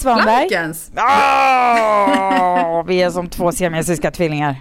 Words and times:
Svanberg! 0.00 0.48
Blankens! 0.48 0.90
Åh, 0.96 2.84
vi 2.86 3.02
är 3.02 3.10
som 3.10 3.28
två 3.28 3.52
siamesiska 3.52 4.10
tvillingar. 4.10 4.56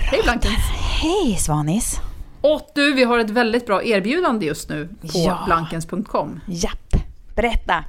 Hej 0.00 0.20
Blankens! 0.22 0.54
Hej 1.00 1.36
Svanis! 1.38 2.00
Och 2.40 2.70
du, 2.74 2.94
vi 2.94 3.04
har 3.04 3.18
ett 3.18 3.30
väldigt 3.30 3.66
bra 3.66 3.84
erbjudande 3.84 4.46
just 4.46 4.68
nu 4.68 4.88
på 5.00 5.06
Ja. 5.12 5.42
blankens.com. 5.46 6.40
Japp, 6.46 6.94
berätta. 7.36 7.84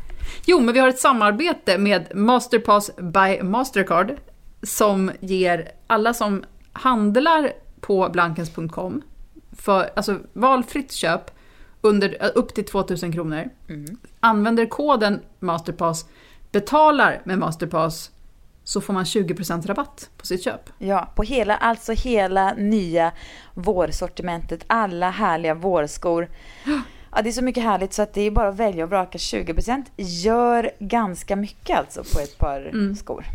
Jo, 0.45 0.59
men 0.59 0.73
vi 0.73 0.79
har 0.79 0.87
ett 0.89 0.99
samarbete 0.99 1.77
med 1.77 2.15
Masterpass 2.15 2.91
by 2.97 3.41
Mastercard 3.43 4.11
som 4.63 5.11
ger 5.19 5.71
alla 5.87 6.13
som 6.13 6.43
handlar 6.73 7.51
på 7.81 8.09
blankens.com 8.13 9.01
för 9.57 9.89
alltså 9.95 10.17
valfritt 10.33 10.91
köp 10.91 11.31
under, 11.81 12.17
eh, 12.19 12.29
upp 12.35 12.53
till 12.53 12.65
2000 12.65 13.11
kronor. 13.11 13.49
Använder 14.19 14.65
koden 14.65 15.21
Masterpass, 15.39 16.05
betalar 16.51 17.21
med 17.23 17.39
Masterpass 17.39 18.11
så 18.63 18.81
får 18.81 18.93
man 18.93 19.05
20% 19.05 19.65
rabatt 19.65 20.09
på 20.17 20.25
sitt 20.25 20.43
köp. 20.43 20.69
Ja, 20.77 21.11
på 21.15 21.23
hela, 21.23 21.57
alltså 21.57 21.91
hela 21.91 22.53
nya 22.53 23.11
vårsortimentet. 23.53 24.63
Alla 24.67 25.09
härliga 25.09 25.53
vårskor. 25.53 26.29
Ja, 27.11 27.21
det 27.21 27.29
är 27.29 27.33
så 27.33 27.43
mycket 27.43 27.63
härligt 27.63 27.93
så 27.93 28.01
att 28.01 28.13
det 28.13 28.21
är 28.21 28.31
bara 28.31 28.47
att 28.47 28.55
välja 28.55 28.83
och 28.83 28.89
vraka 28.89 29.17
20%. 29.17 29.85
Gör 29.97 30.71
ganska 30.79 31.35
mycket 31.35 31.77
alltså 31.79 32.03
på 32.13 32.19
ett 32.19 32.37
par 32.37 32.95
skor. 32.95 33.25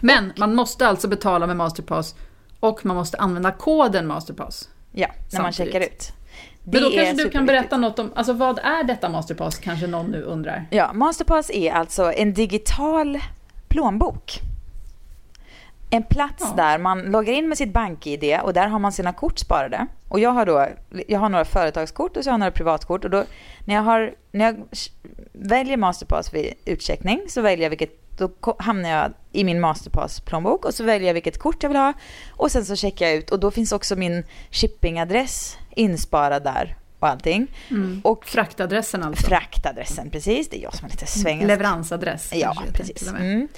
Men 0.00 0.32
man 0.36 0.54
måste 0.54 0.86
alltså 0.86 1.08
betala 1.08 1.46
med 1.46 1.56
Masterpass 1.56 2.14
och 2.60 2.86
man 2.86 2.96
måste 2.96 3.18
använda 3.18 3.52
koden 3.52 4.06
Masterpass. 4.06 4.68
Ja, 4.92 5.08
när 5.32 5.42
man 5.42 5.52
Samtidigt. 5.52 5.72
checkar 5.74 5.86
ut. 5.86 6.12
Men 6.64 6.82
då 6.82 6.90
kanske 6.90 7.24
du 7.24 7.30
kan 7.30 7.46
berätta 7.46 7.76
något 7.76 7.98
om, 7.98 8.12
alltså 8.14 8.32
vad 8.32 8.58
är 8.58 8.84
detta 8.84 9.08
Masterpass? 9.08 9.58
Kanske 9.58 9.86
någon 9.86 10.06
nu 10.06 10.22
undrar. 10.22 10.66
Ja, 10.70 10.92
Masterpass 10.92 11.50
är 11.50 11.72
alltså 11.72 12.12
en 12.12 12.34
digital 12.34 13.18
plånbok. 13.68 14.40
En 15.90 16.02
plats 16.02 16.40
Ja. 16.40 16.52
där 16.56 16.78
man 16.78 17.02
loggar 17.02 17.32
in 17.32 17.48
med 17.48 17.58
sitt 17.58 17.72
bank-id 17.72 18.38
och 18.42 18.52
där 18.52 18.66
har 18.68 18.78
man 18.78 18.92
sina 18.92 19.12
kort 19.12 19.38
sparade. 19.38 19.86
Och 20.08 20.20
jag 20.20 20.30
har 20.30 20.46
då, 20.46 20.66
jag 21.08 21.20
har 21.20 21.28
några 21.28 21.44
företagskort 21.44 22.16
och 22.16 22.24
så 22.24 22.30
har 22.30 22.32
jag 22.32 22.40
några 22.40 22.50
privatkort 22.50 23.04
och 23.04 23.10
då 23.10 23.24
när 23.64 23.74
jag, 23.74 23.82
har, 23.82 24.14
när 24.32 24.44
jag 24.44 24.56
väljer 25.32 25.76
Masterpass 25.76 26.34
vid 26.34 26.52
utcheckning 26.64 27.20
så 27.28 27.40
väljer 27.40 27.62
jag 27.64 27.70
vilket, 27.70 28.18
då 28.18 28.30
hamnar 28.58 28.90
jag 28.90 29.12
i 29.32 29.44
min 29.44 29.60
Masterpass-plånbok 29.60 30.64
och 30.64 30.74
så 30.74 30.84
väljer 30.84 31.06
jag 31.06 31.14
vilket 31.14 31.38
kort 31.38 31.62
jag 31.62 31.70
vill 31.70 31.78
ha 31.78 31.92
och 32.30 32.50
sen 32.52 32.64
så 32.64 32.76
checkar 32.76 33.06
jag 33.06 33.14
ut 33.14 33.30
och 33.30 33.40
då 33.40 33.50
finns 33.50 33.72
också 33.72 33.96
min 33.96 34.24
shippingadress 34.50 35.56
insparad 35.80 36.44
där 36.44 36.76
och 36.98 37.08
allting. 37.08 37.46
Och 38.02 38.24
Fraktadressen 38.26 39.02
alltså. 39.02 39.26
fraktadressen, 39.26 40.10
precis. 40.10 40.48
Det 40.48 40.58
är 40.58 40.62
jag 40.62 40.74
som 40.74 40.86
är 40.86 40.90
lite 40.90 41.06
svängig. 41.06 41.46
Leveransadress. 41.46 42.30
Ja, 42.34 42.56
precis. 42.72 43.08
Mm. 43.08 43.48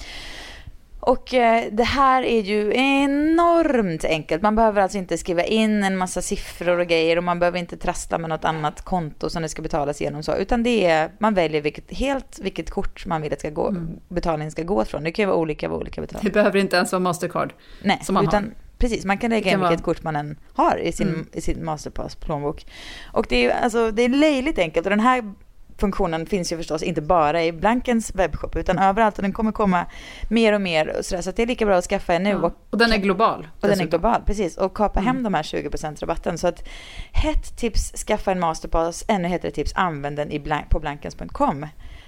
Och 0.99 1.33
eh, 1.33 1.63
det 1.71 1.83
här 1.83 2.23
är 2.23 2.41
ju 2.41 2.73
enormt 2.75 4.05
enkelt. 4.05 4.41
Man 4.41 4.55
behöver 4.55 4.81
alltså 4.81 4.97
inte 4.97 5.17
skriva 5.17 5.43
in 5.43 5.83
en 5.83 5.97
massa 5.97 6.21
siffror 6.21 6.79
och 6.79 6.87
grejer 6.87 7.17
och 7.17 7.23
man 7.23 7.39
behöver 7.39 7.59
inte 7.59 7.77
trassla 7.77 8.17
med 8.17 8.29
något 8.29 8.45
annat 8.45 8.81
konto 8.81 9.29
som 9.29 9.41
det 9.41 9.49
ska 9.49 9.61
betalas 9.61 10.01
igenom 10.01 10.23
så. 10.23 10.35
Utan 10.35 10.63
det 10.63 10.85
är, 10.85 11.11
man 11.19 11.33
väljer 11.33 11.61
vilket, 11.61 11.91
helt 11.93 12.39
vilket 12.41 12.69
kort 12.69 13.05
man 13.05 13.21
vill 13.21 13.33
att 13.33 13.39
ska 13.39 13.49
gå, 13.49 13.67
Mm. 13.67 13.89
betalningen 14.09 14.51
ska 14.51 14.63
gå 14.63 14.85
från. 14.85 15.03
Det 15.03 15.11
kan 15.11 15.23
ju 15.23 15.27
vara 15.27 15.37
olika 15.37 15.69
vad 15.69 15.79
olika 15.79 16.01
Det 16.01 16.07
betalningar. 16.07 16.33
behöver 16.33 16.59
inte 16.59 16.75
ens 16.75 16.91
vara 16.91 16.99
Mastercard. 16.99 17.53
Nej, 17.81 17.99
som 18.03 18.13
man 18.13 18.27
utan 18.27 18.43
har. 18.43 18.51
Precis. 18.83 19.05
Man 19.05 19.17
kan 19.17 19.29
lägga 19.29 19.51
in 19.51 19.59
vilket 19.59 19.83
kort 19.83 20.03
man 20.03 20.15
än 20.15 20.37
har 20.53 20.77
i 20.77 20.91
sin, 20.91 21.07
Mm. 21.07 21.27
i 21.33 21.41
sin 21.41 21.63
Masterpass-plånbok. 21.69 22.65
Och 23.11 23.25
det 23.29 23.45
är, 23.45 23.63
alltså, 23.63 23.91
det 23.91 24.01
är 24.03 24.09
löjligt 24.09 24.59
enkelt. 24.59 24.85
Och 24.85 24.89
den 24.89 24.99
här 24.99 25.33
funktionen 25.77 26.25
finns 26.25 26.51
ju 26.51 26.57
förstås 26.57 26.83
inte 26.83 27.01
bara 27.01 27.43
i 27.43 27.51
Blankens 27.51 28.15
webbshop 28.15 28.55
utan 28.55 28.79
överallt. 28.79 29.17
Och 29.17 29.21
den 29.23 29.33
kommer 29.33 29.51
komma 29.51 29.85
mer 30.29 30.53
och 30.53 30.61
mer. 30.61 30.97
Och 30.97 31.05
sådär, 31.05 31.21
så 31.21 31.31
det 31.31 31.41
är 31.41 31.47
lika 31.47 31.65
bra 31.65 31.75
att 31.77 31.83
skaffa 31.85 32.13
en 32.13 32.23
nu. 32.23 32.29
Ja. 32.29 32.37
Och, 32.37 32.53
Och 32.69 32.77
den 32.77 32.91
är 32.93 32.97
global. 32.97 33.39
och 33.39 33.45
den 33.61 33.69
är 33.71 33.75
dessutom. 33.75 33.89
global, 33.89 34.21
precis. 34.25 34.57
Och 34.57 34.73
kapa 34.77 34.99
hem 34.99 35.09
Mm. 35.09 35.23
de 35.23 35.33
här 35.33 35.43
20% 35.43 36.01
rabatten. 36.01 36.37
Så 36.37 36.47
att 36.47 36.63
hett 37.11 37.57
tips, 37.57 37.91
skaffa 38.07 38.31
en 38.31 38.39
Masterpass. 38.39 39.05
Ännu 39.07 39.27
hetare 39.27 39.51
tips, 39.51 39.71
använd 39.75 40.15
den 40.17 40.31
i 40.31 40.39
blank, 40.39 40.69
på 40.69 40.79
blankens.com. 40.79 41.65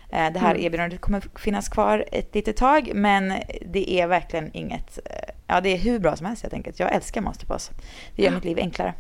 Eh, 0.10 0.34
Det 0.34 0.40
här 0.40 0.52
Mm. 0.52 0.66
erbjudandet 0.66 1.02
kommer 1.02 1.24
finnas 1.40 1.70
kvar 1.70 2.06
ett 2.12 2.36
litet 2.36 2.58
tag, 2.58 2.92
men 2.96 3.34
det 3.66 3.92
är 3.92 4.08
verkligen 4.08 4.50
inget... 4.54 5.00
eh, 5.06 5.12
Ja, 5.48 5.62
det 5.62 5.70
är 5.70 5.78
hur 5.78 6.00
bra 6.00 6.16
som 6.16 6.26
helst 6.26 6.42
helt 6.42 6.54
enkelt. 6.54 6.80
Jag 6.80 6.94
älskar 6.96 7.22
Masterpass. 7.22 7.72
Det 8.16 8.22
gör 8.24 8.30
Ja. 8.30 8.36
mitt 8.36 8.44
liv 8.46 8.58
enklare. 8.60 8.94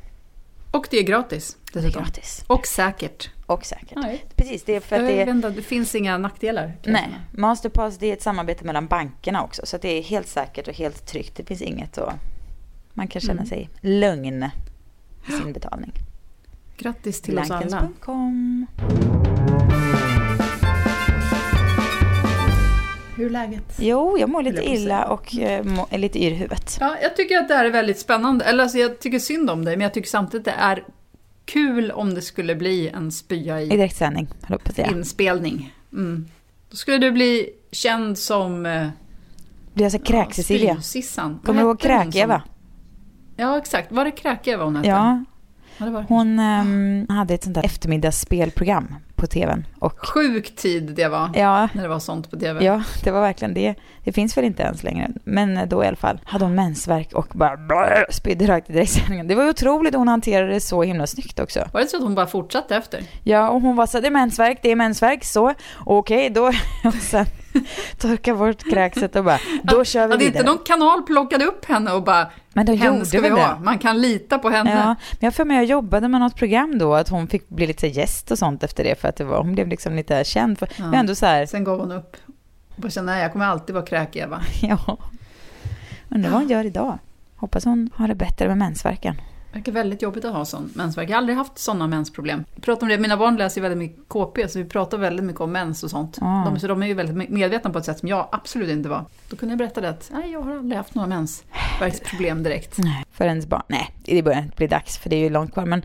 Och 0.71 0.87
det 0.91 0.97
är 0.97 1.03
gratis. 1.03 1.57
Det 1.73 1.79
är 1.79 1.89
gratis. 1.91 2.43
Och 2.47 2.67
säkert. 2.67 3.29
Och 3.45 3.65
säkert. 3.65 3.95
Nej. 3.95 4.25
Precis, 4.35 4.63
det 4.63 4.75
är 4.75 4.79
för 4.79 4.95
att 4.95 5.01
det 5.07 5.21
är... 5.21 5.49
det 5.49 5.61
finns 5.61 5.95
inga 5.95 6.17
nackdelar. 6.17 6.73
Nej. 6.85 7.07
Masterpass 7.31 7.97
det 7.97 8.07
är 8.07 8.13
ett 8.13 8.21
samarbete 8.21 8.65
mellan 8.65 8.87
bankerna 8.87 9.43
också. 9.43 9.65
Så 9.65 9.77
det 9.77 9.89
är 9.89 10.03
helt 10.03 10.27
säkert 10.27 10.67
och 10.67 10.73
helt 10.73 11.05
tryggt. 11.05 11.35
Det 11.37 11.43
finns 11.43 11.61
inget 11.61 11.97
att... 11.97 12.13
Man 12.93 13.07
kan 13.07 13.21
känna 13.21 13.33
Mm. 13.41 13.45
sig 13.45 13.69
lugn 13.81 14.43
i 15.27 15.31
sin 15.31 15.53
betalning. 15.53 15.91
Grattis 16.77 17.21
till 17.21 17.39
oss 17.39 17.51
alla. 17.51 17.89
Hur 23.15 23.25
är 23.25 23.29
läget? 23.29 23.75
Jo, 23.79 24.17
jag 24.19 24.29
mår 24.29 24.43
lite 24.43 24.59
att 24.59 24.65
illa 24.67 25.05
och 25.05 25.37
eh, 25.37 25.63
må, 25.63 25.87
är 25.89 25.97
lite 25.97 26.19
yr 26.23 26.31
i 26.31 26.35
huvudet. 26.35 26.77
Ja, 26.79 26.97
jag 27.01 27.15
tycker 27.15 27.37
att 27.37 27.47
det 27.47 27.53
här 27.55 27.65
är 27.65 27.71
väldigt 27.71 27.99
spännande. 27.99 28.45
Eller 28.45 28.63
alltså, 28.63 28.77
jag 28.77 28.99
tycker 28.99 29.19
synd 29.19 29.49
om 29.49 29.65
dig, 29.65 29.77
men 29.77 29.83
jag 29.83 29.93
tycker 29.93 30.09
samtidigt 30.09 30.45
det 30.45 30.51
är 30.51 30.83
kul 31.45 31.91
om 31.91 32.13
det 32.13 32.21
skulle 32.21 32.55
bli 32.55 32.89
en 32.89 33.11
spya 33.11 33.61
I 33.61 33.65
i 33.65 33.69
direktsändning, 33.69 34.27
att 34.47 34.79
inspelning. 34.79 35.73
Mm. 35.93 36.25
Då 36.69 36.75
skulle 36.77 36.97
du 36.97 37.11
bli 37.11 37.49
känd 37.71 38.17
som... 38.17 38.65
eh, 38.65 38.87
Du 39.73 39.83
är 39.83 39.85
alltså 39.85 39.99
kräk-Cecilia. 39.99 40.75
Spy-Sissan. 40.75 41.39
Kommer 41.45 41.61
du 41.61 41.67
ihåg 41.67 41.79
Kräk-Eva? 41.79 42.41
som- 42.41 42.49
Ja, 43.37 43.57
exakt. 43.57 43.91
Var 43.91 44.05
det 44.05 44.11
Kräk-Eva 44.11 44.63
hon 44.63 44.75
hette? 44.75 44.89
Ja, 44.89 45.23
ja 45.77 46.03
hon 46.07 46.39
ehm, 46.39 47.05
hade 47.09 47.33
ett 47.33 47.43
sånt 47.43 47.55
där 47.55 47.65
eftermiddagsspelprogram 47.65 48.95
på 49.15 49.27
tvn. 49.27 49.65
Och 49.79 50.07
Sjuk 50.07 50.55
tid 50.55 50.83
det 50.95 51.07
var, 51.07 51.29
ja, 51.33 51.69
när 51.73 51.83
det 51.83 51.89
var 51.89 51.99
sånt 51.99 52.31
på 52.31 52.39
TV. 52.39 52.65
ja, 52.65 52.83
det 53.03 53.11
var 53.11 53.21
verkligen 53.21 53.53
det. 53.53 53.75
Det 54.03 54.11
finns 54.11 54.37
väl 54.37 54.45
inte 54.45 54.63
ens 54.63 54.83
längre. 54.83 55.09
Men 55.23 55.69
då 55.69 55.83
i 55.83 55.87
alla 55.87 55.95
fall 55.97 56.19
hade 56.25 56.45
hon 56.45 56.55
mensvärk 56.55 57.13
och 57.13 57.27
bara 57.33 57.57
blö, 57.57 58.03
spydde 58.09 58.47
rakt 58.47 58.69
i 58.69 58.73
direktsändningen. 58.73 59.27
Det 59.27 59.35
var 59.35 59.43
ju 59.43 59.49
otroligt 59.49 59.95
hon 59.95 60.07
hanterade 60.07 60.53
det 60.53 60.61
så 60.61 60.83
himla 60.83 61.07
snyggt 61.07 61.39
också. 61.39 61.59
Var 61.73 61.81
det 61.81 61.87
så 61.87 61.97
att 61.97 62.03
hon 62.03 62.15
bara 62.15 62.27
fortsatte 62.27 62.75
efter? 62.75 63.03
Ja, 63.23 63.49
och 63.49 63.61
hon 63.61 63.75
var 63.75 63.85
så 63.85 63.99
det 63.99 64.07
är 64.07 64.11
mensvärk, 64.11 64.59
det 64.61 64.71
är 64.71 64.75
mensvärk, 64.75 65.23
så 65.23 65.53
okej 65.85 66.29
då. 66.29 66.47
Och 66.83 66.93
sen 66.93 67.25
torka 67.97 68.35
bort 68.35 68.63
kräkset 68.71 69.15
och 69.15 69.23
bara, 69.23 69.39
då 69.63 69.83
kör 69.83 70.07
vi 70.07 70.13
Hade 70.13 70.25
vidare. 70.25 70.39
inte 70.39 70.51
någon 70.51 70.63
kanal 70.65 71.03
plockade 71.03 71.45
upp 71.45 71.65
henne 71.65 71.91
och 71.91 72.03
bara 72.03 72.27
Men 72.53 72.65
de 72.65 72.75
henne 72.77 72.93
gjorde 72.95 73.05
ska 73.05 73.21
vi 73.21 73.29
väl 73.29 73.39
ha, 73.39 73.47
det? 73.53 73.59
man 73.63 73.77
kan 73.79 74.01
lita 74.01 74.39
på 74.39 74.49
henne. 74.49 74.71
Ja, 74.71 74.85
men 74.85 74.95
jag 75.19 75.33
för 75.33 75.45
mig 75.45 75.57
jag 75.57 75.65
jobbade 75.65 76.07
med 76.07 76.21
något 76.21 76.35
program 76.35 76.77
då, 76.77 76.95
att 76.95 77.09
hon 77.09 77.27
fick 77.27 77.49
bli 77.49 77.67
lite 77.67 77.87
gäst 77.87 78.31
och 78.31 78.37
sånt 78.39 78.63
efter 78.63 78.83
det, 78.83 79.01
för 79.01 79.07
att 79.07 79.15
det 79.15 79.23
var, 79.23 79.37
hon 79.37 79.53
blev 79.53 79.67
liksom 79.67 79.95
lite 79.95 80.23
känd. 80.23 80.59
För, 80.59 80.69
Ja. 80.77 80.93
Ändå 80.93 81.15
så 81.15 81.25
här, 81.25 81.45
Sen 81.45 81.63
gav 81.63 81.79
hon 81.79 81.91
upp. 81.91 82.15
Och 82.75 82.81
bara 82.81 82.89
kände, 82.89 83.11
nej 83.11 83.21
jag 83.21 83.31
kommer 83.31 83.45
alltid 83.45 83.75
vara 83.75 83.85
Kräk-Eva. 83.85 84.41
ja. 84.61 84.97
Undrar 86.09 86.29
vad 86.31 86.39
hon 86.41 86.49
gör 86.49 86.65
idag. 86.65 86.97
Hoppas 87.35 87.65
hon 87.65 87.89
har 87.95 88.07
det 88.07 88.15
bättre 88.15 88.47
med 88.47 88.57
mensvärken. 88.57 89.21
Verkar 89.55 89.71
väldigt 89.71 90.01
jobbigt 90.01 90.25
att 90.25 90.33
ha 90.33 90.45
sån 90.45 90.71
mensvärk. 90.73 91.09
Jag 91.09 91.13
har 91.13 91.17
aldrig 91.17 91.37
haft 91.37 91.57
sådana 91.57 91.87
mensproblem. 91.87 92.45
Jag 92.55 92.63
pratar 92.63 92.83
om 92.83 92.89
det, 92.89 92.97
mina 92.97 93.17
barn 93.17 93.35
läser 93.37 93.61
ju 93.61 93.61
väldigt 93.61 93.77
mycket 93.77 94.09
KP, 94.09 94.47
så 94.47 94.59
vi 94.59 94.65
pratar 94.65 94.97
väldigt 94.97 95.25
mycket 95.25 95.41
om 95.41 95.51
mens 95.51 95.83
och 95.83 95.89
sånt. 95.89 96.17
Ah. 96.21 96.45
De, 96.45 96.59
så 96.59 96.67
de 96.67 96.83
är 96.83 96.87
ju 96.87 96.93
väldigt 96.93 97.29
medvetna 97.29 97.69
på 97.69 97.79
ett 97.79 97.85
sätt 97.85 97.99
som 97.99 98.09
jag 98.09 98.27
absolut 98.31 98.69
inte 98.69 98.89
var. 98.89 99.05
Då 99.29 99.35
kunde 99.35 99.51
jag 99.51 99.57
berätta 99.57 99.81
det 99.81 99.89
att, 99.89 100.09
nej 100.13 100.31
jag 100.31 100.41
har 100.41 100.55
aldrig 100.57 100.77
haft 100.77 100.95
några 100.95 101.07
mensvärksproblem 101.07 102.43
direkt. 102.43 102.77
Nej, 102.83 103.05
för 103.11 103.25
ens 103.25 103.47
barn. 103.47 103.63
Nej, 103.67 103.95
det 104.05 104.23
börjar 104.23 104.39
inte 104.41 104.55
bli 104.55 104.67
dags, 104.67 104.97
för 104.97 105.09
det 105.09 105.15
är 105.15 105.19
ju 105.19 105.29
långt 105.29 105.53
kvar. 105.53 105.65
Men 105.65 105.83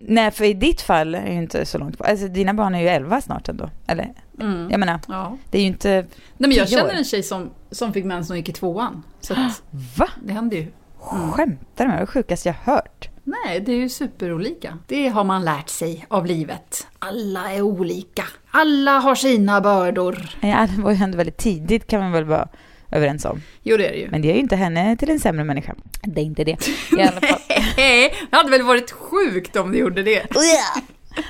Nej, 0.00 0.30
för 0.30 0.44
i 0.44 0.54
ditt 0.54 0.80
fall 0.80 1.14
är 1.14 1.22
det 1.22 1.32
ju 1.32 1.38
inte 1.38 1.66
så 1.66 1.78
långt 1.78 1.96
kvar. 1.96 2.06
Alltså 2.06 2.28
dina 2.28 2.54
barn 2.54 2.74
är 2.74 2.80
ju 2.80 2.88
11 2.88 3.20
snart 3.20 3.48
ändå. 3.48 3.70
Eller? 3.86 4.12
Mm. 4.40 4.70
Jag 4.70 4.80
menar, 4.80 5.00
Ja. 5.08 5.38
det 5.50 5.58
är 5.58 5.62
ju 5.62 5.68
inte... 5.68 5.90
Nej, 6.36 6.48
men 6.48 6.52
jag 6.52 6.68
känner 6.68 6.94
en 6.94 7.04
tjej 7.04 7.22
som, 7.22 7.50
som 7.70 7.92
fick 7.92 8.04
mens 8.04 8.28
när 8.28 8.34
hon 8.34 8.38
gick 8.38 8.48
i 8.48 8.52
tvåan. 8.52 9.02
Så 9.20 9.32
att 9.32 9.62
Va? 9.96 10.08
det 10.24 10.32
händer 10.32 10.56
ju. 10.56 10.72
Skämtar 11.04 11.84
du 11.84 11.90
med 11.90 12.00
det 12.00 12.06
sjukaste 12.06 12.48
jag 12.48 12.72
hört. 12.72 13.08
Nej, 13.24 13.60
det 13.60 13.72
är 13.72 13.76
ju 13.76 13.88
superolika. 13.88 14.78
Det 14.86 15.08
har 15.08 15.24
man 15.24 15.44
lärt 15.44 15.68
sig 15.68 16.06
av 16.08 16.26
livet. 16.26 16.86
Alla 16.98 17.52
är 17.52 17.62
olika. 17.62 18.24
Alla 18.50 18.98
har 18.98 19.14
sina 19.14 19.60
bördor. 19.60 20.28
Ja, 20.40 20.68
det 20.76 20.82
var 20.82 20.90
ju 20.90 21.02
ändå 21.04 21.16
väldigt 21.16 21.36
tidigt 21.36 21.86
kan 21.86 22.00
man 22.00 22.12
väl 22.12 22.24
vara 22.24 22.48
överens 22.90 23.24
om. 23.24 23.42
Jo, 23.62 23.76
det 23.76 23.86
är 23.86 23.92
det 23.92 23.98
ju. 23.98 24.10
Men 24.10 24.22
det 24.22 24.28
gör 24.28 24.34
ju 24.34 24.40
inte 24.40 24.56
henne 24.56 24.96
till 24.96 25.10
en 25.10 25.20
sämre 25.20 25.44
människa. 25.44 25.74
Det 26.02 26.20
är 26.20 26.24
inte 26.24 26.44
det. 26.44 26.68
I 26.98 27.02
alla 27.02 27.20
fall. 27.20 27.40
Nej, 27.76 28.14
det 28.30 28.36
hade 28.36 28.50
väl 28.50 28.62
varit 28.62 28.90
sjukt 28.90 29.56
om 29.56 29.72
det 29.72 29.78
gjorde 29.78 30.02
det. 30.02 30.26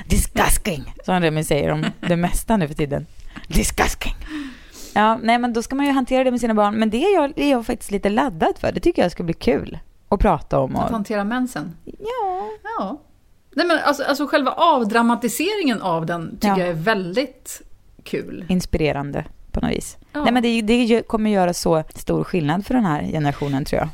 Disgusting! 0.06 0.94
Som 1.04 1.20
Remi 1.20 1.44
säger 1.44 1.70
om 1.70 1.86
det 2.00 2.16
mesta 2.16 2.56
nu 2.56 2.68
för 2.68 2.74
tiden. 2.74 3.06
Disgusting! 3.48 4.14
Ja, 4.94 5.18
nej 5.22 5.38
men 5.38 5.52
då 5.52 5.62
ska 5.62 5.76
man 5.76 5.86
ju 5.86 5.92
hantera 5.92 6.24
det 6.24 6.30
med 6.30 6.40
sina 6.40 6.54
barn. 6.54 6.74
Men 6.74 6.90
det 6.90 7.04
är 7.04 7.14
jag, 7.14 7.32
är 7.38 7.50
jag 7.50 7.66
faktiskt 7.66 7.90
lite 7.90 8.08
laddad 8.08 8.58
för. 8.58 8.72
Det 8.72 8.80
tycker 8.80 9.02
jag 9.02 9.12
ska 9.12 9.22
bli 9.22 9.34
kul 9.34 9.78
att 10.08 10.20
prata 10.20 10.58
om. 10.58 10.76
Att 10.76 10.84
Och, 10.84 10.90
hantera 10.90 11.24
mensen. 11.24 11.76
ja, 11.84 12.48
Ja. 12.78 13.00
Nej, 13.56 13.66
men 13.66 13.78
alltså, 13.84 14.02
alltså 14.04 14.26
själva 14.26 14.50
avdramatiseringen 14.50 15.82
av 15.82 16.06
den 16.06 16.30
tycker 16.34 16.48
Ja. 16.48 16.58
jag 16.58 16.68
är 16.68 16.72
väldigt 16.74 17.62
kul. 18.04 18.44
inspirerande 18.48 19.24
på 19.52 19.60
något 19.60 19.70
vis. 19.70 19.96
Ja. 20.12 20.22
Nej 20.24 20.32
men 20.32 20.42
det, 20.42 20.62
det 20.62 21.02
kommer 21.02 21.30
göra 21.30 21.54
så 21.54 21.82
stor 21.94 22.24
skillnad 22.24 22.66
för 22.66 22.74
den 22.74 22.84
här 22.84 23.02
generationen 23.02 23.64
tror 23.64 23.80
jag. 23.80 23.88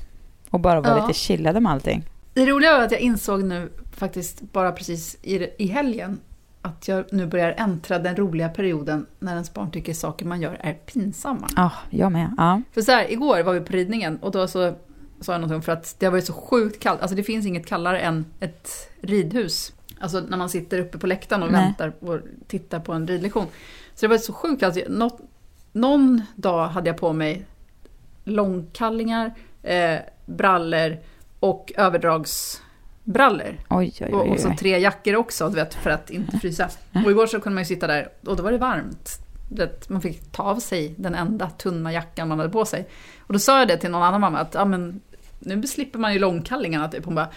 Och 0.50 0.60
bara 0.60 0.80
vara 0.80 0.96
Ja. 0.98 1.06
lite 1.06 1.18
chillade 1.18 1.60
med 1.60 1.72
allting. 1.72 2.04
Det 2.34 2.46
roliga 2.46 2.72
var 2.78 2.84
att 2.84 2.92
jag 2.92 3.00
insåg 3.00 3.44
nu 3.44 3.72
faktiskt 3.96 4.40
bara 4.52 4.72
precis 4.72 5.16
i, 5.22 5.46
i 5.58 5.66
helgen 5.66 6.20
att 6.62 6.88
jag 6.88 7.04
nu 7.12 7.26
börjar 7.26 7.54
äntra 7.58 7.98
den 7.98 8.16
roliga 8.16 8.48
perioden 8.48 9.06
när 9.18 9.32
ens 9.32 9.54
barn 9.54 9.70
tycker 9.70 9.94
saker 9.94 10.26
man 10.26 10.40
gör 10.40 10.56
är 10.60 10.74
pinsamma. 10.74 11.48
Ja, 11.56 11.72
jag 11.90 12.12
med. 12.12 12.34
Ja. 12.36 12.62
För 12.72 12.82
så 12.82 12.92
här, 12.92 13.12
igår 13.12 13.42
var 13.42 13.52
vi 13.52 13.60
på 13.60 13.72
ridningen 13.72 14.18
och 14.18 14.30
då 14.30 14.48
så 14.48 14.74
sa 15.20 15.32
jag 15.32 15.40
någonting 15.40 15.62
för 15.62 15.72
att 15.72 15.96
det 15.98 16.06
har 16.06 16.10
varit 16.10 16.26
så 16.26 16.32
sjukt 16.32 16.82
kallt. 16.82 17.00
Alltså 17.00 17.16
det 17.16 17.22
finns 17.22 17.46
inget 17.46 17.66
kallare 17.66 18.00
än 18.00 18.24
ett 18.40 18.68
ridhus. 19.00 19.72
Alltså 20.00 20.20
när 20.20 20.36
man 20.36 20.48
sitter 20.48 20.78
uppe 20.78 20.98
på 20.98 21.06
läktaren 21.06 21.42
och 21.42 21.52
Nej. 21.52 21.64
väntar 21.64 21.92
och 22.00 22.20
tittar 22.46 22.80
på 22.80 22.92
en 22.92 23.06
ridlektion. 23.06 23.46
Så 23.94 24.06
det 24.06 24.08
var 24.08 24.18
så 24.18 24.32
sjukt 24.32 24.60
kallt. 24.60 24.88
Något, 24.88 25.20
någon 25.72 26.22
dag 26.34 26.68
hade 26.68 26.88
jag 26.90 26.96
på 26.96 27.12
mig 27.12 27.46
långkallingar, 28.24 29.34
eh, 29.62 29.98
brallor 30.26 30.96
och 31.40 31.72
överdragsbrallor. 33.06 33.56
Oj, 33.70 33.92
oj, 34.00 34.12
Och, 34.12 34.22
oj. 34.22 34.30
och 34.30 34.40
så 34.40 34.48
oj. 34.48 34.56
tre 34.56 34.78
jackor 34.78 35.16
också, 35.16 35.48
du 35.48 35.54
vet, 35.54 35.74
för 35.74 35.90
att 35.90 36.10
inte 36.10 36.38
frysa. 36.38 36.68
Och 37.04 37.10
igår 37.10 37.26
så 37.26 37.40
kunde 37.40 37.54
man 37.54 37.60
ju 37.62 37.66
sitta 37.66 37.86
där 37.86 38.08
och 38.26 38.36
då 38.36 38.42
var 38.42 38.52
det 38.52 38.58
varmt. 38.58 39.10
Vet, 39.48 39.88
man 39.88 40.00
fick 40.00 40.32
ta 40.32 40.42
av 40.42 40.56
sig 40.60 40.94
den 40.98 41.14
enda 41.14 41.50
tunna 41.50 41.92
jackan 41.92 42.28
man 42.28 42.38
hade 42.38 42.50
på 42.50 42.64
sig. 42.64 42.88
Och 43.20 43.32
då 43.32 43.38
sa 43.38 43.58
jag 43.58 43.68
det 43.68 43.76
till 43.76 43.90
någon 43.90 44.02
annan 44.02 44.20
mamma 44.20 44.38
att 44.38 44.54
ja, 44.54 44.64
men, 44.64 45.00
nu 45.38 45.62
slipper 45.62 45.98
man 45.98 46.12
ju 46.12 46.18
långkallingarna. 46.18 46.88
Typ. 46.88 47.04
Hon 47.04 47.14
bara, 47.14 47.28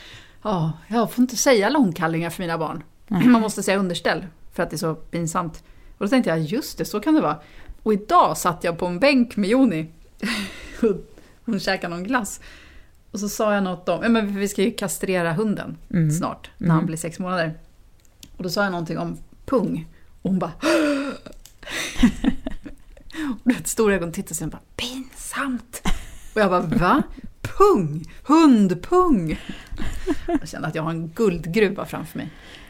ja, 0.44 0.72
jag 0.88 1.12
får 1.12 1.22
inte 1.22 1.36
säga 1.36 1.70
långkallingar 1.70 2.30
för 2.30 2.44
mina 2.44 2.58
barn. 2.58 2.84
Man 3.08 3.42
måste 3.42 3.64
säga 3.64 3.78
underställ 3.78 4.26
för 4.54 4.64
att 4.64 4.70
det 4.70 4.76
är 4.76 4.78
så 4.78 4.96
pinsamt. 4.96 5.64
Och 5.98 6.06
då 6.06 6.08
tänkte 6.08 6.30
jag, 6.30 6.40
just 6.40 6.78
det, 6.78 6.86
så 6.86 7.00
kan 7.00 7.14
det 7.14 7.22
vara. 7.22 7.40
Och 7.84 7.94
idag 7.94 8.38
satt 8.38 8.64
jag 8.64 8.78
på 8.78 8.86
en 8.86 9.00
bänk 9.00 9.36
med 9.36 9.50
Joni. 9.50 9.92
Hon 11.46 11.60
käkade 11.60 11.96
någon 11.96 12.04
glass. 12.04 12.42
Och 13.14 13.20
så 13.20 13.30
sa 13.30 13.54
jag 13.54 13.64
något 13.64 13.90
om, 13.90 14.04
ja 14.04 14.10
men 14.10 14.36
vi 14.40 14.48
ska 14.48 14.62
ju 14.64 14.72
kastrera 14.72 15.34
hunden 15.34 15.78
Mm. 15.94 16.12
snart, 16.12 16.50
när 16.58 16.70
han 16.76 16.86
blir 16.86 16.98
sex 16.98 17.20
månader. 17.20 17.58
Och 18.38 18.44
då 18.44 18.50
sa 18.50 18.64
jag 18.64 18.72
någonting 18.72 18.98
om 18.98 19.18
pung. 19.46 19.88
Och 20.22 20.30
hon 20.30 20.40
bara... 20.40 20.52
och 23.32 23.40
du 23.44 23.54
vet, 23.54 23.68
stora 23.68 23.96
ögon 23.96 24.12
tittade 24.12 24.36
sig 24.36 24.46
och 24.46 24.52
bara, 24.52 24.62
pinsamt! 24.76 25.82
Och 26.36 26.42
jag 26.42 26.50
bara, 26.50 26.62
va? 26.62 27.04
Pung? 27.42 28.12
Hundpung? 28.24 29.40
Jag 30.28 30.48
kände 30.50 30.68
att 30.68 30.76
jag 30.76 30.84
har 30.84 30.90
en 30.92 31.08
guldgruva 31.08 31.86
framför 31.86 32.18
mig. 32.18 32.30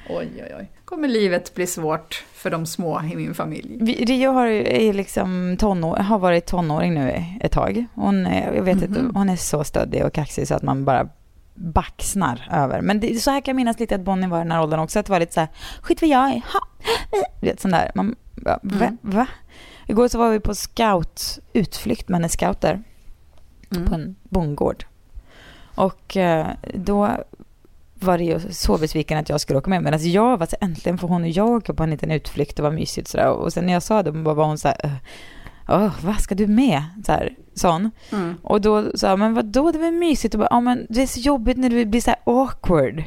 Oj, 0.10 0.30
oj, 0.36 0.56
oj. 0.60 0.72
Kommer 0.86 1.08
livet 1.08 1.54
bli 1.56 1.68
svårt 1.68 2.24
för 2.34 2.50
de 2.50 2.66
små 2.66 3.02
i 3.02 3.16
min 3.16 3.34
familj? 3.34 3.78
Vi- 3.82 4.06
Rio 4.06 4.32
har, 4.32 4.48
är 4.48 4.94
liksom 4.94 5.58
tonår, 5.60 5.98
har 5.98 6.20
varit 6.20 6.46
tonåring 6.46 6.94
nu 6.94 7.24
ett 7.42 7.52
tag. 7.52 7.86
Hon, 7.96 8.26
är- 8.26 8.54
jag 8.54 8.64
vet 8.64 8.82
inte, 8.82 9.00
Mhm. 9.02 9.16
hon 9.16 9.30
är 9.30 9.36
så 9.36 9.64
stöddig 9.64 10.06
och 10.06 10.14
kaxig 10.14 10.48
så 10.48 10.56
att 10.56 10.62
man 10.64 10.86
bara 10.86 11.10
baxnar 11.56 12.48
över. 12.52 12.82
Men 12.82 13.00
det, 13.00 13.16
så 13.22 13.32
här 13.32 13.42
kan 13.42 13.52
jag 13.52 13.56
minnas 13.56 13.80
lite 13.80 13.96
att 13.96 14.02
Bonnie 14.02 14.28
var 14.28 14.38
i 14.38 14.42
den 14.44 14.52
här 14.52 14.62
åldern 14.64 14.80
också. 14.80 15.00
Att 15.00 15.06
det 15.06 15.12
var 15.12 15.20
lite 15.20 15.34
så 15.34 15.40
här, 15.40 15.50
skit 15.82 16.02
vad 16.02 16.10
jag 16.10 16.30
är, 16.30 16.42
ha, 16.54 16.60
vet 17.42 17.60
sån 17.60 17.72
där. 17.72 17.92
Man, 17.96 18.16
va, 18.36 18.60
Mm. 18.64 18.98
va? 19.02 19.28
Igår 19.88 20.08
så 20.08 20.18
var 20.18 20.30
vi 20.30 20.40
på 20.40 20.56
scout, 20.56 21.40
utflykt 21.54 22.10
med 22.10 22.20
hennes 22.20 22.34
scouter 22.34 22.84
Mm. 23.76 23.88
på 23.90 23.96
en 23.96 24.16
bondgård. 24.24 24.86
Och 25.76 26.18
eh, 26.18 26.48
då 26.74 27.18
var 28.04 28.18
det 28.18 28.24
ju 28.24 28.40
så 28.40 28.78
besviken 28.78 29.18
att 29.18 29.30
jag 29.30 29.42
skulle 29.42 29.60
åka 29.60 29.70
med. 29.70 29.84
Men 29.84 30.12
jag 30.12 30.38
var 30.38 30.46
så 30.46 30.56
äntligen 30.62 30.98
får 30.98 31.08
hon 31.08 31.22
och 31.24 31.30
jag 31.30 31.50
åka 31.50 31.74
på 31.74 31.84
en 31.84 31.90
liten 31.90 32.12
utflykt. 32.12 32.58
Det 32.58 32.64
var 32.64 32.72
mysigt 32.72 33.08
sådär. 33.08 33.30
Och 33.30 33.54
sen 33.54 33.66
när 33.66 33.74
jag 33.74 33.84
sa 33.84 34.04
det 34.04 34.12
var 34.12 34.46
hon 34.46 34.58
så 34.58 34.68
här, 34.68 34.78
"Äh, 34.84 34.92
Åh, 35.70 35.92
vad 36.04 36.20
ska 36.20 36.36
du 36.36 36.48
med? 36.48 36.84
Så 37.06 37.12
här, 37.12 37.36
sån. 37.54 37.92
Mm. 38.12 38.36
Och 38.44 38.62
då 38.62 38.98
sa 38.98 39.08
jag, 39.08 39.20
men 39.20 39.34
vadå, 39.34 39.72
det 39.72 39.80
var 39.80 39.92
mysigt. 39.92 40.34
Och 40.34 40.40
bara, 40.40 40.48
ja 40.52 40.60
men 40.60 40.86
det 40.90 41.02
är 41.02 41.08
så 41.08 41.20
jobbigt 41.20 41.58
när 41.58 41.70
du 41.70 41.86
blir 41.86 42.02
så 42.02 42.10
här 42.10 42.20
awkward. 42.24 43.04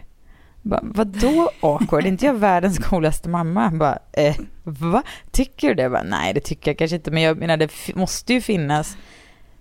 Bara, 0.63 0.81
vadå 0.83 1.51
awkward? 1.61 2.05
Är 2.05 2.09
inte 2.09 2.27
jag 2.27 2.35
världens 2.35 2.79
coolaste 2.79 3.29
mamma? 3.29 3.71
Bara, 3.71 3.99
eh, 4.13 4.37
va? 4.65 5.03
Tycker 5.31 5.69
du 5.69 5.75
det? 5.75 5.83
Jag 5.83 5.93
Bara, 5.93 6.03
Nej, 6.03 6.35
det 6.35 6.41
tycker 6.41 6.71
jag 6.71 6.79
kanske 6.79 6.97
inte. 6.97 7.11
Men 7.11 7.23
jag 7.23 7.39
menar, 7.39 7.57
det 7.57 7.71
måste 7.95 8.33
ju 8.35 8.41
finnas 8.41 8.97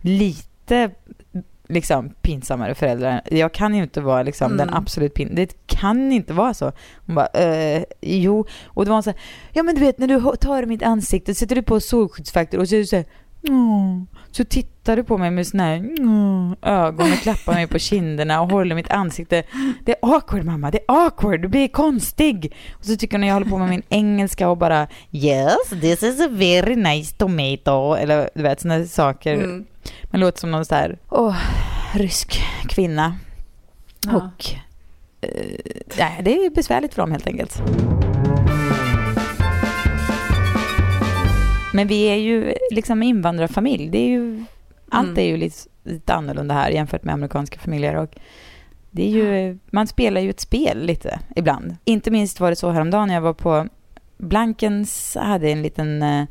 lite 0.01 0.91
liksom 1.67 2.09
pinsammare 2.21 2.75
föräldrar. 2.75 3.21
Jag 3.31 3.53
kan 3.53 3.75
ju 3.75 3.83
inte 3.83 4.01
vara 4.01 4.23
liksom 4.23 4.57
den 4.57 4.69
Mm. 4.69 4.81
absolut 4.81 5.13
pin... 5.13 5.35
Det 5.35 5.67
kan 5.67 6.11
inte 6.11 6.33
vara 6.33 6.53
så. 6.53 6.71
Hon 7.05 7.15
bara, 7.15 7.27
eh, 7.27 7.83
jo. 8.01 8.45
Och 8.65 8.85
det 8.85 8.91
var 8.91 9.01
så 9.01 9.09
här, 9.09 9.19
ja 9.53 9.63
men 9.63 9.75
du 9.75 9.81
vet 9.81 9.97
när 9.97 10.07
du 10.07 10.21
tar 10.37 10.65
mitt 10.65 10.83
ansikte, 10.83 11.35
sätter 11.35 11.55
du 11.55 11.63
på 11.63 11.79
solskyddsfaktor 11.79 12.59
och 12.59 12.69
så 12.69 12.75
är 12.75 12.79
du 12.79 12.85
så 12.85 12.95
här, 12.95 13.05
"Åh." 13.49 14.01
så 14.31 14.43
tittar 14.45 14.74
du 14.85 15.03
på 15.03 15.17
mig 15.17 15.31
med 15.31 15.47
såna 15.47 15.63
här 15.63 15.89
"Åh", 15.99 16.53
ögon 16.61 17.11
och 17.11 17.17
klappar 17.17 17.53
mig 17.53 17.67
på 17.67 17.79
kinderna 17.79 18.41
och 18.41 18.49
håller 18.51 18.75
mitt 18.75 18.89
ansikte. 18.91 19.43
Det 19.85 19.91
är 19.91 19.97
awkward 20.15 20.43
mamma, 20.43 20.71
det 20.71 20.77
är 20.77 21.05
awkward, 21.05 21.41
du 21.41 21.47
blir 21.47 21.67
konstig. 21.67 22.53
Och 22.73 22.85
så 22.85 22.95
tycker 22.95 23.13
hon 23.13 23.21
när 23.21 23.27
jag 23.27 23.33
håller 23.35 23.49
på 23.49 23.57
med 23.57 23.69
min 23.69 23.83
engelska 23.89 24.49
och 24.49 24.57
bara 24.57 24.87
Yes, 25.11 25.69
this 25.81 26.03
is 26.03 26.21
a 26.21 26.27
very 26.31 26.75
nice 26.75 27.15
tomato. 27.15 27.93
Eller 27.95 28.29
du 28.35 28.43
vet 28.43 28.61
såna 28.61 28.85
saker. 28.85 29.33
Mm. 29.33 29.65
Man 30.03 30.21
låter 30.21 30.39
som 30.39 30.51
någon 30.51 30.65
så 30.65 30.75
här, 30.75 30.97
åh, 31.09 31.37
rysk 31.93 32.41
kvinna. 32.69 33.15
Ja. 34.05 34.15
Och 34.15 34.45
eh, 35.21 35.29
nej, 35.97 36.21
det 36.23 36.45
är 36.45 36.49
besvärligt 36.49 36.93
för 36.93 37.01
dem 37.01 37.11
helt 37.11 37.27
enkelt. 37.27 37.61
Men 41.73 41.87
vi 41.87 42.03
är 42.03 42.15
ju 42.15 42.53
liksom 42.71 43.03
invandrarfamilj. 43.03 43.89
Det 43.89 43.97
är 43.97 44.07
ju, 44.09 44.45
allt 44.95 45.07
Mm. 45.07 45.19
är 45.19 45.27
ju 45.27 45.37
lite, 45.37 45.57
lite 45.83 46.13
annorlunda 46.13 46.53
här 46.55 46.69
jämfört 46.69 47.03
med 47.03 47.13
amerikanska 47.13 47.59
familjer. 47.59 47.95
Och 47.95 48.15
det 48.91 49.03
är 49.03 49.09
ju, 49.09 49.57
man 49.65 49.87
spelar 49.87 50.21
ju 50.21 50.29
ett 50.29 50.39
spel 50.39 50.85
lite 50.85 51.19
ibland. 51.35 51.75
Inte 51.85 52.11
minst 52.11 52.39
var 52.39 52.49
det 52.49 52.55
så 52.55 52.71
häromdagen 52.71 53.07
när 53.07 53.15
jag 53.15 53.21
var 53.21 53.33
på 53.33 53.67
Blankens, 54.17 55.17
hade 55.21 55.49
en 55.49 55.61
liten 55.61 56.01
eh, 56.01 56.25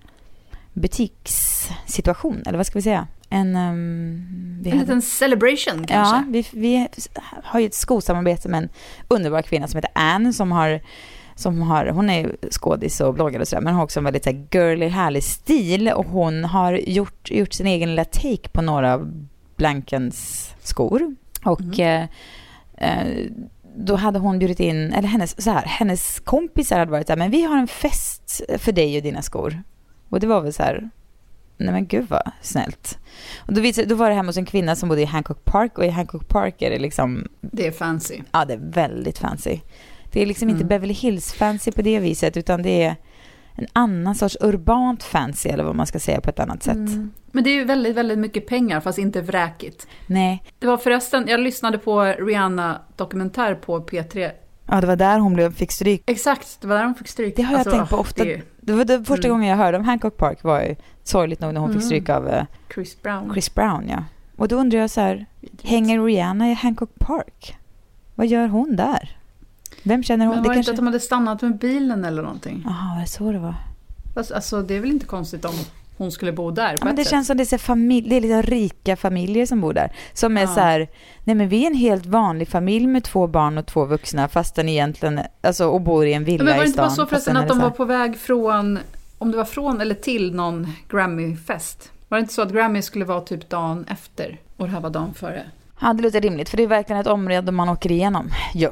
butikssituation, 0.73 2.43
eller 2.47 2.57
vad 2.59 2.67
ska 2.67 2.79
vi 2.79 2.83
säga? 2.83 3.07
En... 3.31 3.57
ehm, 3.57 4.59
vi 4.63 4.71
En 4.71 4.79
hade- 4.79 4.87
liten 4.87 5.03
celebration 5.03 5.87
kanske? 5.87 6.17
Ja, 6.17 6.25
vi, 6.29 6.47
vi 6.53 6.89
har 7.45 7.61
ju 7.61 7.67
ett 7.67 7.75
skosamarbete 7.75 8.49
med 8.49 8.63
en 8.63 8.69
underbar 9.09 9.43
kvinna 9.43 9.69
som 9.69 9.79
heter 9.79 9.91
Anne 9.95 10.33
som 10.33 10.53
har 10.53 10.81
som 11.35 11.63
har, 11.63 11.87
hon 11.87 12.11
är 12.11 12.37
skådis 12.51 13.01
och 13.01 13.15
bloggare 13.15 13.43
och 13.43 13.49
sådär, 13.49 13.63
men 13.63 13.75
har 13.75 13.83
också 13.83 14.01
en 14.01 14.05
väldigt 14.05 14.25
så 14.25 14.31
här, 14.31 14.47
girly, 14.51 14.89
härlig 14.89 15.23
stil 15.23 15.89
och 15.89 16.07
hon 16.07 16.45
har 16.45 16.73
gjort, 16.73 17.31
gjort 17.31 17.53
sin 17.53 17.67
egen 17.67 17.89
lilla 17.91 18.05
take 18.05 18.49
på 18.53 18.63
några 18.63 18.95
av 18.95 19.27
Blankens 19.57 20.51
skor. 20.63 21.15
Och 21.45 21.61
Mhm. 21.61 21.81
eh, 21.81 22.03
eh, 22.89 23.27
då 23.77 23.97
hade 23.97 24.19
hon 24.19 24.39
bjudit 24.39 24.61
in, 24.61 24.93
eller 24.93 25.09
hennes, 25.09 25.43
så 25.45 25.51
här, 25.51 25.63
hennes 25.67 26.21
kompisar 26.21 26.79
hade 26.79 26.91
varit 26.91 27.07
så 27.07 27.13
här, 27.13 27.19
men 27.19 27.31
vi 27.31 27.43
har 27.43 27.57
en 27.59 27.67
fest 27.69 28.41
för 28.59 28.73
dig 28.73 28.97
och 28.97 29.03
dina 29.03 29.23
skor. 29.23 29.63
Och 30.09 30.21
det 30.21 30.27
var 30.27 30.41
väl 30.41 30.53
så 30.53 30.63
här, 30.63 30.91
nej 31.57 31.73
men 31.73 31.87
gud 31.87 32.07
vad 32.09 32.31
snällt. 32.43 32.99
Och 33.39 33.53
då, 33.55 33.61
visade, 33.61 33.87
då 33.87 33.95
var 33.95 34.09
det 34.09 34.15
hemma 34.15 34.29
hos 34.29 34.37
en 34.37 34.45
kvinna 34.45 34.77
som 34.77 34.89
bodde 34.89 35.01
i 35.03 35.05
Hancock 35.05 35.45
Park 35.45 35.79
och 35.79 35.85
i 35.85 35.89
Hancock 35.89 36.29
Park 36.29 36.63
är 36.63 36.71
det 36.71 36.79
liksom, 36.79 37.29
Det 37.41 37.67
är 37.67 37.71
fancy. 37.73 38.21
ja 38.33 38.45
det 38.45 38.55
är 38.55 38.61
väldigt 38.63 39.19
fancy. 39.19 39.61
Det 40.15 40.23
är 40.23 40.27
liksom 40.27 40.49
inte 40.49 40.61
Mm. 40.61 40.69
Beverly 40.69 40.95
Hills 40.95 41.33
fancy 41.33 41.73
på 41.73 41.83
det 41.83 41.99
viset 41.99 42.37
utan 42.37 42.63
det 42.63 42.83
är 42.83 42.97
en 43.57 43.67
annan 43.73 44.15
sorts 44.15 44.37
urbant 44.41 45.03
fancy 45.03 45.49
eller 45.49 45.65
vad 45.65 45.75
man 45.77 45.87
ska 45.87 45.99
säga 45.99 46.21
på 46.21 46.31
ett 46.31 46.41
annat 46.41 46.63
sätt. 46.63 46.75
Mm. 46.75 47.11
Men 47.33 47.45
det 47.45 47.51
är 47.51 47.55
ju 47.55 47.65
väldigt, 47.65 47.97
väldigt 47.97 48.19
mycket 48.19 48.47
pengar 48.47 48.81
fast 48.81 48.99
inte 48.99 49.21
vräkigt. 49.21 49.87
Nej, 50.07 50.43
Det 50.59 50.67
var 50.67 50.77
förresten, 50.77 51.25
jag 51.29 51.41
lyssnade 51.41 51.79
på 51.79 52.03
Rihanna 52.03 52.81
dokumentär 52.97 53.55
på 53.55 53.81
P3 53.81 54.31
Ja, 54.71 54.81
det 54.81 54.87
var 54.87 54.97
där 54.97 55.19
hon 55.19 55.35
blev, 55.35 55.55
fick 55.55 55.73
stryk. 55.73 56.03
Exakt, 56.07 56.61
det 56.61 56.67
var 56.67 56.77
där 56.77 56.85
hon 56.85 56.95
fick 56.95 57.09
stryk. 57.09 57.37
Det 57.37 57.43
har 57.43 57.53
jag 57.53 57.59
Alltså, 57.59 57.77
tänkt 57.77 57.91
på 57.91 57.97
ofta. 57.97 58.25
det 58.25 58.43
Det 58.61 58.73
var 58.73 58.85
det 58.85 58.99
första 59.05 59.27
Mm. 59.29 59.31
gången 59.31 59.49
jag 59.51 59.57
hörde 59.57 59.79
om 59.79 59.85
Hancock 59.85 60.17
Park 60.17 60.43
var 60.43 60.61
ju 60.61 60.77
sorgligt 61.03 61.41
nog 61.41 61.55
när 61.55 61.61
hon 61.61 61.71
Mm. 61.71 61.81
fick 61.81 61.87
stryk 61.87 62.09
av 62.09 62.29
eh, 62.29 62.45
Chris 62.75 63.03
Brown. 63.03 63.33
Chris 63.33 63.55
Brown, 63.55 63.89
ja. 63.89 64.05
Och 64.37 64.49
då 64.49 64.57
undrar 64.57 64.79
jag 64.79 64.91
så 64.91 65.01
här, 65.01 65.27
hänger 65.63 66.05
Rihanna 66.05 66.51
i 66.51 66.55
Hancock 66.55 66.91
Park? 66.99 67.57
Vad 68.15 68.27
gör 68.27 68.49
hon 68.49 68.77
där? 68.77 69.17
Vem 69.85 70.03
känner 70.03 70.27
hon? 70.27 70.35
Men 70.35 70.43
det 70.43 70.49
var 70.49 70.55
det 70.55 70.57
kanske... 70.57 70.71
inte 70.71 70.81
att 70.81 70.85
de 70.85 70.87
hade 70.87 71.01
stannat 71.01 71.43
med 71.43 71.59
bilen 71.59 72.05
eller 72.05 72.23
någonting? 72.23 72.63
Jaha, 72.65 72.95
var 72.95 73.01
det 73.01 73.07
så 73.07 73.33
det 73.33 73.39
var? 73.39 73.55
Alltså, 74.35 74.63
det 74.63 74.75
är 74.77 74.81
väl 74.81 74.91
inte 74.91 75.07
konstigt 75.07 75.45
om 75.45 75.55
hon 75.97 76.13
skulle 76.13 76.33
bo 76.33 76.51
där 76.51 76.77
Ja, 76.81 76.85
men 76.85 76.97
det 76.97 77.03
sätt. 77.05 77.11
känns 77.11 77.27
som 77.27 77.37
det 77.37 77.53
är, 77.53 77.59
familj, 77.59 78.09
det 78.09 78.17
är 78.17 78.21
lite 78.21 78.43
rika 78.43 78.97
familjer 78.97 79.47
som 79.47 79.61
bor 79.61 79.73
där. 79.73 79.93
Som 80.13 80.37
är 80.37 80.41
Ja. 80.41 80.47
så 80.47 80.61
här, 80.61 80.89
nej 81.25 81.37
men 81.37 81.49
vi 81.49 81.63
är 81.63 81.67
en 81.67 81.75
helt 81.75 82.07
vanlig 82.07 82.49
familj 82.49 82.87
med 82.87 83.05
två 83.05 83.27
barn 83.27 83.59
och 83.59 83.67
två 83.67 83.85
vuxna 83.85 84.29
fast 84.29 84.55
den 84.55 84.69
egentligen, 84.69 85.21
alltså 85.43 85.67
och 85.69 85.81
bor 85.81 86.07
i 86.07 86.13
en 86.13 86.25
villa 86.25 86.45
Ja, 86.45 86.45
men 86.45 86.55
var 86.57 86.61
det 86.63 86.67
i 86.67 86.69
inte 86.69 86.77
bara 86.77 86.91
stan. 86.91 87.07
så 87.07 87.11
förresten 87.11 87.37
att 87.37 87.49
de 87.49 87.59
var 87.59 87.71
på 87.71 87.85
väg 87.85 88.19
från, 88.19 88.79
om 89.19 89.31
det 89.31 89.37
var 89.37 89.45
från 89.45 89.81
eller 89.81 89.95
till 89.95 90.35
någon 90.35 90.73
Grammy-fest? 90.91 91.91
Var 92.09 92.19
det 92.19 92.21
inte 92.23 92.35
så 92.35 92.43
att 92.43 92.53
Grammy 92.53 92.83
skulle 92.83 93.05
vara 93.05 93.21
typ 93.21 93.49
dagen 93.49 93.85
efter 93.89 94.39
och 94.57 94.67
det 94.67 94.73
här 94.73 94.81
var 94.81 94.91
dagen 94.91 95.15
före? 95.15 95.43
Ja, 95.81 95.93
det 95.93 96.03
låter 96.03 96.21
rimligt 96.21 96.49
för 96.49 96.57
det 96.57 96.63
är 96.63 96.67
verkligen 96.67 97.01
ett 97.01 97.07
område 97.07 97.53
man 97.53 97.69
åker 97.69 97.91
igenom. 97.93 98.31
Jo. 98.55 98.71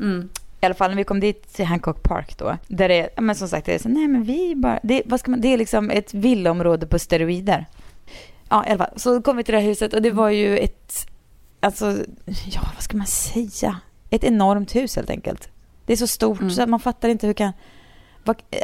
Mm. 0.00 0.28
I 0.60 0.66
alla 0.66 0.74
fall 0.74 0.90
när 0.90 0.96
vi 0.96 1.04
kom 1.04 1.20
dit 1.20 1.52
till 1.54 1.64
Hancock 1.64 2.02
Park 2.02 2.38
då. 2.38 2.56
Där 2.68 2.88
det 2.88 3.00
är, 3.00 3.20
men 3.20 3.34
som 3.34 3.48
sagt, 3.48 3.66
det 3.66 3.74
är 3.74 3.78
så, 3.78 3.88
nej 3.88 4.08
men 4.08 4.24
vi 4.24 4.54
bara, 4.56 4.80
det, 4.82 5.02
vad 5.06 5.20
ska 5.20 5.30
man, 5.30 5.40
det 5.40 5.48
är 5.48 5.58
liksom 5.58 5.90
ett 5.90 6.14
villaområde 6.14 6.86
på 6.86 6.98
steroider. 6.98 7.66
Ja, 8.48 8.66
i 8.66 8.70
alla 8.70 8.78
fall. 8.78 8.92
Så 8.96 9.22
kom 9.22 9.36
vi 9.36 9.44
till 9.44 9.54
det 9.54 9.60
här 9.60 9.66
huset 9.66 9.94
och 9.94 10.02
det 10.02 10.10
var 10.10 10.28
ju 10.28 10.58
ett, 10.58 11.06
alltså, 11.60 11.86
ja 12.44 12.60
vad 12.74 12.82
ska 12.82 12.96
man 12.96 13.06
säga? 13.06 13.80
Ett 14.10 14.24
enormt 14.24 14.74
hus 14.76 14.96
helt 14.96 15.10
enkelt. 15.10 15.48
Det 15.86 15.92
är 15.92 15.96
så 15.96 16.06
stort 16.06 16.40
Mm. 16.40 16.50
så 16.50 16.62
att 16.62 16.68
man 16.68 16.80
fattar 16.80 17.08
inte 17.08 17.26
hur 17.26 17.34
kan, 17.34 17.52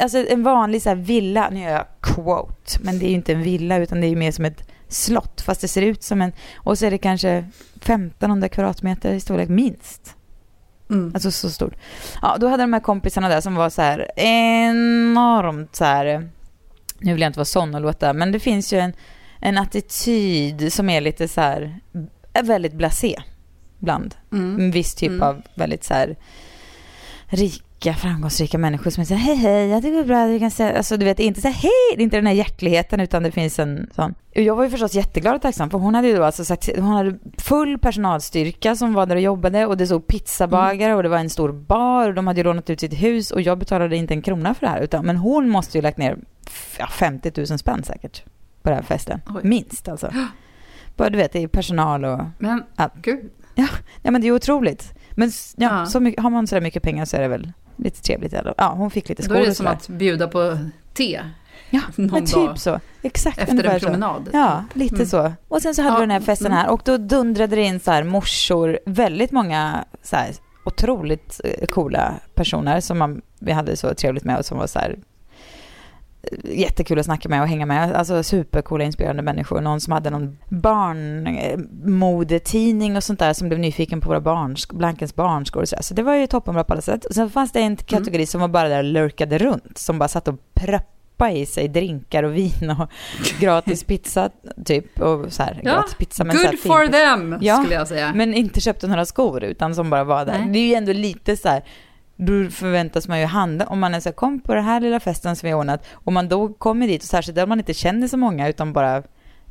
alltså 0.01 0.19
en 0.29 0.43
vanlig 0.43 0.83
så 0.83 0.89
här 0.89 0.97
villa, 0.97 1.49
nu 1.51 1.61
gör 1.61 1.71
jag 1.71 1.87
quote, 2.01 2.79
men 2.81 2.99
det 2.99 3.07
är 3.07 3.09
ju 3.09 3.15
inte 3.15 3.33
en 3.33 3.43
villa 3.43 3.77
utan 3.77 4.01
det 4.01 4.07
är 4.07 4.09
ju 4.09 4.17
mer 4.17 4.33
som 4.33 4.45
ett 4.45 4.69
slott 4.89 5.41
fast 5.41 5.61
det 5.61 5.69
ser 5.69 5.83
ut 5.83 6.03
som 6.03 6.23
en, 6.23 6.33
och 6.57 6.79
så 6.79 6.87
är 6.87 6.91
det 6.91 6.99
kanske 6.99 7.45
1500 7.75 8.49
kvadratmeter 8.49 9.13
i 9.13 9.21
storlek 9.21 9.49
minst. 9.49 10.17
Mm. 10.91 11.11
Alltså 11.15 11.31
så 11.31 11.51
stort. 11.51 11.75
Ja, 12.23 12.37
då 12.41 12.49
hade 12.49 12.63
de 12.63 12.73
här 12.73 12.81
kompisarna 12.81 13.29
där 13.29 13.41
som 13.41 13.55
var 13.55 13.71
så 13.71 13.83
här 13.83 14.11
enormt 14.17 15.77
så 15.77 15.85
här. 15.85 16.29
Nu 16.99 17.13
vill 17.13 17.21
jag 17.21 17.29
inte 17.29 17.39
vara 17.39 17.45
sån 17.45 17.75
och 17.75 17.81
låta, 17.81 18.13
men 18.13 18.33
det 18.33 18.41
finns 18.41 18.73
ju 18.73 18.79
en, 18.79 18.93
en 19.41 19.59
attityd 19.59 20.73
som 20.73 20.91
är 20.91 21.01
lite 21.01 21.29
så 21.29 21.41
här 21.41 21.81
är 22.33 22.43
väldigt 22.43 22.73
blasé 22.75 23.23
bland 23.79 24.15
Mm. 24.33 24.61
en 24.61 24.71
viss 24.71 24.95
typ 24.95 25.09
Mm. 25.09 25.23
av 25.23 25.43
väldigt 25.55 25.85
så 25.85 25.95
här 25.95 26.17
rika, 27.81 27.95
framgångsrika 27.95 28.59
människor 28.59 28.91
som 28.91 29.03
är 29.03 29.07
här, 29.07 29.17
hej 29.17 29.37
hej, 29.37 29.69
jag 29.69 29.83
tycker 29.83 29.97
det 29.97 30.03
är 30.03 30.05
bra, 30.05 30.27
du 30.27 30.39
kan 30.39 30.51
säga, 30.51 30.77
alltså 30.77 30.97
du 30.97 31.05
vet, 31.05 31.19
inte 31.19 31.41
så 31.41 31.49
här, 31.49 31.55
hej, 31.55 31.97
det 31.97 32.03
är 32.03 32.05
inte 32.05 32.17
den 32.17 32.27
här 32.27 32.35
hjärtligheten 32.35 33.01
utan 33.01 33.23
det 33.23 33.31
finns 33.31 33.59
en 33.59 33.91
sån. 33.95 34.15
Jag 34.33 34.57
var 34.57 34.65
ju 34.65 34.71
förstås 34.71 34.95
jätteglad 34.95 35.35
och 35.35 35.43
tacksam 35.43 35.71
för 35.71 35.79
hon 35.79 35.95
hade 35.95 36.09
ju 36.09 36.17
då 36.17 36.25
alltså 36.25 36.45
sagt, 36.45 36.69
hon 36.77 36.85
hade 36.85 37.19
full 37.39 37.79
personalstyrka 37.79 38.77
som 38.77 38.95
var 38.95 39.07
där 39.07 39.17
och 39.17 39.23
jobbade 39.23 39.67
och 39.67 39.77
det 39.77 39.87
stod 39.87 40.07
pizzabagare 40.07 40.95
och 40.95 41.03
det 41.03 41.09
var 41.09 41.19
en 41.19 41.31
stor 41.31 41.53
bar 41.53 42.09
och 42.09 42.15
de 42.15 42.27
hade 42.27 42.41
ju 42.41 42.45
lånat 42.45 42.71
ut 42.71 42.81
sitt 42.81 43.03
hus 43.03 43.31
och 43.31 43.41
jag 43.41 43.59
betalade 43.59 43.97
inte 43.97 44.15
en 44.15 44.23
krona 44.23 44.55
för 44.55 44.67
det 44.67 44.73
här 44.73 44.81
utan, 44.81 45.07
men 45.07 45.17
hon 45.17 45.49
måste 45.49 45.79
ju 45.79 45.83
lagt 45.83 45.99
ner 45.99 46.19
ja, 46.79 46.87
50 46.87 47.33
000 47.37 47.59
spänn 47.59 47.85
säkert 47.85 48.25
på 48.63 48.69
den 48.71 48.75
här 48.75 48.83
festen. 48.85 49.21
Oj. 49.29 49.41
Minst 49.45 49.89
alltså. 49.89 50.11
Bara 50.97 51.11
du 51.11 51.19
vet, 51.19 51.33
det 51.33 51.43
är 51.43 51.49
personal 51.49 52.05
och 52.05 52.21
Men 52.39 52.63
Ja. 52.77 52.91
gud, 53.03 53.31
Ja, 53.55 54.11
men 54.11 54.21
det 54.21 54.25
är 54.25 54.29
ju 54.29 54.35
otroligt. 54.35 54.95
Men 55.21 55.31
ja, 55.57 55.79
Ja. 55.81 55.87
Så 55.87 56.01
mycket, 56.01 56.23
har 56.23 56.31
man 56.31 56.47
så 56.47 56.55
där 56.55 56.61
mycket 56.63 56.83
pengar 56.83 57.05
så 57.05 57.17
är 57.17 57.21
det 57.21 57.29
väl 57.29 57.53
lite 57.77 58.03
trevligt. 58.03 58.33
Eller? 58.33 58.55
Ja, 58.57 58.69
hon 58.77 58.91
fick 58.91 59.09
lite 59.09 59.23
då 59.23 59.27
skål 59.27 59.37
är 59.37 59.41
det 59.41 59.55
som 59.55 59.67
sådär. 59.67 59.77
att 59.77 59.89
bjuda 59.89 60.29
på 60.29 60.59
te 60.95 61.21
Ja, 61.71 61.81
någon 61.97 62.27
typ 62.27 62.59
så. 62.59 62.81
Exakt 63.03 63.39
efter 63.39 63.65
en 63.65 63.81
så. 63.81 63.87
promenad. 63.87 64.31
Ja, 64.33 64.65
lite 64.75 64.95
Mm. 64.95 65.07
så. 65.07 65.33
Och 65.49 65.63
sen 65.63 65.75
så 65.75 65.83
hade 65.83 65.95
Ja, 65.95 65.99
vi 65.99 66.03
den 66.03 66.11
här 66.11 66.21
festen 66.21 66.47
mm. 66.47 66.59
här 66.59 66.71
och 66.71 66.81
då 66.85 66.97
dundrade 66.97 67.57
det 67.57 67.63
in 67.63 67.81
så 67.81 67.91
här 67.91 68.05
morsor, 68.05 68.79
väldigt 68.87 69.31
många 69.33 69.85
så 70.03 70.17
här 70.17 70.31
otroligt 70.65 71.41
eh, 71.45 71.67
coola 71.67 72.15
personer 72.35 72.81
som 72.81 72.99
man, 72.99 73.23
vi 73.39 73.53
hade 73.53 73.77
så 73.77 73.95
trevligt 73.95 74.25
med 74.25 74.39
och 74.39 74.45
som 74.45 74.59
var 74.59 74.67
så 74.67 74.79
här 74.79 74.99
jättekul 76.45 76.99
att 76.99 77.05
snacka 77.05 77.29
med 77.29 77.43
och 77.43 77.49
hänga 77.49 77.67
med. 77.67 77.95
Alltså 77.95 78.23
supercoola, 78.23 78.85
inspirerande 78.85 79.23
människor. 79.23 79.61
Någon 79.61 79.81
som 79.81 79.93
hade 79.93 80.11
någon 80.11 80.39
barnmodetidning 80.49 82.97
och 82.97 83.05
sånt 83.05 83.19
där 83.19 83.33
som 83.33 83.49
blev 83.49 83.61
nyfiken 83.61 84.01
på 84.01 84.09
våra 84.09 84.21
barns, 84.21 84.69
Blankens 84.69 85.15
barnskor 85.15 85.63
och 85.63 85.69
så, 85.69 85.77
där. 85.77 85.83
så 85.83 85.95
det 85.95 86.03
var 86.03 86.15
ju 86.15 86.27
toppenbra 86.27 86.65
på 86.65 86.73
alla 86.73 86.83
sätt. 86.83 87.05
Och 87.05 87.15
sen 87.15 87.31
fanns 87.31 87.53
det 87.53 87.61
en 87.61 87.77
kategori 87.77 88.27
som 88.27 88.41
var 88.41 88.49
bara 88.49 88.69
där 88.69 88.79
och 88.79 88.85
lurkade 88.85 89.39
runt, 89.39 89.79
som 89.79 89.99
bara 89.99 90.09
satt 90.09 90.29
och 90.29 90.35
pröppade 90.55 91.33
i 91.33 91.47
sig 91.47 91.69
drinkar 91.69 92.23
och 92.23 92.37
vin 92.37 92.77
och 92.81 92.91
gratis 93.41 93.85
pizza 93.85 94.31
typ. 94.65 95.01
Och 95.01 95.33
så 95.33 95.43
här, 95.43 95.61
Ja, 95.65 95.73
gratis 95.73 95.95
pizza. 95.95 96.25
Men 96.25 96.37
så 96.37 96.43
här 96.43 96.51
Good 96.51 96.61
for 96.61 96.87
them, 96.87 97.39
Ja, 97.41 97.57
skulle 97.57 97.75
jag 97.75 97.89
säga. 97.89 98.13
Men 98.15 98.35
inte 98.35 98.61
köpte 98.61 98.87
några 98.87 99.05
skor 99.05 99.45
utan 99.45 99.75
som 99.75 99.91
bara 99.91 100.05
var 100.05 100.25
där. 100.25 100.39
Nej. 100.39 100.49
Det 100.53 100.59
är 100.59 100.67
ju 100.67 100.75
ändå 100.75 100.93
lite 100.93 101.37
så 101.37 101.49
här, 101.49 101.63
då 102.27 102.51
förväntas 102.51 103.09
man 103.09 103.21
ju 103.21 103.27
handla, 103.27 103.67
om 103.67 103.81
man 103.81 104.01
så 104.03 104.09
här, 104.09 104.15
kom 104.15 104.41
på 104.41 104.55
den 104.55 104.65
här 104.65 104.81
lilla 104.81 105.01
festen 105.01 105.37
som 105.37 105.47
vi 105.47 105.51
har 105.53 105.59
ordnat, 105.61 105.85
och 105.93 106.13
man 106.13 106.29
då 106.29 106.49
kommer 106.53 106.87
dit, 106.87 107.03
och 107.03 107.09
särskilt 107.09 107.37
där 107.37 107.47
man 107.47 107.59
inte 107.59 107.75
känner 107.75 108.09
så 108.09 108.17
många 108.17 108.49
utan 108.49 108.73
bara 108.73 109.03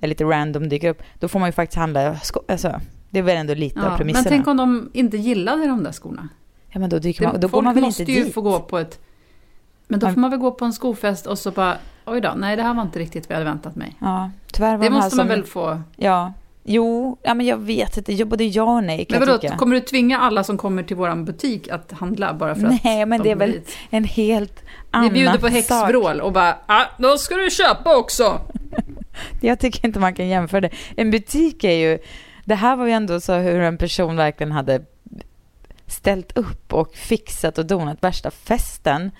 är 0.01 0.07
lite 0.07 0.23
random 0.23 0.69
dyker 0.69 0.89
upp, 0.89 1.03
då 1.19 1.27
får 1.27 1.39
man 1.39 1.49
ju 1.49 1.53
faktiskt 1.53 1.77
handla 1.77 2.15
skor. 2.19 2.43
Alltså, 2.47 2.81
det 3.09 3.19
är 3.19 3.23
väl 3.23 3.37
ändå 3.37 3.53
lite 3.53 3.79
av 3.79 3.85
Ja, 3.85 3.89
men 3.89 3.97
premisserna. 3.97 4.29
tänk 4.29 4.47
om 4.47 4.57
de 4.57 4.89
inte 4.93 5.17
gillade 5.17 5.67
de 5.67 5.83
där 5.83 5.91
skorna. 5.91 6.29
ja, 6.71 6.79
men 6.79 6.89
då 6.89 6.99
dyker 6.99 7.21
Det, 7.25 7.31
man, 7.31 7.41
då 7.41 7.47
går 7.47 7.51
folk 7.51 7.65
man 7.65 7.73
väl 7.75 7.83
måste 7.83 8.01
inte 8.03 8.11
ju 8.11 8.23
dit. 8.23 8.33
få 8.33 8.41
gå 8.41 8.59
på 8.59 8.77
ett... 8.77 8.99
Men 9.87 9.99
då 9.99 10.09
får 10.09 10.19
man 10.19 10.29
väl 10.31 10.39
gå 10.39 10.51
på 10.51 10.65
en 10.65 10.73
skofest 10.73 11.25
och 11.25 11.39
så 11.39 11.51
bara, 11.51 11.77
oj 12.05 12.21
då, 12.21 12.33
nej 12.37 12.55
det 12.55 12.63
här 12.63 12.73
var 12.73 12.81
inte 12.81 12.99
riktigt 12.99 13.29
vad 13.29 13.35
jag 13.35 13.39
hade 13.39 13.51
väntat 13.51 13.75
mig. 13.75 13.95
Ja, 13.99 14.31
tyvärr 14.51 14.77
var 14.77 14.83
Det 14.83 14.89
de 14.89 14.95
måste 14.95 15.15
man 15.15 15.25
som, 15.25 15.27
väl 15.27 15.43
få... 15.43 15.81
Ja, 15.95 16.33
jo, 16.71 17.17
ja 17.23 17.33
men 17.33 17.45
jag 17.45 17.57
vet 17.57 17.97
inte, 17.97 18.13
Jag- 18.13 18.27
både 18.27 18.43
ja 18.43 18.63
och 18.75 18.83
nej 18.83 19.05
kan 19.05 19.19
Men 19.19 19.27
jag 19.27 19.33
vadå, 19.33 19.41
tycka. 19.41 19.57
kommer 19.57 19.75
du 19.75 19.81
tvinga 19.81 20.19
alla 20.19 20.43
som 20.43 20.57
kommer 20.57 20.83
till 20.83 20.95
våran 20.95 21.25
butik 21.25 21.67
att 21.69 21.91
handla 21.91 22.33
bara 22.33 22.55
för 22.55 22.65
att 22.67 22.83
Nej, 22.83 23.05
men 23.05 23.19
de 23.19 23.23
det 23.23 23.31
är 23.31 23.35
väl 23.35 23.51
dit? 23.51 23.77
en 23.89 24.03
helt 24.03 24.63
annan 24.91 25.07
Vi 25.09 25.13
bjuder 25.13 25.33
på 25.37 25.39
sak. 25.47 25.51
häxvrål 25.51 26.21
och 26.21 26.31
bara, 26.33 26.57
ah, 26.65 26.85
då 26.97 27.17
ska 27.17 27.35
du 27.35 27.49
köpa 27.49 27.97
också! 27.97 28.41
Jag 29.41 29.59
tycker 29.59 29.85
inte 29.85 29.99
man 29.99 30.13
kan 30.13 30.27
jämföra 30.27 30.61
det. 30.61 30.69
En 30.97 31.11
butik 31.11 31.63
är 31.63 31.71
ju, 31.71 31.99
det 32.45 32.55
här 32.55 32.75
var 32.75 32.85
ju 32.85 32.91
ändå 32.91 33.19
så 33.19 33.33
hur 33.33 33.61
en 33.61 33.77
person 33.77 34.15
verkligen 34.15 34.51
hade 34.51 34.81
ställt 35.87 36.37
upp 36.37 36.73
och 36.73 36.95
fixat 36.95 37.57
och 37.57 37.65
donat 37.65 38.03
värsta 38.03 38.31
festen. 38.31 39.11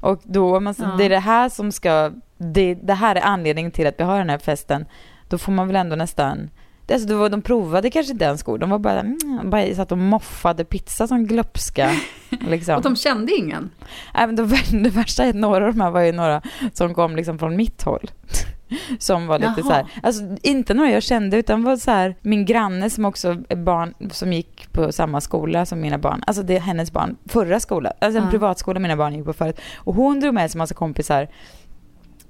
Och 0.00 0.20
då, 0.24 0.60
man, 0.60 0.74
Ja. 0.78 0.84
det 0.98 1.04
är 1.04 1.08
det 1.10 1.18
här 1.18 1.48
som 1.48 1.72
ska, 1.72 2.10
det, 2.38 2.74
det 2.74 2.94
här 2.94 3.16
är 3.16 3.20
anledningen 3.20 3.70
till 3.72 3.86
att 3.86 3.94
vi 4.00 4.04
har 4.04 4.18
den 4.18 4.30
här 4.30 4.38
festen. 4.38 4.84
Då 5.28 5.38
får 5.38 5.52
man 5.52 5.66
väl 5.66 5.76
ändå 5.76 5.96
nästan, 5.96 6.50
alltså, 6.90 7.08
då 7.08 7.16
var, 7.18 7.28
de 7.28 7.42
provade 7.42 7.90
kanske 7.90 8.12
inte 8.12 8.24
ens 8.24 8.40
skor, 8.40 8.58
de 8.58 8.70
var 8.70 8.78
bara, 8.78 9.00
mm, 9.00 9.18
bara 9.50 9.74
satt 9.74 9.92
och 9.92 9.98
moffade 9.98 10.64
pizza 10.64 11.06
som 11.06 11.26
glupska. 11.26 11.90
Liksom. 12.48 12.76
Och 12.76 12.82
de 12.82 12.96
kände 12.96 13.32
ingen. 13.32 13.70
Även 14.14 14.36
det, 14.36 14.46
det 14.82 14.90
värsta 14.90 15.24
är 15.24 15.28
att 15.28 15.34
några 15.34 15.66
av 15.66 15.72
de 15.74 15.80
här 15.80 15.90
var 15.90 16.00
ju 16.00 16.12
några 16.12 16.42
som 16.72 16.94
kom 16.94 17.16
liksom 17.16 17.38
från 17.38 17.56
mitt 17.56 17.82
håll. 17.82 18.10
Som 18.98 19.26
var 19.26 19.38
lite 19.38 19.52
Jaha. 19.56 19.62
så 19.66 19.72
här, 19.72 19.86
alltså 20.02 20.22
inte 20.42 20.74
några 20.74 20.90
jag 20.90 21.02
kände 21.02 21.36
utan 21.36 21.62
var 21.64 21.76
så 21.76 21.90
här, 21.90 22.16
min 22.22 22.44
granne 22.44 22.90
som 22.90 23.04
också 23.04 23.36
är 23.48 23.56
barn 23.56 23.94
som 24.10 24.32
gick 24.32 24.72
på 24.72 24.92
samma 24.92 25.20
skola 25.20 25.66
som 25.66 25.80
mina 25.80 25.98
barn, 25.98 26.22
alltså 26.26 26.42
det 26.42 26.56
är 26.56 26.60
hennes 26.60 26.92
barn, 26.92 27.16
förra 27.26 27.60
skola, 27.60 27.92
alltså 28.00 28.18
en 28.18 28.24
Ja. 28.24 28.30
privatskola 28.30 28.80
mina 28.80 28.96
barn 28.96 29.14
gick 29.14 29.24
på 29.24 29.32
förut. 29.32 29.60
Och 29.76 29.94
hon 29.94 30.20
drog 30.20 30.34
med 30.34 30.50
sig 30.50 30.58
massa 30.58 30.74
kompisar 30.74 31.28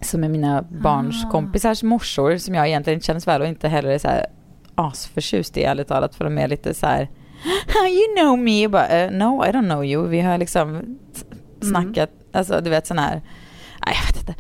som 0.01 0.25
är 0.25 0.29
mina 0.29 0.63
barns 0.63 1.25
Ah. 1.25 1.31
kompisars 1.31 1.83
morsor 1.83 2.37
som 2.37 2.55
jag 2.55 2.69
egentligen 2.69 2.97
inte 2.97 3.07
känner 3.07 3.21
så 3.21 3.31
väl 3.31 3.41
och 3.41 3.47
inte 3.49 3.69
heller 3.69 3.89
är 3.91 3.99
så 3.99 4.09
här 4.09 4.27
asförtjust 4.75 5.57
i 5.57 5.63
ärligt 5.65 5.89
talat 5.89 6.15
för 6.15 6.25
de 6.25 6.39
är 6.39 6.49
lite 6.49 6.75
så 6.75 6.87
här 6.87 7.09
you 7.91 8.17
know 8.17 8.39
me, 8.39 8.63
Jag 8.63 8.71
bara, 8.71 8.87
eh, 8.89 9.11
no 9.11 9.45
I 9.47 9.49
don't 9.49 9.69
know 9.71 9.85
you. 9.85 10.09
Vi 10.09 10.21
har 10.21 10.39
liksom 10.39 10.83
s- 11.15 11.25
snackat, 11.69 12.11
alltså 12.33 12.61
du 12.61 12.71
vet 12.71 12.87
sån 12.87 12.99
här, 12.99 13.23
nej 13.87 13.97
jag 14.01 14.07
vet 14.15 14.17
inte. 14.29 14.35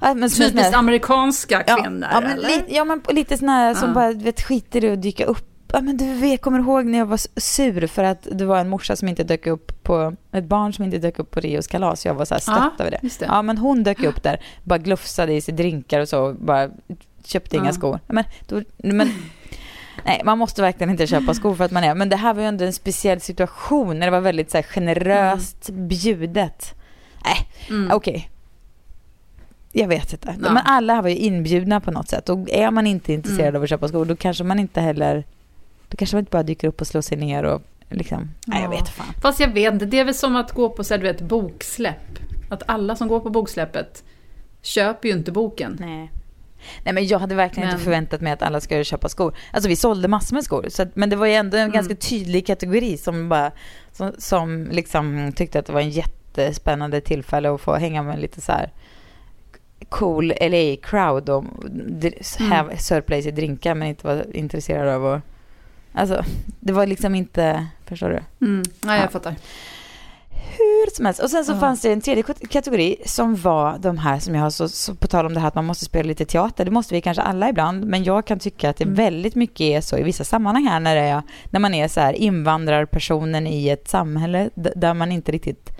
Ja, 0.00 0.14
men 0.14 0.30
sån 0.30 0.46
Typiskt 0.50 0.74
amerikanska 0.74 1.64
ja, 1.66 1.76
kvinnor, 1.76 2.08
ja, 2.12 2.20
men 2.20 2.30
eller? 2.30 2.48
li, 2.48 2.64
ja 2.68 2.84
men 2.84 3.02
lite 3.08 3.36
sån 3.38 3.48
här 3.48 3.74
som 3.74 3.88
Ja. 3.88 3.94
bara 3.94 4.12
vet, 4.12 4.42
skiter 4.42 4.84
i 4.84 4.90
att 4.90 5.02
dyka 5.02 5.24
upp. 5.24 5.52
Ja 5.72 5.80
men 5.80 5.96
du 5.96 6.14
vet, 6.14 6.40
kommer 6.42 6.58
ihåg 6.58 6.86
när 6.86 6.98
jag 6.98 7.06
var 7.06 7.40
sur 7.40 7.86
för 7.86 8.04
att 8.04 8.28
det 8.32 8.44
var 8.44 8.58
en 8.58 8.68
morsa 8.68 8.96
som 8.96 9.08
inte 9.08 9.24
dök 9.24 9.46
upp 9.46 9.82
på, 9.82 10.14
ett 10.32 10.44
barn 10.44 10.72
som 10.72 10.84
inte 10.84 10.98
dök 10.98 11.18
upp 11.18 11.30
på 11.30 11.40
Rios 11.40 11.66
kalas. 11.66 12.06
Jag 12.06 12.14
var 12.14 12.24
så 12.24 12.34
här 12.34 12.40
stött 12.40 12.54
Ja, 12.56 12.84
över 12.84 12.90
det. 12.90 12.98
det. 13.18 13.24
Ja 13.26 13.42
men 13.42 13.58
hon 13.58 13.82
dök 13.82 14.02
upp 14.04 14.22
där, 14.22 14.40
bara 14.64 14.78
glufsade 14.78 15.32
i 15.32 15.40
sig 15.40 15.54
drinkar 15.54 16.00
och 16.00 16.08
så, 16.08 16.32
bara 16.32 16.70
köpte 17.26 17.56
inga 17.56 17.66
Ja. 17.66 17.72
skor. 17.72 18.00
Ja, 18.06 18.12
Men, 18.14 18.24
då, 18.46 18.62
men 18.76 19.12
Nej, 20.04 20.22
man 20.24 20.38
måste 20.38 20.62
verkligen 20.62 20.90
inte 20.90 21.06
köpa 21.06 21.34
skor 21.34 21.54
för 21.54 21.64
att 21.64 21.70
man 21.70 21.84
är, 21.84 21.94
men 21.94 22.08
det 22.08 22.16
här 22.16 22.34
var 22.34 22.42
ju 22.42 22.48
ändå 22.48 22.64
en 22.64 22.72
speciell 22.72 23.20
situation 23.20 23.98
när 23.98 24.06
det 24.06 24.10
var 24.10 24.20
väldigt 24.20 24.50
så 24.50 24.56
här, 24.58 24.62
generöst 24.62 25.70
bjudet. 25.70 26.74
Nej, 27.24 27.48
Mm. 27.68 27.90
okej. 27.96 28.30
Jag 29.72 29.88
vet 29.88 30.12
inte. 30.12 30.28
Ja. 30.42 30.52
Men 30.52 30.62
alla 30.64 30.94
här 30.94 31.02
var 31.02 31.08
ju 31.08 31.16
inbjudna 31.16 31.80
på 31.80 31.90
något 31.90 32.08
sätt. 32.08 32.28
Och 32.28 32.50
är 32.50 32.70
man 32.70 32.86
inte 32.86 33.12
intresserad 33.12 33.48
Mm. 33.48 33.56
av 33.56 33.62
att 33.62 33.68
köpa 33.68 33.88
skor, 33.88 34.04
då 34.04 34.16
kanske 34.16 34.44
man 34.44 34.58
inte 34.58 34.80
heller... 34.80 35.24
Då 35.88 35.96
kanske 35.96 36.16
man 36.16 36.20
inte 36.20 36.30
bara 36.30 36.42
dyker 36.42 36.68
upp 36.68 36.80
och 36.80 36.86
slår 36.86 37.00
sig 37.00 37.18
ner 37.18 37.42
och 37.42 37.62
liksom, 37.90 38.30
nej 38.46 38.62
jag 38.62 38.72
Ja. 38.74 38.78
vet 38.78 38.88
fan. 38.88 39.06
Fast 39.22 39.40
jag 39.40 39.48
vet 39.48 39.72
inte, 39.72 39.86
det 39.86 39.98
är 39.98 40.04
väl 40.04 40.14
som 40.14 40.36
att 40.36 40.52
gå 40.52 40.68
på 40.70 40.84
så 40.84 40.94
här, 40.94 40.98
du 40.98 41.06
vet, 41.06 41.20
boksläpp. 41.20 42.18
Att 42.50 42.62
alla 42.66 42.96
som 42.96 43.08
går 43.08 43.20
på 43.20 43.30
boksläppet 43.30 44.04
köper 44.62 45.08
ju 45.08 45.14
inte 45.14 45.32
boken. 45.32 45.76
Nej. 45.80 46.10
Nej 46.84 46.94
men 46.94 47.06
jag 47.06 47.18
hade 47.18 47.34
verkligen 47.34 47.66
Men- 47.66 47.74
inte 47.74 47.84
förväntat 47.84 48.20
mig 48.20 48.32
att 48.32 48.42
alla 48.42 48.60
skulle 48.60 48.84
köpa 48.84 49.08
skor. 49.08 49.34
Alltså 49.52 49.68
vi 49.68 49.76
sålde 49.76 50.08
massor 50.08 50.34
med 50.36 50.44
skor. 50.44 50.66
Så 50.68 50.82
att, 50.82 50.96
men 50.96 51.10
det 51.10 51.16
var 51.16 51.26
ju 51.26 51.32
ändå 51.34 51.56
en 51.56 51.62
Mm. 51.62 51.72
ganska 51.74 51.94
tydlig 51.94 52.46
kategori 52.46 52.96
som 52.96 53.28
bara, 53.28 53.52
som, 53.92 54.12
som 54.18 54.68
liksom 54.70 55.32
tyckte 55.36 55.58
att 55.58 55.66
det 55.66 55.72
var 55.72 55.80
en 55.80 55.90
jättespännande 55.90 57.00
tillfälle 57.00 57.50
att 57.54 57.60
få 57.60 57.74
hänga 57.76 58.02
med 58.02 58.18
lite 58.20 58.40
så 58.40 58.52
här 58.52 58.70
cool 59.88 60.32
LA-crowd 60.40 61.28
och 61.28 61.44
Mm. 61.64 62.52
have 62.52 62.76
surplus 62.78 63.26
i 63.26 63.30
drinkar 63.30 63.74
men 63.74 63.88
inte 63.88 64.06
var 64.06 64.36
intresserad 64.36 64.88
av 64.88 65.06
att... 65.06 65.22
Alltså, 65.92 66.24
det 66.60 66.72
var 66.72 66.86
liksom 66.86 67.14
inte... 67.14 67.66
Förstår 67.86 68.08
du? 68.08 68.46
Mm. 68.46 68.62
Nej, 68.80 68.96
jag 68.96 69.04
Ja. 69.06 69.10
fattar. 69.10 69.34
Hur 70.58 70.94
som 70.96 71.04
helst. 71.04 71.22
Och 71.22 71.30
sen 71.30 71.44
så 71.44 71.52
Ja. 71.52 71.60
fanns 71.60 71.80
det 71.80 71.92
en 71.92 72.00
tredje 72.00 72.22
kat- 72.22 72.48
kategori 72.48 72.96
som 73.06 73.36
var 73.36 73.78
de 73.78 73.98
här 73.98 74.18
som 74.18 74.34
jag 74.34 74.42
har 74.42 74.50
så, 74.50 74.68
så 74.68 74.94
på 74.94 75.06
tal 75.06 75.26
om 75.26 75.34
det 75.34 75.40
här 75.40 75.48
att 75.48 75.54
man 75.54 75.64
måste 75.64 75.84
spela 75.84 76.06
lite 76.08 76.24
teater. 76.24 76.64
Det 76.64 76.70
måste 76.70 76.94
vi 76.94 77.00
kanske 77.00 77.22
alla 77.22 77.48
ibland. 77.48 77.84
Men 77.84 78.04
jag 78.04 78.26
kan 78.26 78.38
tycka 78.38 78.70
att 78.70 78.76
det 78.76 78.84
Mm. 78.84 78.94
väldigt 78.94 79.34
mycket 79.34 79.60
är 79.60 79.80
så 79.80 79.96
i 79.98 80.02
vissa 80.02 80.24
sammanhang 80.24 80.66
här 80.66 80.80
när, 80.80 80.94
det 80.96 81.00
är, 81.02 81.22
när 81.50 81.60
man 81.60 81.74
är 81.74 81.88
så 81.88 82.00
här 82.00 82.12
invandrarpersonen 82.12 83.46
i 83.46 83.68
ett 83.68 83.88
samhälle 83.88 84.50
där 84.54 84.94
man 84.94 85.12
inte 85.12 85.32
riktigt 85.32 85.70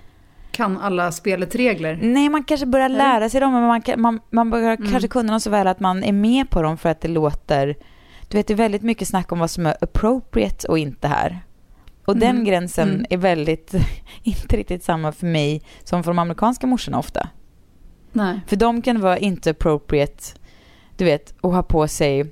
Kan 0.51 0.77
alla 0.77 1.11
spelets 1.11 1.55
regler? 1.55 1.99
Nej, 2.01 2.29
man 2.29 2.43
kanske 2.43 2.65
börjar 2.65 2.89
lära 2.89 3.29
sig 3.29 3.41
dem, 3.41 3.53
men 3.53 3.63
man, 3.67 3.81
man, 3.97 4.19
man 4.29 4.49
börjar 4.49 4.75
Mm. 4.77 4.91
kanske 4.91 5.07
kunna 5.07 5.31
dem 5.33 5.39
så 5.39 5.49
väl 5.49 5.67
att 5.67 5.79
man 5.79 6.03
är 6.03 6.11
med 6.13 6.49
på 6.49 6.61
dem 6.61 6.77
för 6.77 6.89
att 6.89 7.01
det 7.01 7.07
låter... 7.07 7.75
Du 8.29 8.37
vet, 8.37 8.47
det 8.47 8.53
är 8.53 8.55
väldigt 8.55 8.81
mycket 8.81 9.07
snack 9.07 9.31
om 9.31 9.39
vad 9.39 9.49
som 9.51 9.65
är 9.65 9.75
appropriate 9.81 10.67
och 10.67 10.77
inte 10.79 11.07
här. 11.07 11.39
Och 12.07 12.17
den 12.17 12.29
Mm. 12.29 12.43
gränsen 12.43 12.89
Mm. 12.89 13.05
är 13.09 13.17
väldigt, 13.17 13.73
inte 14.23 14.57
riktigt 14.57 14.83
samma 14.83 15.11
för 15.11 15.25
mig 15.27 15.61
som 15.83 16.03
för 16.03 16.11
de 16.11 16.19
amerikanska 16.19 16.67
morsorna 16.67 16.99
ofta. 16.99 17.29
Nej. 18.11 18.39
För 18.47 18.55
de 18.55 18.81
kan 18.81 19.01
vara 19.01 19.17
inte 19.17 19.49
appropriate, 19.51 20.23
du 20.97 21.05
vet, 21.05 21.33
och 21.41 21.53
ha 21.53 21.63
på 21.63 21.87
sig, 21.87 22.25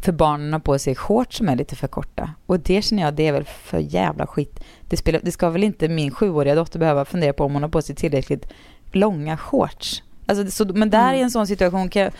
för 0.00 0.12
barnen 0.12 0.52
har 0.52 0.60
på 0.60 0.78
sig 0.78 0.94
shorts 0.94 1.36
som 1.36 1.48
är 1.48 1.56
lite 1.56 1.76
för 1.76 1.88
korta. 1.88 2.30
Och 2.46 2.60
det 2.60 2.82
känner 2.82 3.02
jag, 3.02 3.14
det 3.14 3.26
är 3.28 3.32
väl 3.32 3.44
för 3.44 3.78
jävla 3.78 4.26
skit. 4.26 4.60
Det, 4.88 4.96
spelar, 4.96 5.20
det 5.22 5.32
ska 5.32 5.50
väl 5.50 5.64
inte 5.64 5.88
min 5.88 6.10
sjuåriga 6.10 6.54
dotter 6.54 6.78
behöva 6.78 7.04
fundera 7.04 7.32
på 7.32 7.44
om 7.44 7.52
hon 7.52 7.62
har 7.62 7.70
på 7.70 7.82
sig 7.82 7.96
tillräckligt 7.96 8.46
långa 8.92 9.36
shorts. 9.36 10.02
Alltså, 10.26 10.50
så, 10.50 10.72
men 10.74 10.90
där 10.90 11.08
Mm. 11.08 11.14
i 11.14 11.22
en 11.22 11.30
sån 11.30 11.46
situation 11.46 11.88
kan 11.88 12.02
jag, 12.02 12.12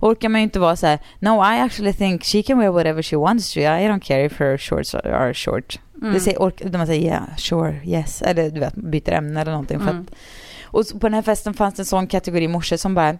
orkar 0.00 0.28
man 0.28 0.40
ju 0.40 0.42
inte 0.44 0.58
vara 0.60 0.76
så 0.76 0.86
här, 0.86 0.98
no 1.18 1.28
I 1.54 1.58
actually 1.60 1.92
think 1.92 2.24
she 2.24 2.42
can 2.42 2.58
wear 2.58 2.70
whatever 2.70 3.02
she 3.02 3.16
wants 3.16 3.52
to, 3.54 3.60
I 3.60 3.62
don't 3.88 4.00
care 4.00 4.24
if 4.24 4.38
her 4.40 4.58
shorts 4.58 4.94
are 4.94 5.34
short. 5.34 5.78
Mm. 6.02 6.14
Det 6.14 6.20
säger, 6.20 6.42
ork, 6.42 6.72
man 6.72 6.86
säger 6.86 7.02
yeah, 7.02 7.36
sure, 7.36 7.80
yes, 7.84 8.22
eller 8.22 8.50
du 8.50 8.60
vet, 8.60 8.74
byter 8.74 9.12
ämne 9.12 9.40
eller 9.40 9.52
någonting. 9.52 9.78
För 9.80 9.90
Mm. 9.90 10.02
att, 10.02 10.14
och 10.64 11.00
på 11.00 11.06
den 11.06 11.14
här 11.14 11.22
festen 11.22 11.54
fanns 11.54 11.74
det 11.74 11.80
en 11.82 11.86
sån 11.86 12.06
kategori 12.06 12.48
morsor 12.48 12.76
som 12.76 12.94
bara, 12.94 13.12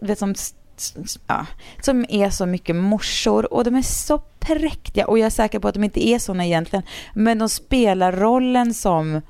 du 0.00 0.06
vet, 0.06 0.18
som, 0.18 0.34
ja, 1.26 1.46
som 1.82 2.06
är 2.08 2.30
så 2.30 2.46
mycket 2.46 2.76
morsor 2.76 3.52
och 3.52 3.64
de 3.64 3.74
är 3.74 3.82
så 3.82 4.18
präktiga 4.38 5.06
och 5.06 5.18
jag 5.18 5.26
är 5.26 5.30
säker 5.30 5.58
på 5.58 5.68
att 5.68 5.74
de 5.74 5.84
inte 5.84 6.08
är 6.08 6.18
såna 6.18 6.46
egentligen, 6.46 6.82
men 7.14 7.38
de 7.38 7.48
spelar 7.48 8.12
rollen 8.12 8.74
som 8.74 9.20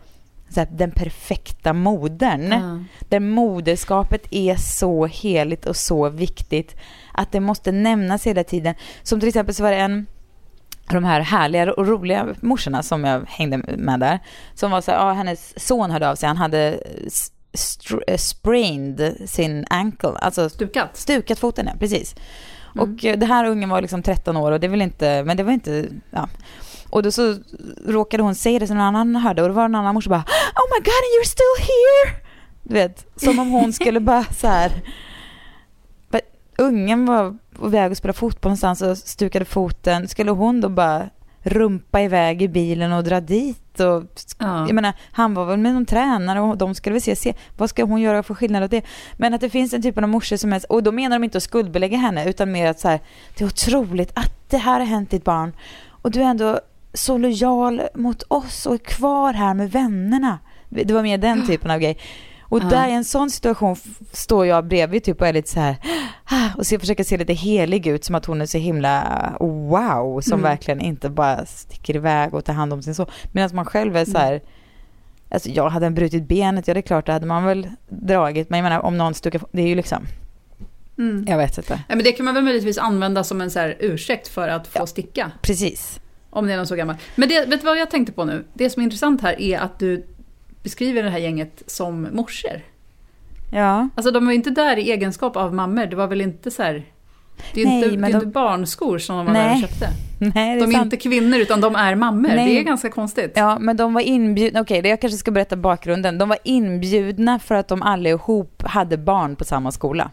så 0.50 0.61
här, 0.61 0.68
den 0.73 0.90
perfekta 0.90 1.73
modern. 1.73 2.52
Ja. 2.52 2.85
Där 3.09 3.21
moderskapet 3.21 4.26
är 4.30 4.57
så 4.57 5.07
heligt 5.07 5.66
och 5.66 5.76
så 5.76 6.09
viktigt 6.09 6.76
att 7.12 7.33
det 7.33 7.40
måste 7.40 7.73
nämnas 7.73 8.26
hela 8.26 8.45
tiden. 8.45 8.75
Som 9.02 9.21
till 9.21 9.28
exempel 9.28 9.54
så 9.54 9.62
var 9.62 9.71
det 9.71 9.76
en 9.76 10.07
de 10.95 11.04
här 11.04 11.21
härliga 11.21 11.73
och 11.73 11.87
roliga 11.87 12.26
morsorna 12.40 12.83
som 12.83 13.04
jag 13.04 13.25
hängde 13.28 13.59
med 13.76 14.00
där. 14.00 14.18
Som 14.54 14.71
var 14.71 14.80
så 14.80 14.90
här, 14.90 14.99
ja, 14.99 15.12
hennes 15.12 15.66
son 15.66 15.90
hörde 15.90 16.11
av 16.11 16.14
sig, 16.14 16.26
han 16.26 16.37
hade 16.37 16.80
eh, 18.07 18.16
sprained 18.16 19.16
sin 19.26 19.66
ankle, 19.71 20.11
alltså 20.21 20.49
Stukat? 20.49 20.97
stukat 20.97 21.38
foten, 21.38 21.66
ja, 21.66 21.73
precis. 21.78 22.14
Mm. 22.75 22.95
Och 22.95 23.04
eh, 23.04 23.18
det 23.18 23.26
här 23.26 23.45
ungen 23.45 23.68
var 23.68 23.80
liksom 23.80 24.02
13 24.02 24.37
år 24.37 24.52
och 24.52 24.61
det 24.61 24.68
vill 24.68 24.83
inte, 24.83 25.25
men 25.25 25.37
det 25.37 25.42
var 25.42 25.52
inte, 25.52 25.88
ja. 26.11 26.28
Och 26.90 27.02
då 27.02 27.11
så 27.11 27.37
råkade 27.87 28.23
hon 28.23 28.35
säga 28.35 28.59
det 28.59 28.66
som 28.66 28.76
någon 28.76 28.87
annan 28.87 29.17
hörde 29.17 29.43
och 29.43 29.49
då 29.49 29.54
var 29.54 29.63
det 29.63 29.67
en 29.67 29.75
annan 29.75 29.95
morsa 29.95 30.10
bara 30.10 30.25
Oh 30.54 30.69
my 30.71 30.84
god 30.84 31.04
you're 31.15 31.28
still 31.28 31.56
here! 31.58 32.28
Du 32.63 32.75
vet, 32.75 33.06
som 33.17 33.39
om 33.39 33.50
hon 33.50 33.73
skulle 33.73 34.00
bara 34.00 34.25
så 34.25 34.47
här. 34.47 34.73
Men 36.08 36.21
Ungen 36.58 37.06
var 37.06 37.39
på 37.58 37.68
väg 37.68 37.92
att 37.92 37.99
spela 37.99 38.12
fotboll 38.12 38.50
någonstans 38.50 38.82
och 38.82 38.99
stukade 38.99 39.44
foten. 39.44 40.08
Skulle 40.08 40.30
hon 40.30 40.60
då 40.60 40.68
bara 40.68 41.08
rumpa 41.42 42.02
iväg 42.02 42.42
i 42.42 42.49
bilen 42.49 42.92
och 42.92 43.04
dra 43.04 43.21
dit? 43.21 43.80
Och, 43.80 44.04
Ja. 44.38 44.66
Jag 44.66 44.75
menar, 44.75 44.92
han 45.12 45.34
var 45.34 45.44
väl 45.44 45.58
med 45.58 45.75
någon 45.75 45.86
tränare 45.86 46.40
och 46.40 46.58
de 46.58 46.75
skulle 46.75 46.92
väl 46.92 47.02
se, 47.02 47.16
se 47.16 47.34
vad 47.56 47.71
ska 47.71 47.84
hon 47.84 48.00
göra 48.00 48.23
för 48.23 48.34
skillnad 48.34 48.64
åt 48.64 48.71
det? 48.71 48.82
Men 49.16 49.34
att 49.34 49.40
det 49.40 49.50
finns 49.50 49.75
en 49.75 49.82
typ 49.82 49.99
av 49.99 50.08
morsor 50.08 50.36
som 50.36 50.52
är, 50.52 50.73
och 50.73 50.82
då 50.82 50.92
menar 50.92 51.18
de 51.18 51.25
inte 51.25 51.38
att 51.38 51.44
skuldbelägga 51.44 51.99
henne 51.99 52.30
utan 52.30 52.52
mer 52.52 52.66
att 52.66 52.80
så 52.80 52.88
här, 52.88 53.00
det 53.36 53.44
är 53.44 53.47
otroligt 53.47 54.10
att 54.14 54.50
det 54.50 54.58
här 54.58 54.80
har 54.80 54.86
hänt 54.86 55.10
ditt 55.10 55.25
barn 55.25 55.52
och 55.88 56.10
du 56.10 56.21
är 56.21 56.25
ändå 56.25 56.60
så 56.94 57.18
lojal 57.18 57.82
mot 57.94 58.23
oss 58.28 58.66
och 58.66 58.75
är 58.75 58.78
kvar 58.78 59.32
här 59.32 59.54
med 59.54 59.71
vännerna. 59.71 60.38
Det 60.68 60.94
var 60.94 61.02
mer 61.02 61.18
den 61.18 61.47
typen 61.47 61.71
av 61.71 61.78
grej. 61.78 61.99
Och 62.49 62.61
Ja. 62.63 62.65
där 62.69 62.89
i 62.89 62.93
en 62.93 63.04
sån 63.04 63.30
situation 63.30 63.76
står 64.13 64.47
jag 64.47 64.67
bredvid 64.67 65.04
typ 65.04 65.21
och 65.21 65.26
är 65.26 65.32
lite 65.32 65.50
så 65.50 65.61
här 65.61 65.76
"Ah", 66.25 66.49
och 66.58 66.67
så 66.67 66.78
försöker 66.78 67.04
se 67.04 67.17
lite 67.17 67.32
helig 67.32 67.87
ut 67.87 68.04
som 68.04 68.15
att 68.15 68.25
hon 68.25 68.41
är 68.41 68.47
så 68.47 68.58
himla 68.58 69.32
wow 69.41 70.21
som 70.21 70.32
Mm. 70.32 70.43
verkligen 70.43 70.80
inte 70.80 71.08
bara 71.11 71.47
sticker 71.47 71.97
iväg 71.97 72.34
och 72.34 72.45
tar 72.45 72.52
hand 72.52 72.73
om 72.73 72.82
sin 72.82 72.95
son. 72.95 73.06
Medan 73.32 73.50
man 73.56 73.65
själv 73.65 73.97
är 73.97 74.04
så 74.04 74.19
här 74.19 74.41
Alltså 75.30 75.49
jag 75.50 75.69
hade 75.71 75.87
en 75.87 75.95
brutit 75.95 76.28
benet, 76.28 76.69
ja 76.69 76.75
det 76.75 76.80
är 76.80 76.82
klart 76.82 77.06
det 77.06 77.13
hade 77.13 77.26
man 77.26 77.45
väl 77.45 77.69
dragit. 77.89 78.50
Men 78.50 78.58
jag 78.58 78.65
menar 78.65 78.80
om 78.80 78.99
någon 78.99 79.15
stukar, 79.15 79.43
det 79.52 79.63
är 79.63 79.67
ju 79.67 79.75
liksom, 79.75 80.06
Mm. 80.99 81.25
jag 81.28 81.37
vet 81.39 81.58
inte. 81.58 81.80
Ja, 81.89 81.95
men 81.95 82.04
det 82.04 82.13
kan 82.13 82.25
man 82.25 82.34
väl 82.34 82.45
möjligtvis 82.45 82.78
använda 82.78 83.25
som 83.25 83.41
en 83.41 83.50
så 83.50 83.58
här 83.58 83.76
ursäkt 83.80 84.28
för 84.28 84.49
att 84.49 84.67
få 84.67 84.78
Ja. 84.78 84.87
sticka. 84.87 85.30
Precis. 85.43 86.00
Om 86.30 86.47
det 86.47 86.52
är 86.52 86.56
någon 86.56 86.67
så 86.67 86.75
gammal. 86.75 86.97
Men 87.17 87.28
det, 87.28 87.47
vet 87.47 87.61
du 87.61 87.67
vad 87.67 87.78
jag 87.78 87.91
tänkte 87.91 88.13
på 88.13 88.25
nu? 88.25 88.45
Det 88.54 88.71
som 88.71 88.80
är 88.80 88.84
intressant 88.84 89.21
här 89.23 89.41
är 89.41 89.58
att 89.58 89.78
du 89.78 90.06
beskriver 90.62 91.02
det 91.02 91.10
här 91.10 91.18
gänget 91.18 91.62
som 91.66 92.08
morsor. 92.12 92.60
Ja. 93.52 93.88
Alltså 93.94 94.10
de 94.10 94.26
var 94.26 94.32
inte 94.32 94.50
där 94.50 94.76
i 94.76 94.90
egenskap 94.92 95.36
av 95.36 95.54
mammor. 95.54 95.86
Det 95.86 95.97
var 95.97 96.06
väl 96.06 96.21
inte 96.21 96.50
så 96.50 96.62
här... 96.62 96.84
Det 97.54 97.62
är 97.62 97.66
Nej, 97.66 97.76
inte, 97.76 97.88
det 97.88 97.94
är 98.06 98.10
de- 98.10 98.14
inte 98.16 98.26
barnskor 98.26 98.99
som 98.99 99.16
de 99.16 99.26
var 99.26 99.34
där 99.34 99.44
Nej, 99.44 99.54
och 99.64 99.68
köpte. 99.71 99.88
Nej, 100.34 100.50
är 100.56 100.60
De 100.60 100.68
är 100.68 100.73
sant. 100.73 100.84
inte 100.84 100.97
kvinnor 100.97 101.38
utan 101.38 101.60
de 101.60 101.75
är 101.76 101.94
mammor. 101.94 102.28
Nej. 102.28 102.47
Det 102.54 102.58
är 102.60 102.62
ganska 102.62 102.90
konstigt. 102.90 103.32
Ja, 103.36 103.58
men 103.58 103.76
de 103.76 103.94
var 103.94 104.00
inbjudna, 104.00 104.60
okej, 104.60 104.82
det 104.82 104.88
jag 104.88 105.00
kanske 105.00 105.18
ska 105.18 105.30
berätta 105.30 105.56
bakgrunden. 105.56 106.18
De 106.18 106.28
var 106.28 106.38
inbjudna 106.44 107.38
för 107.38 107.54
att 107.54 107.68
de 107.68 107.82
allihop 107.82 108.62
hade 108.66 108.97
barn 108.99 109.36
på 109.36 109.44
samma 109.44 109.73
skola. 109.73 110.10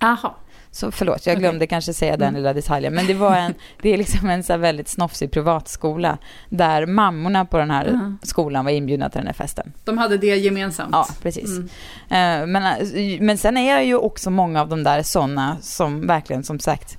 Aha. 0.00 0.36
Så 0.70 0.90
förlåt, 0.90 1.26
jag 1.26 1.38
glömde 1.38 1.66
kanske 1.66 1.92
säga 1.92 2.16
den 2.16 2.28
Mm. 2.28 2.34
lilla 2.40 2.52
detaljen. 2.52 2.94
Men 2.94 3.06
det 3.06 3.14
var 3.14 3.36
en, 3.36 3.54
det 3.82 3.88
är 3.94 3.96
liksom 3.98 4.30
en 4.30 4.42
så 4.42 4.56
väldigt 4.56 4.88
snofsig 4.88 5.30
privatskola. 5.30 6.18
Där 6.48 6.86
mammorna 6.86 7.44
på 7.44 7.58
den 7.58 7.70
här 7.70 7.86
Ja. 7.86 8.26
skolan 8.26 8.64
var 8.64 8.72
inbjudna 8.72 9.10
till 9.10 9.18
den 9.18 9.26
här 9.26 9.34
festen. 9.34 9.72
De 9.84 9.98
hade 9.98 10.16
det 10.18 10.26
gemensamt. 10.36 10.90
Ja, 10.92 11.06
precis. 11.22 11.50
Mm. 12.10 12.42
Eh, 12.42 12.46
Men, 12.46 12.62
eh, 12.64 13.20
men 13.20 13.38
sen 13.38 13.56
är 13.56 13.76
det 13.76 13.84
ju 13.84 13.96
också 13.96 14.30
många 14.30 14.60
av 14.60 14.68
de 14.68 14.82
där 14.84 15.02
sådana 15.02 15.56
som 15.60 16.06
verkligen 16.06 16.42
som 16.42 16.58
sagt 16.58 16.98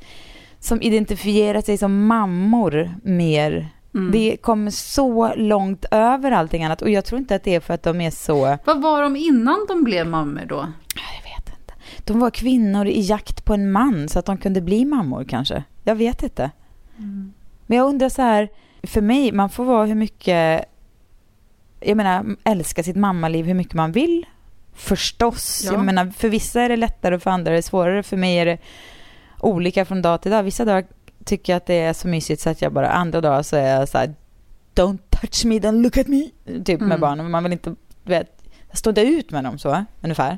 som 0.59 0.81
identifierar 0.81 1.61
sig 1.61 1.77
som 1.77 2.07
mammor 2.07 2.95
mer. 3.03 3.69
Mm. 3.95 4.11
Det 4.11 4.37
kommer 4.41 4.71
så 4.71 5.33
långt 5.35 5.85
över 5.91 6.31
allting 6.31 6.63
annat 6.63 6.81
och 6.81 6.89
jag 6.89 7.05
tror 7.05 7.19
inte 7.19 7.35
att 7.35 7.43
det 7.43 7.55
är 7.55 7.59
för 7.59 7.73
att 7.73 7.83
de 7.83 8.01
är 8.01 8.11
så, 8.11 8.57
Vad 8.65 8.81
var 8.81 9.01
de 9.03 9.15
innan 9.15 9.65
de 9.67 9.83
blev 9.83 10.07
mammor 10.07 10.45
då? 10.47 10.67
De 12.13 12.19
var 12.19 12.29
kvinnor 12.29 12.87
i 12.87 13.01
jakt 13.01 13.45
på 13.45 13.53
en 13.53 13.71
man 13.71 14.09
så 14.09 14.19
att 14.19 14.25
de 14.25 14.37
kunde 14.37 14.61
bli 14.61 14.85
mammor 14.85 15.23
kanske. 15.23 15.63
Jag 15.83 15.95
vet 15.95 16.23
inte. 16.23 16.51
Men 17.65 17.77
jag 17.77 17.87
undrar 17.87 18.09
så 18.09 18.21
här, 18.21 18.49
för 18.83 19.01
mig, 19.01 19.31
man 19.31 19.49
får 19.49 19.65
vara 19.65 19.85
hur 19.85 19.95
mycket, 19.95 20.65
jag 21.79 21.97
menar 21.97 22.35
älska 22.43 22.83
sitt 22.83 22.95
mammaliv 22.95 23.45
hur 23.45 23.53
mycket 23.53 23.73
man 23.73 23.91
vill. 23.91 24.25
Förstås. 24.73 25.61
Ja. 25.65 25.71
Jag 25.73 25.85
menar, 25.85 26.05
för 26.05 26.29
vissa 26.29 26.61
är 26.61 26.69
det 26.69 26.75
lättare 26.77 27.15
och 27.15 27.21
för 27.21 27.31
andra 27.31 27.51
är 27.51 27.55
det 27.55 27.61
svårare. 27.61 28.03
För 28.03 28.17
mig 28.17 28.37
är 28.37 28.45
det 28.45 28.57
olika 29.39 29.85
från 29.85 30.01
dag 30.01 30.21
till 30.21 30.31
dag. 30.31 30.43
Vissa 30.43 30.65
dagar 30.65 30.85
tycker 31.25 31.53
jag 31.53 31.57
att 31.57 31.65
det 31.65 31.79
är 31.79 31.93
så 31.93 32.07
mysigt 32.07 32.41
så 32.41 32.49
att 32.49 32.61
jag 32.61 32.73
bara, 32.73 32.89
andra 32.89 33.21
dagar 33.21 33.41
så 33.41 33.55
är 33.55 33.79
jag 33.79 33.89
så 33.89 33.97
här, 33.97 34.13
don't 34.75 34.99
touch 35.09 35.45
me, 35.45 35.59
don't 35.59 35.81
look 35.81 35.97
at 35.97 36.07
me. 36.07 36.29
Typ 36.45 36.79
med 36.79 36.81
Mm. 36.81 36.99
barnen. 36.99 37.25
Men 37.25 37.31
man 37.31 37.43
vill 37.43 37.53
inte, 37.53 37.75
vet, 38.03 38.38
stå 38.73 38.89
inte 38.89 39.01
ut 39.01 39.31
med 39.31 39.43
dem 39.43 39.57
så, 39.59 39.85
ungefär. 40.01 40.37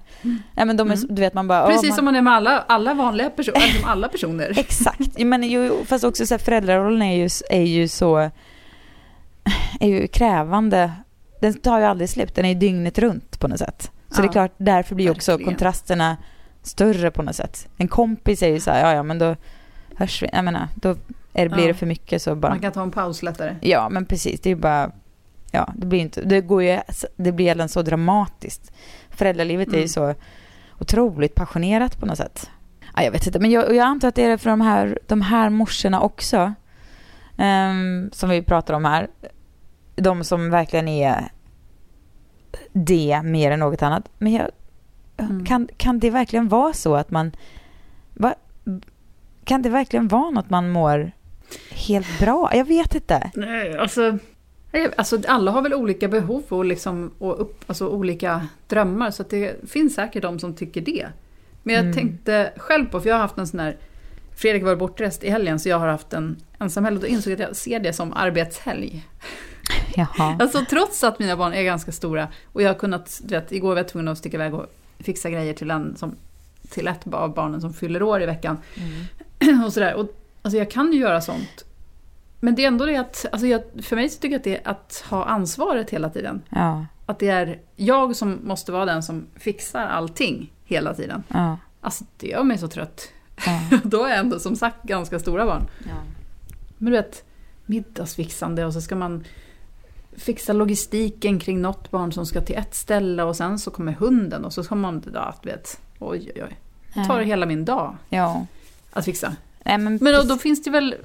Ja 0.56 0.66
men 0.66 0.78
de 0.78 0.92
är, 0.92 0.96
Mm. 0.96 1.16
du 1.16 1.22
vet 1.22 1.34
man 1.34 1.48
bara, 1.48 1.68
Precis 1.68 1.90
man, 1.90 1.96
som 1.96 2.06
man 2.06 2.16
är 2.16 2.22
med 2.22 2.34
alla, 2.34 2.60
alla 2.68 2.94
vanliga 2.94 3.30
personer, 3.30 3.60
som 3.60 3.90
alla 3.90 4.08
personer. 4.08 4.54
Exakt. 4.60 5.10
Jag 5.20 5.28
menar, 5.28 5.48
ju, 5.48 5.86
fast 5.86 6.04
också 6.04 6.26
så 6.26 6.34
här, 6.34 6.40
föräldrarollen 6.40 7.02
är 7.02 7.16
ju, 7.16 7.30
är 7.50 7.62
ju 7.64 7.88
så 7.88 8.18
är 9.80 9.88
ju 9.88 10.08
krävande. 10.08 10.92
Den 11.42 11.54
tar 11.54 11.80
ju 11.80 11.86
aldrig 11.86 12.10
slut. 12.10 12.36
Den 12.36 12.46
är 12.46 12.50
ju 12.50 12.56
dygnet 12.56 13.00
runt 13.00 13.40
på 13.40 13.48
något 13.48 13.60
sätt. 13.60 13.92
Så 14.10 14.18
Ja, 14.18 14.22
det 14.22 14.28
är 14.28 14.32
klart, 14.32 14.52
därför 14.58 14.96
blir 14.96 15.12
också 15.12 15.32
verkligen. 15.32 15.54
kontrasterna 15.54 16.18
större 16.64 17.12
på 17.12 17.22
något 17.24 17.36
sätt. 17.36 17.68
En 17.78 17.88
kompis 17.88 18.44
är 18.44 18.48
ju 18.48 18.60
så 18.60 18.72
här, 18.72 18.82
ja 18.90 18.94
ja 18.96 19.04
men 19.04 19.20
då 19.20 19.36
hörs 19.96 20.24
vi. 20.24 20.30
Jag 20.34 20.46
menar, 20.46 20.68
då 20.76 20.96
Eller 21.34 21.50
blir 21.50 21.62
Ja. 21.64 21.68
det 21.68 21.74
för 21.74 21.86
mycket 21.86 22.22
så 22.22 22.36
bara... 22.36 22.50
Man 22.50 22.60
kan 22.60 22.72
ta 22.72 22.82
en 22.84 22.92
paus 22.92 23.24
lättare. 23.24 23.56
Ja, 23.62 23.90
men 23.90 24.06
precis. 24.06 24.42
Det 24.42 24.50
är 24.50 24.56
ju 24.56 24.62
bara... 24.62 24.92
Ja, 25.52 25.74
det 25.76 25.86
blir 25.86 26.00
inte... 26.00 26.22
Det 26.22 26.42
går 26.42 26.64
ju... 26.64 26.80
Det 27.16 27.32
blir 27.32 27.46
redan 27.46 27.70
så 27.70 27.82
dramatiskt. 27.82 28.72
Föräldralivet 29.10 29.68
är 29.68 29.72
ju 29.72 29.78
Mm. 29.78 29.88
så 29.88 30.14
otroligt 30.80 31.36
passionerat 31.36 32.00
på 32.00 32.06
något 32.06 32.18
sätt. 32.18 32.50
Ja, 32.96 33.04
jag 33.04 33.12
vet 33.12 33.28
inte, 33.28 33.40
men 33.40 33.52
jag, 33.52 33.76
jag 33.76 33.86
antar 33.86 34.08
att 34.08 34.16
det 34.16 34.24
är 34.24 34.38
för 34.38 34.50
de 34.50 34.62
här, 34.62 35.00
de 35.08 35.22
här 35.22 35.50
morsorna 35.50 36.02
också. 36.02 36.54
ehm, 37.38 38.10
som 38.14 38.30
vi 38.30 38.42
pratar 38.42 38.74
om 38.74 38.86
här. 38.86 39.08
De 39.96 40.24
som 40.24 40.50
verkligen 40.50 40.88
är 40.88 41.32
det 42.74 43.22
mer 43.24 43.52
än 43.52 43.60
något 43.60 43.82
annat. 43.82 44.10
Men 44.18 44.32
jag, 44.34 44.50
Mm. 45.18 45.46
kan, 45.46 45.68
kan 45.78 46.00
det 46.00 46.10
verkligen 46.10 46.48
vara 46.48 46.74
så 46.74 46.96
att 46.96 47.12
man... 47.12 47.32
Va, 48.14 48.36
kan 49.44 49.62
det 49.62 49.70
verkligen 49.70 50.08
vara 50.08 50.30
något 50.30 50.50
man 50.50 50.70
mår 50.70 51.12
helt 51.72 52.20
bra? 52.20 52.50
Jag 52.56 52.66
vet 52.66 52.96
inte. 52.96 53.32
Nej, 53.36 53.78
alltså, 53.78 54.18
alltså 54.96 55.20
alla 55.28 55.52
har 55.52 55.62
väl 55.62 55.74
olika 55.74 56.08
behov 56.08 56.44
och, 56.50 56.66
liksom, 56.66 57.12
och 57.18 57.42
upp, 57.42 57.64
alltså 57.68 57.88
olika 57.88 58.48
drömmar. 58.68 59.12
Så 59.12 59.24
det 59.30 59.70
finns 59.70 59.96
säkert 59.96 60.22
de 60.22 60.40
som 60.40 60.54
tycker 60.54 60.82
det. 60.82 61.08
Men 61.64 61.76
jag 61.76 61.84
Mm. 61.84 61.94
tänkte 61.96 62.52
själv 62.58 62.86
på, 62.86 63.02
för 63.02 63.10
jag 63.10 63.16
har 63.16 63.22
haft 63.22 63.38
en 63.38 63.48
sån 63.48 63.60
här... 63.60 63.78
Fredrik 64.36 64.64
var 64.64 64.76
bortrest 64.76 65.24
i 65.24 65.30
helgen 65.30 65.60
så 65.60 65.70
jag 65.70 65.80
har 65.80 65.88
haft 65.88 66.14
en 66.14 66.38
ensamhelg 66.60 66.96
och 66.96 67.02
då 67.02 67.08
insåg 67.08 67.32
jag 67.34 67.42
att 67.42 67.48
jag 67.48 67.56
ser 67.56 67.80
det 67.80 67.94
som 67.94 68.14
arbetshelg. 68.14 69.06
Jaha. 69.96 70.38
Alltså 70.40 70.66
trots 70.70 71.04
att 71.04 71.20
mina 71.20 71.38
barn 71.38 71.54
är 71.54 71.64
ganska 71.64 71.92
stora 71.92 72.28
och 72.46 72.62
jag 72.62 72.70
har 72.70 72.74
kunnat, 72.80 73.22
du 73.24 73.36
vet, 73.36 73.52
igår 73.52 73.70
var 73.70 73.78
jag 73.78 73.88
tvungen 73.88 74.08
att 74.08 74.18
sticka 74.18 74.38
iväg 74.38 74.54
och 74.54 74.66
fixa 75.00 75.30
grejer 75.30 75.54
till, 75.54 75.72
en 75.72 75.96
som, 75.98 76.16
till 76.70 76.88
ett 76.88 77.14
av 77.14 77.34
barnen 77.34 77.62
som 77.62 77.74
fyller 77.74 78.04
år 78.04 78.22
i 78.22 78.26
veckan. 78.26 78.58
och 79.66 79.74
sådär. 79.74 79.94
Och, 79.94 80.18
alltså 80.42 80.58
jag 80.58 80.72
kan 80.72 80.94
ju 80.94 81.00
göra 81.00 81.22
sånt. 81.22 81.66
Men 82.44 82.56
det 82.56 82.64
är 82.64 82.68
ändå 82.68 82.86
det 82.86 82.96
att, 82.98 83.26
alltså 83.32 83.48
jag, 83.48 83.62
för 83.84 83.96
mig 83.96 84.10
så 84.10 84.20
tycker 84.20 84.34
jag 84.34 84.40
att 84.40 84.44
det 84.44 84.56
är 84.58 84.68
att 84.72 85.04
ha 85.10 85.26
ansvaret 85.26 85.90
hela 85.90 86.10
tiden. 86.10 86.42
Ja, 86.50 86.86
Att 87.06 87.20
det 87.20 87.28
är 87.30 87.60
jag 87.76 88.16
som 88.16 88.40
måste 88.44 88.72
vara 88.72 88.86
den 88.86 89.04
som 89.04 89.26
fixar 89.36 89.86
allting 89.86 90.52
hela 90.66 90.94
tiden. 90.94 91.24
ja, 91.28 91.58
Alltså 91.82 92.04
det 92.18 92.28
gör 92.28 92.44
mig 92.44 92.58
så 92.58 92.68
trött. 92.68 93.08
ja. 93.46 93.78
Då 93.84 94.04
är 94.04 94.10
jag 94.10 94.20
ändå 94.20 94.40
som 94.40 94.56
sagt 94.56 94.84
ganska 94.84 95.20
stora 95.20 95.46
barn. 95.46 95.68
Men 96.78 96.92
du 96.92 96.98
vet, 96.98 97.24
middagsfixande 97.66 98.66
och 98.66 98.74
så 98.74 98.82
ska 98.82 98.96
man 98.96 99.24
fixa 100.18 100.54
logistiken 100.54 101.40
kring 101.40 101.62
något 101.62 101.92
barn 101.92 102.12
som 102.12 102.26
ska 102.26 102.42
till 102.42 102.56
ett 102.56 102.76
ställe 102.76 103.24
och 103.24 103.36
sen 103.36 103.60
så 103.60 103.72
kommer 103.72 103.92
hunden 103.94 104.46
och 104.46 104.54
så 104.54 104.64
ska 104.64 104.76
man, 104.76 105.04
ja, 105.14 105.36
du 105.44 105.50
vet, 105.50 105.82
oj 106.00 106.32
oj 106.36 106.44
oj. 106.44 106.60
Det 106.94 107.06
tar 107.06 107.20
hela 107.22 107.46
min 107.46 107.66
dag 107.66 107.98
Ja. 108.10 108.46
att 108.94 109.06
fixa. 109.06 109.36
Nej, 109.64 109.78
men, 109.78 110.00
Men 110.02 110.14
då, 110.14 110.22
då 110.24 110.38
finns 110.38 110.64
det 110.64 110.70
väl, 110.70 110.96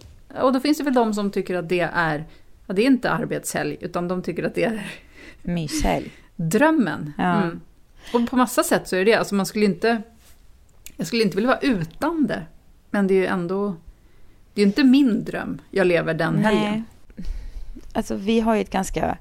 och 0.43 0.53
då 0.53 0.61
finns 0.61 0.79
det 0.79 0.85
väl 0.85 0.95
de 0.95 1.15
som 1.15 1.31
tycker 1.31 1.55
att 1.55 1.69
det 1.69 1.81
är, 1.81 2.25
ja, 2.67 2.75
det 2.75 2.83
är 2.83 2.87
inte 2.87 3.11
arbetshelg 3.11 3.77
utan 3.81 4.09
de 4.09 4.23
tycker 4.23 4.45
att 4.45 4.55
det 4.55 4.65
är 4.65 4.87
Myshelg. 5.43 6.11
drömmen. 6.37 7.13
Ja. 7.19 7.43
Mm. 7.43 7.61
Och 8.13 8.31
på 8.31 8.37
massa 8.37 8.63
sätt 8.63 8.89
så 8.89 8.97
är 8.97 9.05
det 9.05 9.11
det. 9.11 9.15
Alltså 9.15 9.35
man 9.35 9.47
skulle 9.47 9.65
inte, 9.65 10.03
jag 10.97 11.07
skulle 11.07 11.23
inte 11.23 11.37
vilja 11.37 11.49
vara 11.49 11.61
utan 11.61 12.27
det. 12.27 12.43
Men 12.91 13.07
det 13.07 13.15
är 13.15 13.19
ju 13.19 13.27
ändå, 13.27 13.77
det 14.55 14.63
är 14.63 14.67
inte 14.67 14.85
min 14.85 15.25
dröm 15.25 15.61
jag 15.71 15.87
lever 15.87 16.15
den 16.15 16.39
helgen. 16.39 16.85
Alltså 17.93 18.15
vi 18.15 18.41
har 18.41 18.55
ju 18.55 18.61
ett 18.61 18.71
ganska 18.71 19.19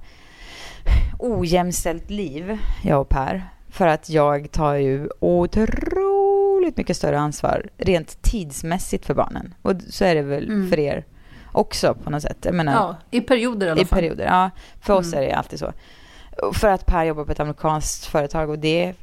ojämställt 1.19 2.09
liv, 2.09 2.57
jag 2.83 3.01
och 3.01 3.09
Per. 3.09 3.43
För 3.75 3.87
att 3.87 4.09
jag 4.09 4.51
tar 4.51 4.73
ju 4.75 5.09
otroligt 5.19 6.77
mycket 6.77 6.97
större 6.97 7.19
ansvar 7.19 7.69
rent 7.77 8.21
tidsmässigt 8.21 9.05
för 9.05 9.13
barnen. 9.13 9.53
Och 9.61 9.73
så 9.89 10.05
är 10.05 10.15
det 10.15 10.21
väl 10.21 10.43
Mm. 10.49 10.69
för 10.69 10.79
er 10.79 11.05
också 11.51 11.93
på 11.93 12.09
något 12.09 12.21
sätt. 12.21 12.37
Jag 12.41 12.53
menar, 12.55 12.73
Ja, 12.73 12.95
i 13.11 13.21
perioder 13.21 13.67
i 13.67 13.69
alla 13.71 13.81
I 13.81 13.85
fall. 13.85 13.99
perioder, 13.99 14.25
ja. 14.25 14.49
För 14.81 14.93
oss 14.93 15.13
Mm. 15.13 15.23
är 15.23 15.27
det 15.27 15.33
alltid 15.33 15.59
så. 15.59 15.73
För 16.53 16.67
att 16.67 16.85
Per 16.85 17.03
jobbar 17.03 17.25
på 17.25 17.31
ett 17.31 17.39
amerikanskt 17.39 18.05
företag 18.05 18.49
och 18.49 18.59
det 18.59 18.85
är 18.85 18.95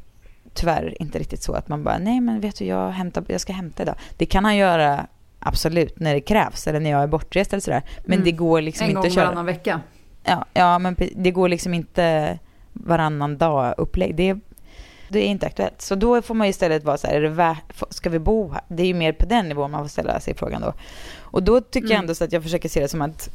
tyvärr 0.54 1.02
inte 1.02 1.18
riktigt 1.18 1.42
så 1.42 1.52
att 1.52 1.68
man 1.68 1.84
bara, 1.84 1.98
nej 1.98 2.20
men 2.20 2.40
vet 2.40 2.56
du, 2.56 2.64
jag, 2.64 2.90
hämtar, 2.90 3.24
jag 3.28 3.40
ska 3.40 3.52
hämta 3.52 3.82
idag. 3.82 3.94
Det 4.16 4.26
kan 4.26 4.44
han 4.44 4.56
göra 4.56 5.06
absolut 5.38 6.00
när 6.00 6.14
det 6.14 6.20
krävs 6.20 6.66
eller 6.66 6.80
när 6.80 6.90
jag 6.90 7.02
är 7.02 7.06
bortrest 7.06 7.52
eller 7.52 7.60
sådär. 7.60 7.82
Men 8.04 8.12
Mm. 8.14 8.24
det 8.24 8.32
går 8.32 8.60
liksom 8.60 8.84
en 8.84 8.90
inte 8.90 8.96
gång 9.00 9.06
att 9.06 9.12
köra. 9.14 9.24
varannan 9.24 9.46
vecka. 9.46 9.80
Ja, 10.24 10.44
ja, 10.54 10.78
men 10.78 10.96
det 11.16 11.30
går 11.30 11.48
liksom 11.48 11.74
inte 11.74 12.38
varannan 12.72 13.38
dag 13.38 13.74
upplägg. 13.78 14.14
Det, 14.16 14.38
det 15.12 15.18
är 15.18 15.28
inte 15.28 15.46
aktuellt. 15.46 15.82
Så 15.82 15.94
då 15.94 16.22
får 16.22 16.34
man 16.34 16.46
ju 16.46 16.50
istället 16.50 16.84
vara 16.84 16.96
så 16.96 17.06
här, 17.06 17.14
är 17.14 17.20
det 17.20 17.28
värt, 17.28 17.82
ska 17.90 18.10
vi 18.10 18.18
bo 18.18 18.50
här? 18.52 18.60
Det 18.68 18.82
är 18.82 18.86
ju 18.86 18.94
mer 18.94 19.12
på 19.12 19.26
den 19.26 19.48
nivån 19.48 19.70
man 19.70 19.84
får 19.84 19.88
ställa 19.88 20.20
sig 20.20 20.34
frågan 20.34 20.60
då. 20.60 20.72
Och 21.20 21.42
då 21.42 21.60
tycker 21.60 21.88
jag 21.88 21.92
Mm. 21.92 22.00
ändå 22.00 22.14
så 22.14 22.24
att 22.24 22.32
jag 22.32 22.42
försöker 22.42 22.68
se 22.68 22.80
det 22.80 22.88
som 22.88 23.02
att 23.02 23.30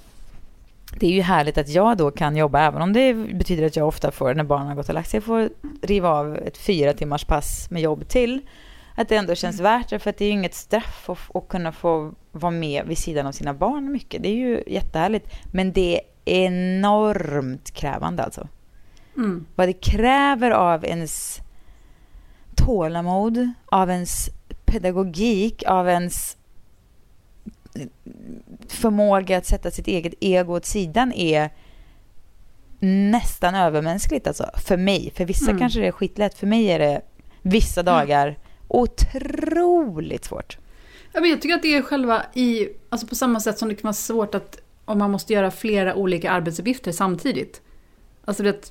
det 0.99 1.05
är 1.07 1.11
ju 1.11 1.21
härligt 1.21 1.57
att 1.57 1.69
jag 1.69 1.97
då 1.97 2.11
kan 2.11 2.35
jobba, 2.35 2.61
även 2.61 2.81
om 2.81 2.93
det 2.93 3.13
betyder 3.13 3.65
att 3.65 3.75
jag 3.75 3.87
ofta 3.87 4.11
får, 4.11 4.33
när 4.33 4.43
barnen 4.43 4.67
har 4.67 4.75
gått 4.75 4.89
och 4.89 4.95
lagt 4.95 5.09
sig, 5.09 5.21
får 5.21 5.49
riva 5.81 6.09
av 6.09 6.37
ett 6.37 6.57
fyra 6.57 6.93
timmars 6.93 7.25
pass 7.25 7.67
med 7.71 7.81
jobb 7.81 8.07
till. 8.07 8.41
Att 8.95 9.09
det 9.09 9.15
ändå 9.15 9.35
känns 9.35 9.59
värt 9.59 9.89
det, 9.89 9.99
för 9.99 10.09
att 10.09 10.17
det 10.17 10.25
är 10.25 10.27
ju 10.27 10.33
inget 10.33 10.53
straff 10.53 11.09
att, 11.09 11.35
att 11.35 11.47
kunna 11.47 11.71
få 11.71 12.13
vara 12.31 12.51
med 12.51 12.85
vid 12.87 12.97
sidan 12.97 13.27
av 13.27 13.31
sina 13.31 13.53
barn 13.53 13.91
mycket. 13.91 14.23
Det 14.23 14.29
är 14.29 14.35
ju 14.35 14.63
jättehärligt. 14.67 15.27
Men 15.51 15.73
det 15.73 16.01
är 16.25 16.45
enormt 16.45 17.71
krävande 17.71 18.23
alltså. 18.23 18.47
Mm. 19.17 19.45
Vad 19.55 19.67
det 19.67 19.73
kräver 19.73 20.51
av 20.51 20.85
ens 20.85 21.39
tålamod, 22.65 23.51
av 23.65 23.89
ens 23.89 24.29
pedagogik, 24.65 25.63
av 25.67 25.89
ens 25.89 26.37
förmåga 28.67 29.37
att 29.37 29.45
sätta 29.45 29.71
sitt 29.71 29.87
eget 29.87 30.13
ego 30.19 30.55
åt 30.55 30.65
sidan 30.65 31.13
är 31.13 31.49
nästan 32.79 33.55
övermänskligt 33.55 34.27
alltså. 34.27 34.49
För 34.67 34.77
mig. 34.77 35.11
För 35.15 35.25
vissa 35.25 35.49
Mm. 35.49 35.59
kanske 35.59 35.79
det 35.79 35.87
är 35.87 35.91
skitlätt. 35.91 36.37
För 36.37 36.47
mig 36.47 36.65
är 36.67 36.79
det 36.79 37.01
vissa 37.41 37.83
dagar 37.83 38.37
otroligt 38.67 40.25
svårt. 40.25 40.57
Ja, 41.13 41.19
men 41.21 41.29
jag 41.29 41.41
tycker 41.41 41.55
att 41.55 41.61
det 41.61 41.75
är 41.75 41.81
själva 41.81 42.25
i, 42.33 42.69
alltså 42.89 43.07
på 43.07 43.15
samma 43.15 43.39
sätt 43.39 43.57
som 43.57 43.69
det 43.69 43.75
kan 43.75 43.83
vara 43.83 43.93
svårt 43.93 44.35
att 44.35 44.59
om 44.85 44.99
man 44.99 45.11
måste 45.11 45.33
göra 45.33 45.51
flera 45.51 45.95
olika 45.95 46.31
arbetsuppgifter 46.31 46.91
samtidigt. 46.91 47.61
Alltså 48.25 48.43
det, 48.43 48.69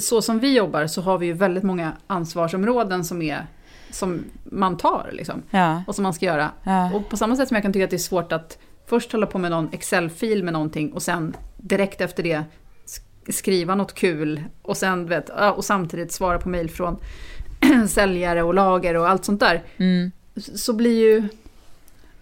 så 0.00 0.22
som 0.22 0.38
vi 0.38 0.56
jobbar 0.56 0.86
så 0.86 1.02
har 1.02 1.18
vi 1.18 1.26
ju 1.26 1.32
väldigt 1.32 1.64
många 1.64 1.92
ansvarsområden 2.06 3.04
som, 3.04 3.22
är, 3.22 3.46
som 3.90 4.24
man 4.44 4.76
tar 4.76 5.10
liksom, 5.12 5.42
Ja. 5.50 5.82
och 5.86 5.94
som 5.94 6.02
man 6.02 6.14
ska 6.14 6.26
göra. 6.26 6.50
ja. 6.64 6.92
Och 6.94 7.08
på 7.08 7.16
samma 7.16 7.36
sätt 7.36 7.48
som 7.48 7.54
jag 7.54 7.62
kan 7.62 7.72
tycka 7.72 7.84
att 7.84 7.90
det 7.90 7.96
är 7.96 7.98
svårt 7.98 8.32
att 8.32 8.58
först 8.86 9.12
hålla 9.12 9.26
på 9.26 9.38
med 9.38 9.50
någon 9.50 9.68
Excel-fil 9.72 10.44
med 10.44 10.52
någonting 10.52 10.92
och 10.92 11.02
sen 11.02 11.36
direkt 11.56 12.00
efter 12.00 12.22
det 12.22 12.42
sk- 12.86 13.32
skriva 13.32 13.74
något 13.74 13.94
kul 13.94 14.44
och 14.62 14.76
sen 14.76 15.06
vet, 15.06 15.30
och 15.56 15.64
samtidigt 15.64 16.12
svara 16.12 16.38
på 16.38 16.48
mejl 16.48 16.70
från 16.70 16.96
säljare 17.88 18.42
och 18.42 18.54
lager 18.54 18.96
och 18.96 19.08
allt 19.08 19.24
sånt 19.24 19.40
där. 19.40 19.62
Mm. 19.76 20.10
Så 20.54 20.72
blir 20.72 21.00
ju, 21.00 21.28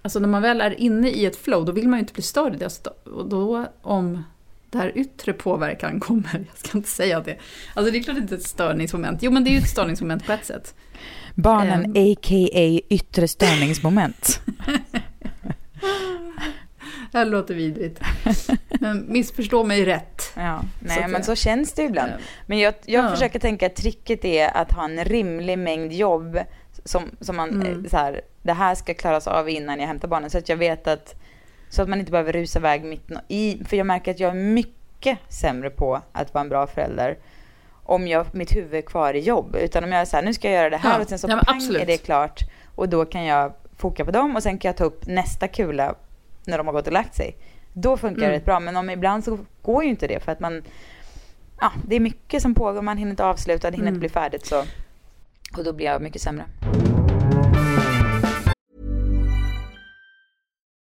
alltså 0.02 0.18
när 0.18 0.28
man 0.28 0.42
väl 0.42 0.60
är 0.60 0.80
inne 0.80 1.08
i 1.10 1.26
ett 1.26 1.36
flow 1.36 1.64
då 1.64 1.72
vill 1.72 1.88
man 1.88 1.98
ju 1.98 2.00
inte 2.00 2.12
bli 2.12 2.22
störd 2.22 2.62
Och 3.04 3.28
då 3.28 3.66
om 3.82 4.22
det 4.70 4.78
här 4.78 4.92
yttre 4.98 5.32
påverkan 5.32 6.00
kommer, 6.00 6.30
jag 6.48 6.58
ska 6.58 6.78
inte 6.78 6.90
säga 6.90 7.20
det. 7.20 7.36
Alltså 7.74 7.92
det 7.92 7.98
är 7.98 8.02
klart 8.02 8.16
inte 8.16 8.34
ett 8.34 8.42
störningsmoment. 8.46 9.22
Jo 9.22 9.30
men 9.30 9.44
det 9.44 9.50
är 9.50 9.52
ju 9.52 9.58
ett 9.58 9.68
störningsmoment 9.68 10.26
på 10.26 10.32
ett 10.32 10.44
sätt. 10.44 10.74
Barnen 11.34 11.84
Ehm. 11.96 12.12
a.k.a. 12.12 12.80
yttre 12.88 13.28
störningsmoment. 13.28 14.40
Det 17.12 17.18
här 17.18 17.24
låter 17.24 17.54
vidrigt. 17.54 18.00
Men 18.80 19.12
missförstå 19.12 19.64
mig 19.64 19.84
rätt. 19.84 20.32
Ja, 20.36 20.60
Så 20.80 20.86
nej 20.86 21.02
att 21.02 21.10
men 21.10 21.24
så 21.24 21.34
känns 21.34 21.72
det 21.72 21.82
ibland. 21.82 22.12
Men 22.46 22.58
jag, 22.58 22.74
jag 22.86 23.04
Ja. 23.04 23.10
försöker 23.10 23.38
tänka 23.38 23.66
att 23.66 23.76
tricket 23.76 24.24
är 24.24 24.56
att 24.56 24.72
ha 24.72 24.84
en 24.84 25.04
rimlig 25.04 25.58
mängd 25.58 25.92
jobb 25.92 26.38
som, 26.84 27.02
som 27.20 27.36
man, 27.36 27.48
Mm. 27.50 27.84
eh, 27.84 27.90
så 27.90 27.96
här, 27.96 28.20
det 28.42 28.52
här 28.52 28.74
ska 28.74 28.94
klaras 28.94 29.26
av 29.26 29.48
innan 29.48 29.80
jag 29.80 29.86
hämtar 29.86 30.08
barnen. 30.08 30.30
Så 30.30 30.38
att 30.38 30.48
jag 30.48 30.56
vet 30.56 30.86
att, 30.86 31.14
så 31.70 31.82
att 31.82 31.88
man 31.88 31.98
inte 32.00 32.10
behöver 32.12 32.32
rusa 32.32 32.58
iväg 32.58 32.84
mitt 32.84 33.10
i, 33.28 33.64
för 33.64 33.76
jag 33.76 33.86
märker 33.86 34.10
att 34.10 34.20
jag 34.20 34.30
är 34.30 34.34
mycket 34.40 35.18
sämre 35.28 35.70
på 35.70 36.00
att 36.12 36.34
vara 36.34 36.42
en 36.42 36.48
bra 36.48 36.66
förälder 36.66 37.18
om 37.84 38.08
jag, 38.08 38.26
mitt 38.34 38.56
huvud 38.56 38.74
är 38.74 38.82
kvar 38.82 39.14
i 39.14 39.18
jobb. 39.20 39.56
Utan 39.60 39.84
om 39.84 39.92
jag 39.92 40.00
är 40.00 40.04
så 40.04 40.16
här, 40.16 40.24
nu 40.24 40.34
ska 40.34 40.48
jag 40.50 40.56
göra 40.60 40.70
det 40.70 40.76
här 40.76 40.94
Ja. 40.98 41.02
och 41.02 41.08
sen 41.08 41.18
så 41.18 41.28
Ja, 41.30 41.40
pang 41.46 41.56
absolut. 41.56 41.82
är 41.82 41.86
det 41.86 41.96
klart. 41.96 42.40
Och 42.74 42.88
då 42.88 43.04
kan 43.04 43.24
jag 43.24 43.52
foka 43.76 44.04
på 44.04 44.10
dem 44.10 44.36
och 44.36 44.42
sen 44.42 44.58
kan 44.58 44.68
jag 44.68 44.76
ta 44.76 44.84
upp 44.84 45.06
nästa 45.06 45.48
kula 45.48 45.94
när 46.44 46.58
de 46.58 46.66
har 46.66 46.74
gått 46.74 46.86
och 46.86 46.92
lagt 46.92 47.14
sig. 47.14 47.36
Då 47.72 47.96
funkar 47.96 48.18
Mm. 48.22 48.30
det 48.30 48.36
rätt 48.36 48.44
bra. 48.44 48.60
Men 48.60 48.76
om 48.76 48.90
ibland 48.90 49.24
så 49.24 49.38
går 49.62 49.84
ju 49.84 49.90
inte 49.90 50.06
det 50.06 50.20
för 50.20 50.32
att 50.32 50.40
man 50.40 50.62
ja, 51.60 51.72
det 51.86 51.96
är 51.96 52.00
mycket 52.00 52.42
som 52.42 52.54
pågår. 52.54 52.82
Man 52.82 52.98
hinner 52.98 53.10
inte 53.10 53.24
avsluta, 53.24 53.70
det 53.70 53.76
hinner 53.76 53.88
Mm. 53.88 53.94
inte 53.94 54.00
bli 54.00 54.08
färdigt. 54.08 54.46
Så, 54.46 54.64
och 55.56 55.64
då 55.64 55.72
blir 55.72 55.86
jag 55.86 56.02
mycket 56.02 56.22
sämre. 56.22 56.44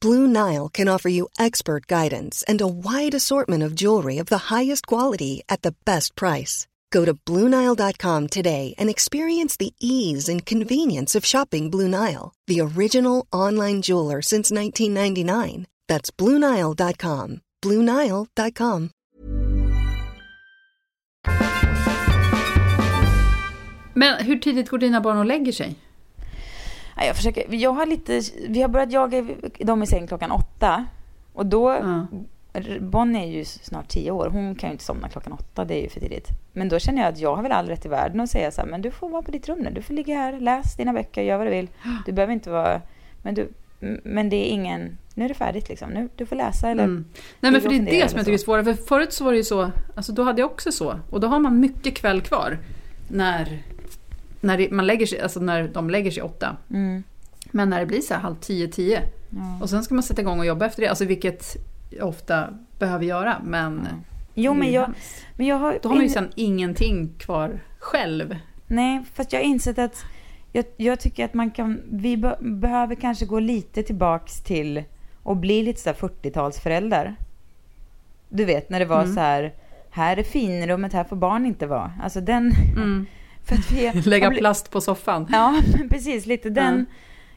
Blue 0.00 0.26
Nile 0.26 0.68
can 0.68 0.88
offer 0.88 1.10
you 1.10 1.28
expert 1.38 1.86
guidance 1.86 2.42
and 2.48 2.60
a 2.60 2.66
wide 2.66 3.14
assortment 3.14 3.62
of 3.62 3.74
jewelry 3.74 4.18
of 4.18 4.26
the 4.26 4.50
highest 4.54 4.86
quality 4.86 5.42
at 5.48 5.62
the 5.62 5.74
best 5.84 6.14
price. 6.16 6.66
Go 6.90 7.04
to 7.04 7.14
BlueNile.com 7.14 8.28
today 8.28 8.74
and 8.78 8.88
experience 8.88 9.56
the 9.56 9.74
ease 9.80 10.28
and 10.28 10.44
convenience 10.44 11.14
of 11.14 11.24
shopping 11.24 11.70
Blue 11.70 11.88
Nile, 11.88 12.32
the 12.46 12.60
original 12.60 13.26
online 13.32 13.82
jeweler 13.82 14.22
since 14.22 14.50
1999. 14.50 15.66
That's 15.86 16.10
BlueNile.com. 16.10 17.40
BlueNile.com. 17.62 18.90
Men 23.94 24.24
hur 24.24 24.38
tidigt 24.38 24.68
går 24.68 24.78
dina 24.78 25.00
barn 25.00 25.18
och 25.18 25.26
lägger 25.26 25.52
sig? 25.52 25.74
Ja, 26.96 27.04
Jag, 27.04 27.16
försöker, 27.16 27.54
jag 27.54 27.72
har 27.72 27.86
lite, 27.86 28.20
vi 28.48 28.62
har 28.62 28.68
börjat 28.68 28.92
jaga 28.92 29.26
dem 29.58 29.82
i 29.82 29.86
säng 29.86 30.06
klockan 30.06 30.30
åtta. 30.30 30.84
Och 31.32 31.46
då, 31.46 31.70
Ja. 31.70 32.06
Bonnie 32.80 33.18
är 33.22 33.26
ju 33.26 33.44
snart 33.44 33.88
tio 33.88 34.10
år, 34.10 34.28
hon 34.28 34.54
kan 34.54 34.68
ju 34.68 34.72
inte 34.72 34.84
somna 34.84 35.08
klockan 35.08 35.32
åtta, 35.32 35.64
det 35.64 35.74
är 35.74 35.82
ju 35.82 35.88
för 35.88 36.00
tidigt. 36.00 36.28
Men 36.52 36.68
då 36.68 36.78
känner 36.78 37.02
jag 37.02 37.12
att 37.12 37.18
jag 37.18 37.36
har 37.36 37.42
väl 37.42 37.52
all 37.52 37.66
rätt 37.66 37.86
i 37.86 37.88
världen 37.88 38.20
att 38.20 38.30
säga 38.30 38.50
så 38.50 38.60
här, 38.60 38.68
men 38.68 38.82
du 38.82 38.90
får 38.90 39.08
vara 39.08 39.22
på 39.22 39.30
ditt 39.30 39.48
rum 39.48 39.58
nu, 39.58 39.70
du 39.70 39.82
får 39.82 39.94
ligga 39.94 40.14
här, 40.14 40.40
läs 40.40 40.76
dina 40.76 40.92
böcker, 40.92 41.22
gör 41.22 41.38
vad 41.38 41.46
du 41.46 41.50
vill. 41.50 41.68
Du 42.06 42.12
behöver 42.12 42.32
inte 42.32 42.50
vara, 42.50 42.80
men, 43.22 43.34
du, 43.34 43.48
men 44.04 44.28
det 44.28 44.36
är 44.36 44.50
ingen, 44.50 44.98
nu 45.14 45.24
är 45.24 45.28
det 45.28 45.34
färdigt 45.34 45.68
liksom, 45.68 45.90
nu, 45.90 46.08
du 46.16 46.26
får 46.26 46.36
läsa 46.36 46.70
eller... 46.70 46.84
Mm. 46.84 47.04
Nej 47.40 47.52
men 47.52 47.60
för 47.60 47.68
det 47.68 47.76
är 47.76 48.02
det 48.02 48.08
som 48.08 48.16
jag 48.16 48.26
tycker 48.26 48.38
är 48.38 48.42
svårare. 48.44 48.64
För 48.64 48.74
förut 48.74 49.12
så 49.12 49.24
var 49.24 49.32
det 49.32 49.38
ju 49.38 49.44
så, 49.44 49.70
alltså 49.94 50.12
då 50.12 50.22
hade 50.22 50.40
jag 50.40 50.50
också 50.50 50.72
så. 50.72 51.00
Och 51.10 51.20
då 51.20 51.28
har 51.28 51.38
man 51.38 51.60
mycket 51.60 51.94
kväll 51.94 52.20
kvar. 52.20 52.58
När, 53.08 53.62
när 54.40 54.58
det, 54.58 54.70
man 54.70 54.86
lägger 54.86 55.06
sig, 55.06 55.20
alltså 55.20 55.40
när 55.40 55.68
de 55.68 55.90
lägger 55.90 56.10
sig 56.10 56.22
åtta. 56.22 56.56
Mm. 56.70 57.02
Men 57.50 57.70
när 57.70 57.80
det 57.80 57.86
blir 57.86 58.00
så 58.00 58.14
här 58.14 58.20
halv 58.20 58.34
tio, 58.34 58.68
tio. 58.68 59.02
Och 59.60 59.70
sen 59.70 59.84
ska 59.84 59.94
man 59.94 60.02
sätta 60.02 60.20
igång 60.20 60.38
och 60.38 60.46
jobba 60.46 60.66
efter 60.66 60.82
det. 60.82 60.88
Alltså 60.88 61.04
vilket 61.04 61.56
jag 61.90 62.08
ofta 62.08 62.48
behöver 62.78 63.04
göra. 63.04 63.36
Men, 63.44 63.88
Jo, 64.34 64.52
det 64.52 64.56
är 64.56 64.60
men 64.60 64.72
jag, 64.72 64.94
men 65.36 65.46
jag 65.46 65.56
har... 65.56 65.78
då 65.82 65.88
har 65.88 65.96
man 65.96 66.04
ju 66.04 66.10
sen 66.10 66.30
ingenting 66.34 67.14
kvar 67.18 67.60
själv. 67.78 68.36
Nej, 68.66 69.04
fast 69.14 69.32
jag 69.32 69.40
har 69.40 69.44
insett 69.44 69.78
att 69.78 70.04
jag, 70.52 70.64
jag 70.76 71.00
tycker 71.00 71.24
att 71.24 71.34
man 71.34 71.50
kan, 71.50 71.80
vi 71.90 72.16
be, 72.16 72.36
behöver 72.40 72.94
kanske 72.94 73.26
gå 73.26 73.38
lite 73.38 73.82
tillbaks 73.82 74.42
till 74.42 74.84
och 75.22 75.36
bli 75.36 75.62
lite 75.62 75.80
så 75.80 75.88
här 75.88 75.96
40-talsföräldrar. 75.96 77.14
Du 78.28 78.44
vet 78.44 78.70
när 78.70 78.78
det 78.78 78.84
var 78.84 79.06
så 79.06 79.20
här, 79.20 79.52
här 79.90 80.16
är 80.16 80.22
finrummet, 80.22 80.92
här 80.92 81.04
får 81.04 81.16
barn 81.16 81.46
inte 81.46 81.66
vara. 81.66 81.92
Alltså 82.02 82.20
den... 82.20 82.52
För 83.44 83.54
att 83.54 83.70
vi, 83.70 83.92
Lägga 84.10 84.30
plast 84.30 84.70
på 84.70 84.80
soffan. 84.80 85.28
Ja, 85.32 85.62
men 85.78 85.88
precis. 85.88 86.26
Lite 86.26 86.50
den 86.50 86.86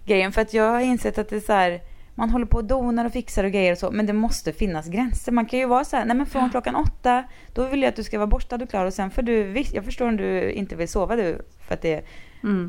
grejen. 0.06 0.32
För 0.32 0.42
att 0.42 0.54
jag 0.54 0.72
har 0.72 0.80
insett 0.80 1.18
att 1.18 1.30
det 1.30 1.36
är 1.36 1.39
så 1.39 1.54
här, 1.54 1.82
man 2.16 2.30
håller 2.30 2.46
på 2.46 2.58
och 2.58 2.66
donar 2.66 3.06
och 3.06 3.12
fixar 3.12 3.44
och 3.44 3.52
grejer 3.52 3.72
och 3.72 3.78
så, 3.78 3.92
men 3.92 4.06
det 4.06 4.13
måste 4.13 4.54
finnas 4.54 4.88
gränser. 4.88 5.32
Man 5.32 5.46
kan 5.46 5.60
ju 5.60 5.66
vara 5.66 5.84
så 5.84 5.96
här, 5.98 6.06
nej 6.06 6.18
men 6.18 6.26
från 6.26 6.50
klockan 6.50 6.76
åtta, 6.76 7.24
då 7.54 7.66
vill 7.66 7.82
jag 7.82 7.89
att 7.89 7.96
du 7.96 8.04
ska 8.04 8.18
vara 8.18 8.28
borstad 8.28 8.56
och 8.63 8.70
klar 8.70 8.86
och 8.86 8.94
sen 8.94 9.12
får 9.12 9.22
du, 9.22 9.44
visst, 9.44 9.74
jag 9.74 9.86
förstår 9.86 10.08
om 10.08 10.18
du 10.18 10.52
inte 10.52 10.76
vill 10.76 10.88
sova 10.88 11.16
du, 11.16 11.38
för 11.68 11.74
att 11.74 11.82
det 11.82 12.06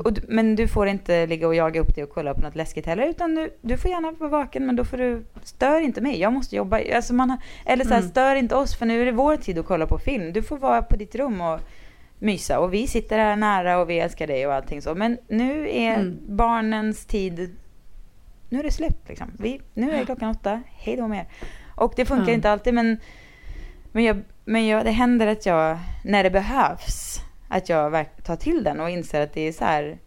och, 0.03 0.13
du- 0.13 0.21
men 0.27 0.55
du 0.55 0.67
får 0.67 0.87
inte 0.87 1.25
ligga 1.27 1.47
och 1.47 1.55
jaga 1.55 1.81
upp 1.81 1.95
dig 1.95 2.03
och 2.03 2.09
kolla 2.09 2.33
på 2.33 2.41
något 2.41 2.55
läskigt 2.55 2.85
heller, 2.85 3.07
utan 3.07 3.35
du, 3.35 3.49
du 3.61 3.77
får 3.77 3.91
gärna 3.91 4.11
vara 4.11 4.29
vaken, 4.29 4.65
men 4.65 4.75
då 4.75 4.85
får 4.85 4.97
du, 4.97 5.25
stör 5.43 5.79
inte 5.81 6.01
mig, 6.01 6.19
jag 6.19 6.33
måste 6.33 6.55
jobba. 6.55 6.79
Alltså 6.95 7.13
man 7.13 7.37
eller 7.65 7.85
så 7.85 7.93
här, 7.93 8.01
stör 8.01 8.35
inte 8.35 8.55
oss, 8.55 8.75
för 8.75 8.85
nu 8.85 9.01
är 9.01 9.05
det 9.05 9.11
vår 9.11 9.35
tid 9.37 9.59
att 9.59 9.65
kolla 9.65 9.87
på 9.87 9.97
film. 9.97 10.33
Du 10.33 10.43
får 10.43 10.57
vara 10.57 10.81
på 10.81 10.95
ditt 10.95 11.15
rum 11.15 11.41
och 11.41 11.59
mysa 12.19 12.59
och 12.59 12.73
vi 12.73 12.87
sitter 12.87 13.17
här 13.17 13.35
nära 13.35 13.77
och 13.79 13.89
vi 13.89 13.99
älskar 13.99 14.27
dig 14.27 14.47
och 14.47 14.53
allting 14.53 14.81
så. 14.81 14.95
Men 14.95 15.17
nu 15.27 15.69
är 15.69 16.13
barnens 16.27 17.05
tid, 17.05 17.55
nu 18.49 18.59
är 18.59 18.63
det 18.63 18.71
slut 18.71 18.97
liksom. 19.07 19.31
Vi, 19.39 19.61
nu 19.73 19.91
är 19.91 20.05
klockan 20.05 20.29
åtta, 20.29 20.61
hej 20.75 20.95
då 20.95 21.07
med 21.07 21.19
er. 21.19 21.27
Och 21.75 21.93
det 21.95 22.05
funkar 22.05 22.27
Ja. 22.27 22.33
inte 22.33 22.51
alltid 22.51 22.73
men, 22.73 22.97
men, 23.91 24.03
jag, 24.03 24.21
men 24.45 24.67
jag, 24.67 24.85
det 24.85 24.91
händer 24.91 25.27
att 25.27 25.45
jag, 25.45 25.77
när 26.03 26.23
det 26.23 26.29
behövs, 26.31 27.19
att 27.49 27.69
jag 27.69 28.05
tar 28.23 28.35
till 28.35 28.63
den 28.63 28.79
och 28.79 28.89
inser 28.89 29.21
att 29.21 29.33
det 29.33 29.41
är 29.41 29.51
så 29.51 29.65
här, 29.65 29.97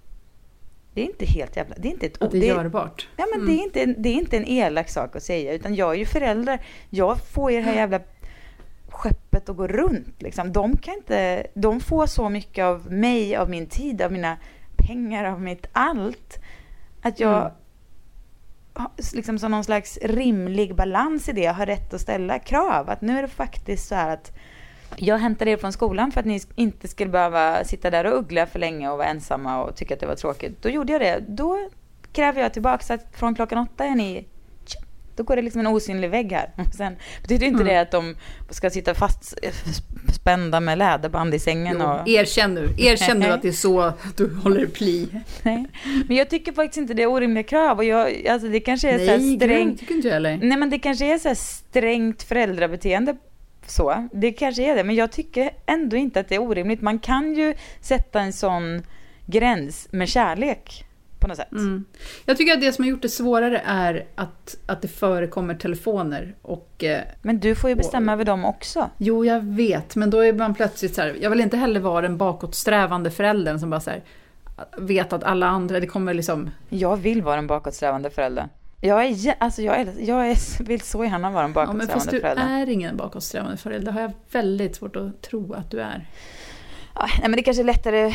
det 0.94 1.01
är 1.01 1.05
inte 1.07 1.27
helt 1.27 1.57
jävla, 1.57 1.75
det 1.79 1.88
är 1.88 1.92
inte 1.92 2.07
ett 2.07 2.23
Att 2.23 2.31
det 2.31 2.38
är 2.38 2.57
görbart. 2.57 3.09
Ja, 3.16 3.27
men 3.37 3.47
det, 3.47 3.53
är 3.53 3.62
inte, 3.62 3.85
det 3.87 4.09
är 4.09 4.14
inte 4.14 4.37
en 4.37 4.49
elak 4.49 4.88
sak 4.88 5.16
att 5.16 5.23
säga, 5.23 5.53
utan 5.53 5.75
jag 5.75 5.94
är 5.94 5.99
ju 5.99 6.07
förälder. 6.07 6.59
Jag 6.90 7.18
får 7.21 7.51
ju 7.53 7.57
det 7.57 7.62
här 7.62 7.75
jävla 7.75 8.01
skeppet 8.99 9.49
att 9.49 9.57
gå 9.57 9.67
runt. 9.67 10.23
Liksom. 10.23 10.53
De, 10.53 10.77
kan 10.77 10.95
inte, 10.95 11.47
de 11.55 11.81
får 11.81 12.07
så 12.07 12.29
mycket 12.29 12.65
av 12.65 12.93
mig, 12.93 13.37
av 13.37 13.51
min 13.51 13.67
tid, 13.67 14.03
av 14.03 14.13
mina 14.13 14.37
pengar, 14.77 15.25
av 15.25 15.41
mitt 15.41 15.67
allt. 15.73 16.39
Att 17.03 17.21
jag 17.21 17.51
Mm. 18.79 18.91
liksom 19.13 19.39
som 19.39 19.51
någon 19.51 19.65
slags 19.65 19.99
rimlig 20.03 20.75
balans 20.75 21.29
i 21.29 21.33
det, 21.33 21.47
har 21.47 21.67
rätt 21.67 21.95
att 21.95 22.01
ställa 22.01 22.39
krav. 22.39 22.91
Att 22.91 23.01
nu 23.01 23.19
är 23.19 23.23
det 23.23 23.29
faktiskt 23.29 23.89
så 23.89 23.95
här 23.95 24.13
att 24.13 24.33
jag 24.97 25.19
hämtade 25.19 25.51
er 25.51 25.57
från 25.57 25.73
skolan 25.73 26.13
för 26.13 26.21
att 26.21 26.27
ni 26.27 26.41
inte 26.55 26.89
skulle 26.89 27.11
behöva 27.11 27.65
sitta 27.65 27.91
där 27.91 28.05
och 28.05 28.19
uggla 28.19 28.47
för 28.47 28.59
länge 28.59 28.91
och 28.91 28.99
vara 28.99 29.09
ensamma 29.09 29.63
och 29.63 29.77
tycka 29.77 29.95
att 29.95 30.01
det 30.01 30.07
var 30.07 30.15
tråkigt. 30.15 30.63
Då 30.63 30.69
gjorde 30.69 30.93
jag 30.93 31.03
det. 31.03 31.25
Då 31.29 31.69
kräver 32.13 32.43
jag 32.43 32.53
tillbaka 32.53 32.95
att 32.95 33.17
från 33.17 33.35
klockan 33.35 33.59
åtta 33.59 33.85
är 33.85 33.95
ni... 33.95 34.27
Då 35.18 35.24
går 35.24 35.37
det 35.37 35.42
liksom 35.42 35.61
en 35.61 35.66
osynlig 35.66 36.11
vägg 36.11 36.33
här. 36.33 36.50
Och 36.57 36.74
Sen 36.74 36.96
betyder 37.22 37.46
inte 37.46 37.64
det 37.64 37.81
att 37.81 37.90
de 37.90 38.14
ska 38.50 38.70
sitta 38.70 38.94
fast 38.94 39.35
spända 40.14 40.61
med 40.61 40.78
läderband 40.78 41.35
i 41.35 41.38
sängen. 41.38 41.81
Och, 41.81 42.09
Erkänn 42.09 42.54
nu, 42.54 42.68
erkänn 42.78 43.18
nu 43.18 43.26
att 43.26 43.42
det 43.42 43.48
är 43.48 43.52
så 43.52 43.92
du 44.16 44.35
håller 44.35 44.66
pli. 44.66 45.09
nej. 45.42 45.64
Men 46.09 46.16
jag 46.16 46.31
tycker 46.31 46.52
faktiskt 46.52 46.78
inte 46.78 46.94
det 46.94 47.02
är 47.02 47.07
orimliga 47.07 47.42
krav. 47.42 47.78
Och 47.78 47.85
jag, 47.85 48.26
alltså 48.26 48.48
det 48.48 48.61
kanske 48.61 48.90
är 48.90 48.98
så 48.98 49.04
Nej, 49.04 49.18
gud, 49.31 49.42
strängt... 49.42 49.81
tycker 49.81 49.94
inte 49.94 50.09
jag 50.09 50.14
heller. 50.14 50.38
Nej 50.42 50.59
men 50.59 50.70
det 50.70 50.78
kanske 50.78 51.14
är 51.14 51.18
så 51.18 51.35
strängt 51.35 52.22
föräldrabeteende 52.22 53.16
så. 53.66 54.09
Det 54.12 54.33
kanske 54.33 54.62
är 54.72 54.76
det. 54.76 54.85
Men 54.85 54.94
jag 54.94 55.12
tycker 55.12 55.50
ändå 55.66 55.96
inte 55.96 56.20
att 56.20 56.28
det 56.28 56.35
är 56.35 56.42
orimligt. 56.42 56.81
Man 56.81 56.98
kan 56.98 57.35
ju 57.35 57.54
sätta 57.81 58.20
en 58.20 58.33
sån 58.33 58.83
gräns 59.26 59.88
med 59.90 60.09
kärlek 60.09 60.85
på 61.20 61.28
något 61.28 61.37
sätt. 61.37 61.52
Mm. 61.52 61.85
Jag 62.26 62.37
tycker 62.37 62.52
att 62.52 62.61
det 62.61 62.72
som 62.72 62.85
har 62.85 62.90
gjort 62.90 63.02
det 63.02 63.09
svårare 63.09 63.62
är 63.66 64.07
att, 64.14 64.57
att 64.66 64.83
det 64.83 64.88
förekommer 64.88 65.54
telefoner. 65.54 66.35
Och, 66.42 66.85
eh, 66.85 67.00
Men 67.22 67.40
du 67.40 67.54
får 67.54 67.70
ju 67.70 67.76
bestämma 67.76 68.12
över 68.12 68.24
dem 68.24 68.44
också. 68.44 68.90
jo, 68.98 69.24
jag 69.24 69.40
vet, 69.44 69.96
men 69.96 70.11
då 70.11 70.24
är 70.24 70.33
man 70.33 70.54
plötsligt 70.54 70.94
så 70.94 71.00
här, 71.02 71.16
jag 71.20 71.31
vill 71.31 71.40
inte 71.40 71.57
heller 71.57 71.81
vara 71.81 72.00
den 72.00 72.16
bakåtsträvande 72.16 73.11
föräldern 73.11 73.59
som 73.59 73.70
bara 73.70 73.81
så 73.81 73.90
här, 73.90 74.02
vet 74.78 75.12
att 75.12 75.24
alla 75.24 75.46
andra, 75.46 75.81
det 75.81 75.87
kommer 75.87 76.14
liksom... 76.14 76.50
Jag 76.68 76.96
vill 76.96 77.22
vara 77.22 77.38
en 77.38 77.46
bakåtsträvande 77.46 78.11
förälder. 78.11 78.48
Jag, 78.81 79.04
är, 79.04 79.35
alltså 79.38 79.62
jag, 79.62 79.81
är, 79.81 79.88
jag 79.98 80.31
är, 80.31 80.64
vill 80.64 80.81
så 80.81 81.04
gärna 81.04 81.31
vara 81.31 81.44
en 81.44 81.52
Ja, 81.54 81.61
men 81.66 81.66
bakåtsträvande 81.66 81.87
fast 81.87 82.11
du 82.11 82.20
förälder. 82.20 82.42
är 82.62 82.68
ingen 82.68 82.96
bakåtsträvande 82.96 83.57
förälder, 83.57 83.87
det 83.87 83.92
har 83.92 84.00
jag 84.00 84.12
väldigt 84.33 84.76
svårt 84.76 84.96
att 84.96 85.22
tro 85.22 85.52
att 85.52 85.70
du 85.70 85.81
är. 85.81 86.07
Nej, 87.01 87.21
men 87.23 87.33
det 87.33 87.43
kanske 87.43 87.63
är 87.63 87.65
lättare 87.65 88.13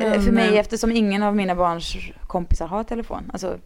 Men, 0.00 0.22
för 0.22 0.32
mig 0.32 0.58
eftersom 0.58 0.92
ingen 0.92 1.22
av 1.22 1.36
mina 1.36 1.54
barns 1.54 1.96
kompisar 2.26 2.66
har 2.66 2.84
telefon. 2.84 3.30
Alltså, 3.32 3.58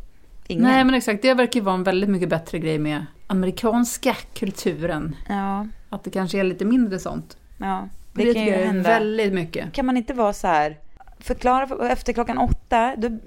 ingen. 0.47 0.65
Nej, 0.65 0.85
men 0.85 0.95
exakt, 0.95 1.23
det 1.23 1.35
verkar 1.35 1.61
ju 1.61 1.65
vara 1.65 1.75
en 1.75 1.83
väldigt 1.83 2.11
mycket 2.11 2.29
bättre 2.29 2.59
grej 2.59 2.79
med 2.79 3.07
amerikanska 3.27 4.17
kulturen. 4.35 5.17
Ja, 5.29 5.67
Att 5.89 6.05
det 6.05 6.11
kanske 6.11 6.39
är 6.39 6.45
lite 6.45 6.65
mindre 6.65 6.99
sånt. 6.99 7.37
ja. 7.59 7.89
Det, 8.15 8.25
Det, 8.25 8.35
kan 8.35 8.45
ju 8.45 8.53
hända. 8.53 8.89
väldigt 8.91 9.33
mycket. 9.33 9.73
Kan 9.73 9.87
man 9.87 9.97
inte 9.97 10.15
vara 10.15 10.33
så 10.33 10.47
här, 10.47 10.77
förklara 11.21 11.67
för, 11.67 11.89
efter 11.89 12.13
klockan 12.13 12.39
åtta, 12.39 12.95
då, 12.97 13.19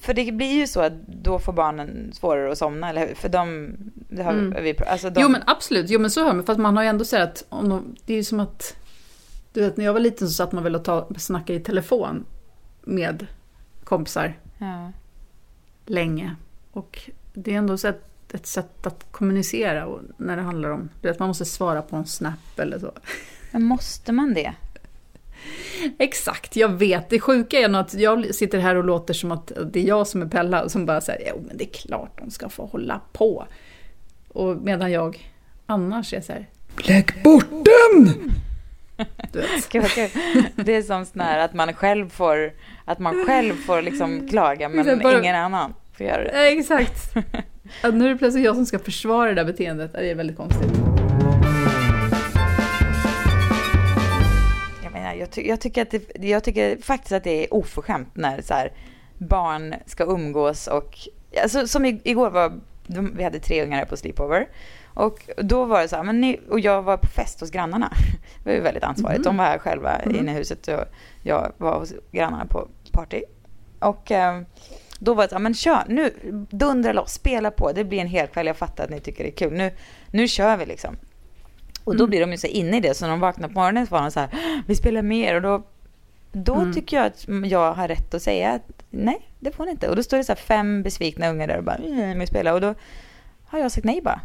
för 0.00 0.14
det 0.14 0.32
blir 0.32 0.52
ju 0.52 0.66
så 0.66 0.80
att 0.80 0.92
då 1.06 1.38
får 1.38 1.52
barnen 1.52 2.10
svårare 2.12 2.52
att 2.52 2.58
somna, 2.58 2.90
eller 2.90 3.06
hur? 3.06 3.14
För 3.14 3.28
de, 3.28 3.72
det 3.94 4.22
har 4.22 4.32
Mm. 4.32 4.62
vi, 4.62 4.74
alltså 4.86 5.10
de, 5.10 5.20
Jo 5.20 5.28
men 5.28 5.42
absolut, 5.46 5.90
jo 5.90 6.00
men 6.00 6.10
så 6.10 6.24
hör 6.24 6.32
man. 6.34 6.44
Fast 6.44 6.60
man 6.60 6.76
har 6.76 6.82
ju 6.84 6.88
ändå 6.88 7.04
sett 7.04 7.22
att 7.22 7.44
om 7.48 7.68
de, 7.68 7.96
det 8.06 8.12
är 8.12 8.16
ju 8.16 8.24
som 8.24 8.40
att... 8.40 8.76
Du 9.54 9.60
vet 9.60 9.76
när 9.76 9.84
jag 9.84 9.92
var 9.92 10.00
liten 10.00 10.28
så 10.28 10.34
satt 10.34 10.52
man 10.52 10.64
väl 10.64 10.74
och 10.74 10.84
ta, 10.84 11.08
snacka 11.18 11.52
i 11.52 11.60
telefon 11.60 12.24
med 12.82 13.26
kompisar 13.84 14.38
ja. 14.58 14.92
länge. 15.86 16.36
Och 16.72 17.10
det 17.32 17.54
är 17.54 17.58
ändå 17.58 17.78
så 17.78 17.88
att 17.88 18.34
ett 18.34 18.46
sätt 18.46 18.86
att 18.86 19.06
kommunicera 19.10 19.86
och 19.86 20.00
när 20.16 20.36
det 20.36 20.42
handlar 20.42 20.70
om 20.70 20.88
du 21.00 21.08
vet, 21.08 21.18
man 21.18 21.28
måste 21.28 21.44
svara 21.44 21.82
på 21.82 21.96
en 21.96 22.06
snap 22.06 22.58
eller 22.58 22.78
så. 22.78 22.92
Men 23.50 23.64
måste 23.64 24.12
man 24.12 24.34
det? 24.34 24.54
Exakt, 25.98 26.56
jag 26.56 26.68
vet. 26.68 27.10
Det 27.10 27.20
sjuka 27.20 27.58
är 27.58 27.68
nog 27.68 27.80
att 27.80 27.94
jag 27.94 28.34
sitter 28.34 28.58
här 28.58 28.74
och 28.74 28.84
låter 28.84 29.14
som 29.14 29.32
att 29.32 29.52
det 29.72 29.80
är 29.80 29.84
jag 29.84 30.06
som 30.06 30.22
är 30.22 30.26
Pella 30.26 30.68
som 30.68 30.86
bara 30.86 31.00
säger 31.00 31.32
jo 31.34 31.44
men 31.48 31.56
det 31.56 31.64
är 31.64 31.72
klart 31.72 32.18
de 32.18 32.30
ska 32.30 32.48
få 32.48 32.66
hålla 32.66 33.00
på. 33.12 33.46
Och 34.28 34.56
medan 34.56 34.92
jag 34.92 35.32
annars 35.66 36.14
är 36.14 36.20
så 36.20 36.32
här, 36.32 36.48
lägg 36.76 37.22
bort 37.24 37.50
den! 37.50 38.32
Du 39.32 39.40
vet. 39.40 39.70
Det 40.56 40.74
är 40.76 40.82
som 40.82 41.04
sån 41.04 41.20
här 41.20 41.38
att 41.38 41.54
man 41.54 41.72
själv 41.72 42.08
får, 42.08 42.52
att 42.84 42.98
man 42.98 43.26
själv 43.26 43.54
får 43.54 43.82
liksom 43.82 44.28
klaga 44.28 44.68
men 44.68 44.98
bara- 45.02 45.18
ingen 45.18 45.36
annan 45.36 45.74
får 45.96 46.06
göra 46.06 46.24
det. 46.24 46.30
Ja, 46.34 46.58
exakt. 46.60 47.16
Att 47.82 47.94
nu 47.94 48.04
är 48.04 48.08
det 48.12 48.16
plötsligt 48.18 48.44
jag 48.44 48.54
som 48.54 48.66
ska 48.66 48.78
försvara 48.78 49.28
det 49.28 49.34
där 49.34 49.44
beteendet. 49.44 49.92
Det 49.92 50.10
är 50.10 50.14
väldigt 50.14 50.36
konstigt. 50.36 50.70
Jag, 54.82 54.92
menar, 54.92 55.14
jag, 55.14 55.30
ty- 55.30 55.48
jag, 55.48 55.60
tycker 55.60 55.82
att 55.82 55.90
det, 55.90 56.28
jag 56.28 56.44
tycker 56.44 56.76
faktiskt 56.82 57.12
att 57.12 57.24
det 57.24 57.44
är 57.44 57.54
oförskämt 57.54 58.08
när 58.14 58.42
så 58.42 58.54
här, 58.54 58.72
barn 59.18 59.74
ska 59.86 60.04
umgås 60.04 60.66
och... 60.66 60.98
Alltså, 61.42 61.66
som 61.66 61.84
igår 61.84 62.30
var... 62.30 62.52
Vi 63.16 63.24
hade 63.24 63.38
tre 63.38 63.62
ungar 63.62 63.78
här 63.78 63.84
på 63.84 63.96
sleepover. 63.96 64.46
Och 64.94 65.30
då 65.36 65.64
var 65.64 65.82
det 65.82 65.88
så 65.88 65.96
här, 65.96 66.02
men 66.02 66.20
ni, 66.20 66.40
och 66.50 66.60
jag 66.60 66.82
var 66.82 66.96
på 66.96 67.06
fest 67.06 67.40
hos 67.40 67.50
grannarna. 67.50 67.92
Det 68.44 68.50
var 68.50 68.56
ju 68.56 68.60
väldigt 68.60 68.84
ansvarigt. 68.84 69.24
De 69.24 69.36
var 69.36 69.44
här 69.44 69.58
själva 69.58 70.02
inne 70.02 70.32
i 70.32 70.34
huset 70.34 70.68
och 70.68 70.84
jag 71.22 71.52
var 71.56 71.78
hos 71.78 71.92
grannarna 72.12 72.46
på 72.46 72.68
party. 72.92 73.22
Och 73.78 74.10
eh, 74.10 74.40
då 74.98 75.14
var 75.14 75.22
det 75.22 75.28
så 75.28 75.34
här, 75.34 75.42
men 75.42 75.54
kör, 75.54 75.82
nu, 75.88 76.14
dundra 76.50 76.92
loss, 76.92 77.12
spela 77.12 77.50
på. 77.50 77.72
Det 77.72 77.84
blir 77.84 78.00
en 78.00 78.06
hel 78.06 78.26
kväll, 78.26 78.46
jag 78.46 78.56
fattar 78.56 78.84
att 78.84 78.90
ni 78.90 79.00
tycker 79.00 79.24
det 79.24 79.30
är 79.30 79.36
kul. 79.36 79.52
Nu, 79.52 79.70
nu 80.10 80.28
kör 80.28 80.56
vi 80.56 80.66
liksom. 80.66 80.96
Och 81.84 81.96
då 81.96 82.06
blir 82.06 82.20
de 82.20 82.30
ju 82.32 82.38
så 82.38 82.46
inne 82.46 82.76
i 82.76 82.80
det, 82.80 82.94
så 82.94 83.04
när 83.04 83.10
de 83.10 83.20
vaknar 83.20 83.48
på 83.48 83.54
morgonen 83.54 83.86
så 83.86 83.94
var 83.94 84.02
de 84.02 84.10
så 84.10 84.20
här, 84.20 84.28
vi 84.66 84.76
spelar 84.76 85.02
mer 85.02 85.34
och 85.34 85.42
då, 85.42 85.62
då 86.32 86.72
tycker 86.72 86.96
jag 86.96 87.06
att 87.06 87.28
jag 87.50 87.72
har 87.72 87.88
rätt 87.88 88.14
att 88.14 88.22
säga 88.22 88.50
att 88.50 88.82
nej, 88.90 89.28
det 89.40 89.50
får 89.50 89.64
ni 89.64 89.70
inte. 89.70 89.88
Och 89.88 89.96
då 89.96 90.02
står 90.02 90.16
det 90.16 90.24
så 90.24 90.32
här 90.32 90.36
fem 90.36 90.82
besvikna 90.82 91.28
ungar 91.28 91.46
där 91.46 91.58
och 91.58 91.64
bara, 91.64 91.76
mm, 91.76 92.18
vi 92.18 92.26
spelar. 92.26 92.52
Och 92.52 92.60
då 92.60 92.74
har 93.44 93.58
jag 93.58 93.72
sagt 93.72 93.84
nej 93.84 94.00
bara. 94.00 94.20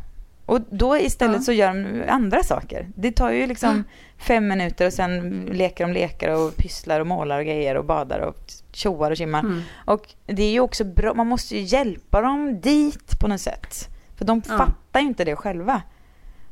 Och 0.50 0.62
då 0.70 0.98
istället 0.98 1.36
Ja. 1.36 1.42
så 1.42 1.52
gör 1.52 1.68
de 1.74 2.04
andra 2.12 2.44
saker. 2.44 2.88
Det 2.96 3.12
tar 3.12 3.30
ju 3.32 3.48
liksom 3.48 3.84
fem 4.18 4.48
minuter 4.48 4.86
och 4.88 4.94
sen 4.94 5.42
leker 5.54 5.88
de 5.88 5.94
lekar 5.94 6.30
och 6.30 6.56
pysslar 6.56 7.00
och 7.00 7.08
målar 7.08 7.40
och 7.40 7.46
grejer 7.46 7.76
och 7.78 7.86
badar 7.86 8.20
och 8.20 8.38
tjoar 8.72 9.12
och 9.12 9.18
kimmar. 9.18 9.40
Mm. 9.40 9.62
Och 9.86 10.08
det 10.26 10.44
är 10.44 10.52
ju 10.52 10.60
också 10.60 10.84
bra, 10.84 11.14
man 11.14 11.28
måste 11.28 11.56
ju 11.58 11.62
hjälpa 11.62 12.22
dem 12.22 12.62
dit 12.62 13.20
på 13.20 13.28
något 13.28 13.42
sätt. 13.42 13.90
För 14.18 14.26
de 14.26 14.42
Ja. 14.50 14.58
fattar 14.58 15.00
ju 15.00 15.08
inte 15.08 15.26
det 15.26 15.36
själva. 15.36 15.82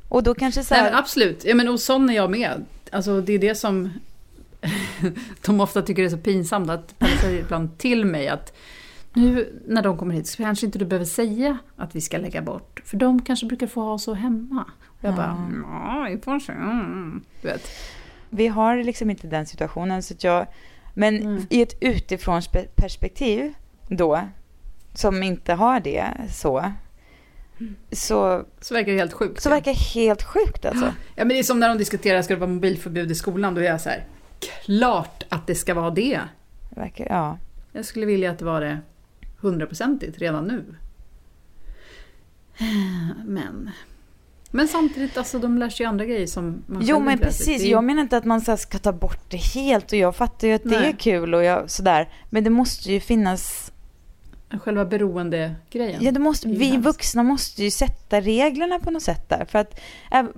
Och 0.10 0.24
då 0.24 0.34
kanske 0.36 0.64
så 0.64 0.74
Nej, 0.74 0.84
här, 0.84 0.90
men 0.92 1.00
absolut, 1.00 1.46
ja, 1.46 1.56
men, 1.56 1.68
och 1.68 1.80
sån 1.80 2.10
är 2.10 2.14
jag 2.14 2.32
med. 2.32 2.66
Alltså, 2.92 3.22
det 3.22 3.34
är 3.34 3.40
det 3.40 3.56
som 3.56 3.90
de 5.46 5.62
ofta 5.62 5.82
tycker 5.82 6.04
är 6.04 6.10
så 6.10 6.18
pinsamt. 6.18 6.70
Att 6.70 6.96
säger 7.22 7.40
ibland 7.40 7.78
till 7.78 8.06
mig 8.06 8.28
att 8.28 8.54
nu 9.18 9.62
när 9.68 9.82
de 9.82 9.98
kommer 9.98 10.14
hit 10.14 10.28
så 10.28 10.38
kanske 10.44 10.66
inte 10.66 10.80
du 10.80 10.86
behöver 10.86 11.06
säga 11.06 11.58
att 11.76 11.96
vi 11.96 12.02
ska 12.02 12.18
lägga 12.18 12.42
bort. 12.42 12.82
För 12.86 12.98
de 12.98 13.22
kanske 13.22 13.46
brukar 13.46 13.68
få 13.68 13.82
ha 13.82 13.98
så 13.98 14.14
hemma. 14.14 14.66
Och 14.86 14.98
jag 15.04 15.16
bara, 15.16 15.50
ja, 15.64 16.08
vi 16.10 16.18
får 16.22 16.40
se. 16.40 16.54
Du 17.42 17.48
vet. 17.48 17.70
vi 18.30 18.48
har 18.48 18.78
liksom 18.84 19.10
inte 19.10 19.28
den 19.28 19.46
situationen. 19.46 20.04
Så 20.04 20.14
jag, 20.20 20.48
men 20.94 21.16
Mm. 21.22 21.46
i 21.50 21.62
ett 21.62 21.78
utifrån 21.82 22.40
spe- 22.40 22.68
perspektiv 22.76 23.54
då, 23.88 24.22
som 24.94 25.24
inte 25.24 25.54
har 25.54 25.80
det 25.80 26.06
så, 26.34 26.72
så, 27.92 28.46
Så 28.62 28.74
verkar 28.74 28.92
det 28.92 28.98
helt 28.98 29.14
sjukt. 29.14 29.42
så 29.42 29.50
verkar 29.50 29.72
det 29.72 29.80
helt 30.02 30.24
sjukt 30.24 30.66
alltså. 30.66 30.86
Ja, 30.86 30.92
men 31.26 31.28
det 31.30 31.40
är 31.40 31.44
som 31.44 31.60
när 31.60 31.70
de 31.70 31.78
diskuterar, 31.78 32.22
ska 32.22 32.34
det 32.34 32.40
vara 32.40 32.50
mobilförbud 32.50 33.12
i 33.12 33.16
skolan? 33.16 33.56
Då 33.56 33.62
är 33.62 33.66
jag 33.66 33.82
så 33.82 33.90
här, 33.90 34.06
klart 34.66 35.24
att 35.30 35.48
det 35.48 35.56
ska 35.56 35.74
vara 35.74 35.90
det. 35.90 36.20
Det 36.70 36.80
verkar, 36.80 37.06
ja. 37.10 37.38
Jag 37.72 37.86
skulle 37.86 38.06
vilja 38.06 38.32
att 38.32 38.40
det 38.40 38.46
var 38.46 38.62
det 38.62 38.78
hundraprocentigt 39.40 40.18
redan 40.18 40.48
nu. 40.48 40.66
Men, 43.26 43.70
men 44.52 44.68
samtidigt, 44.68 45.18
alltså, 45.18 45.40
de 45.40 45.58
lär 45.58 45.70
sig 45.70 45.86
andra 45.86 46.06
grejer 46.06 46.28
som 46.28 46.64
man 46.68 46.82
Jo 46.86 47.00
men 47.00 47.20
precis, 47.20 47.62
Det 47.62 47.68
är- 47.68 47.72
jag 47.72 47.84
menar 47.84 48.02
inte 48.02 48.18
att 48.18 48.26
man 48.26 48.42
så 48.42 48.58
ska 48.58 48.78
ta 48.80 48.92
bort 48.92 49.20
det 49.30 49.38
helt 49.38 49.92
och 49.92 49.98
jag 49.98 50.16
fattar 50.16 50.48
ju 50.48 50.54
att 50.54 50.64
det 50.64 50.80
Nej. 50.80 50.90
är 50.90 50.94
kul 50.98 51.34
och 51.34 51.44
jag, 51.44 51.70
sådär. 51.72 52.10
Men 52.30 52.44
det 52.44 52.50
måste 52.50 52.92
ju 52.92 53.00
finnas 53.00 53.72
Själva 54.64 54.86
beroende-grejen. 54.86 56.04
Ja, 56.04 56.12
det 56.12 56.20
måste, 56.20 56.48
Det 56.48 56.56
vi 56.58 56.66
hemskt. 56.66 56.86
vuxna 56.86 57.24
måste 57.24 57.64
ju 57.64 57.72
sätta 57.72 58.22
reglerna 58.22 58.80
på 58.80 58.92
något 58.92 59.04
sätt 59.04 59.30
där. 59.30 59.46
För 59.46 59.60
att, 59.60 59.80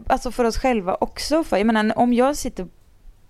alltså 0.07 0.31
för 0.31 0.43
oss 0.43 0.57
själva 0.57 0.97
också. 1.01 1.43
För, 1.43 1.57
jag 1.57 1.67
menar, 1.67 1.97
om 1.99 2.13
jag 2.13 2.35
sitter 2.35 2.67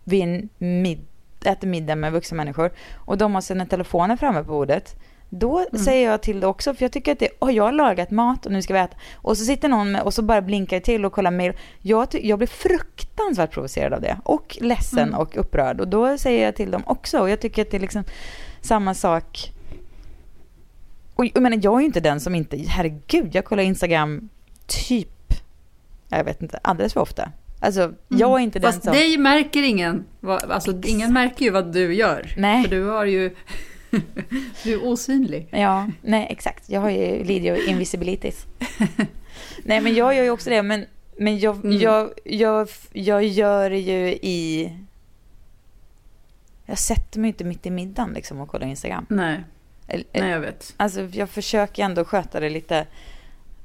vid 0.04 0.24
en 0.24 0.50
mid, 0.58 1.00
äter 1.46 1.68
middag 1.68 1.96
med 1.96 2.12
vuxna 2.12 2.38
människor 2.38 2.72
och 3.06 3.18
de 3.18 3.34
har 3.34 3.42
sina 3.42 3.66
telefoner 3.66 4.16
framme 4.16 4.44
på 4.44 4.52
bordet. 4.52 4.96
Då 5.30 5.58
Mm. 5.58 5.84
säger 5.86 6.10
jag 6.12 6.22
till 6.22 6.40
det 6.40 6.48
också, 6.48 6.74
för 6.74 6.84
jag 6.84 6.92
tycker 6.92 7.12
att 7.12 7.20
det, 7.20 7.30
oh, 7.40 7.52
jag 7.56 7.64
har 7.64 7.72
lagat 7.72 8.12
mat 8.12 8.46
och 8.46 8.52
nu 8.52 8.62
ska 8.62 8.74
vi 8.74 8.80
äta. 8.80 8.98
Och 9.16 9.38
så 9.38 9.46
sitter 9.46 9.70
någon 9.70 9.92
med, 9.92 10.02
och 10.02 10.14
så 10.14 10.22
bara 10.22 10.42
blinkar 10.42 10.78
det 10.78 10.82
till 10.86 11.06
och 11.06 11.14
kollar 11.14 11.32
mail. 11.32 11.54
Jag, 11.82 12.08
jag 12.12 12.38
blir 12.40 12.48
fruktansvärt 12.48 13.52
provocerad 13.52 13.94
av 13.94 14.02
det. 14.02 14.18
Och 14.24 14.58
ledsen 14.62 15.08
Mm. 15.08 15.20
och 15.20 15.38
upprörd. 15.38 15.82
Och 15.82 15.88
då 15.88 16.18
säger 16.18 16.46
jag 16.46 16.56
till 16.56 16.72
dem 16.72 16.84
också. 16.86 17.20
Och 17.20 17.30
jag 17.30 17.40
tycker 17.42 17.62
att 17.62 17.72
det 17.72 17.78
är 17.78 17.82
liksom 17.82 18.04
samma 18.62 18.94
sak 18.94 19.52
och 21.16 21.26
jag 21.26 21.42
menar, 21.44 21.60
jag 21.64 21.76
är 21.76 21.80
ju 21.80 21.86
inte 21.86 22.00
den 22.00 22.20
som 22.20 22.36
inte, 22.36 22.58
herregud, 22.58 23.30
jag 23.36 23.46
kollar 23.46 23.64
Instagram 23.64 24.30
typ, 24.68 25.34
jag 26.10 26.24
vet 26.24 26.42
inte, 26.42 26.60
alldeles 26.62 26.94
för 26.94 27.02
ofta. 27.02 27.32
Alltså, 27.60 27.94
jag 28.08 28.40
är 28.40 28.44
inte 28.44 28.60
den 28.60 28.72
Fast 28.72 28.84
som... 28.84 28.94
dig 28.94 29.18
märker 29.18 29.64
ingen. 29.64 30.06
Alltså, 30.50 30.82
ingen 30.86 31.14
märker 31.14 31.46
ju 31.46 31.52
vad 31.52 31.74
du 31.74 31.94
gör. 31.94 32.34
Nej. 32.38 32.64
För 32.64 32.70
du 32.70 32.84
har 32.84 33.06
ju... 33.06 33.36
du 34.64 34.74
är 34.74 34.88
osynlig. 34.88 35.48
Ja, 35.52 35.88
nej 36.02 36.28
exakt. 36.30 36.70
Jag 36.70 36.82
har 36.82 36.90
ju 36.90 37.24
lider 37.24 37.56
ju 37.56 37.66
invisibilities. 37.66 38.46
nej 39.64 39.82
men 39.82 39.96
jag 39.96 40.16
gör 40.16 40.24
ju 40.24 40.30
också 40.30 40.50
det, 40.50 40.62
men, 40.64 40.86
men 41.18 41.40
jag, 41.40 41.56
Mm. 41.56 41.78
jag, 41.80 42.10
jag, 42.24 42.70
jag 42.94 43.24
gör 43.24 43.70
det 43.70 43.80
ju 43.80 44.08
i... 44.10 44.74
Jag 46.66 46.78
sätter 46.80 47.20
mig 47.20 47.28
inte 47.28 47.44
mitt 47.44 47.66
i 47.66 47.70
middagen 47.72 48.12
liksom 48.14 48.40
och 48.40 48.50
kollar 48.50 48.68
Instagram. 48.68 49.06
Nej, 49.10 49.44
Eller- 49.88 50.06
nej 50.14 50.30
jag 50.30 50.40
vet. 50.40 50.74
Alltså 50.78 51.02
jag 51.02 51.30
försöker 51.30 51.84
ändå 51.84 52.06
sköta 52.06 52.40
det 52.40 52.50
lite 52.50 52.88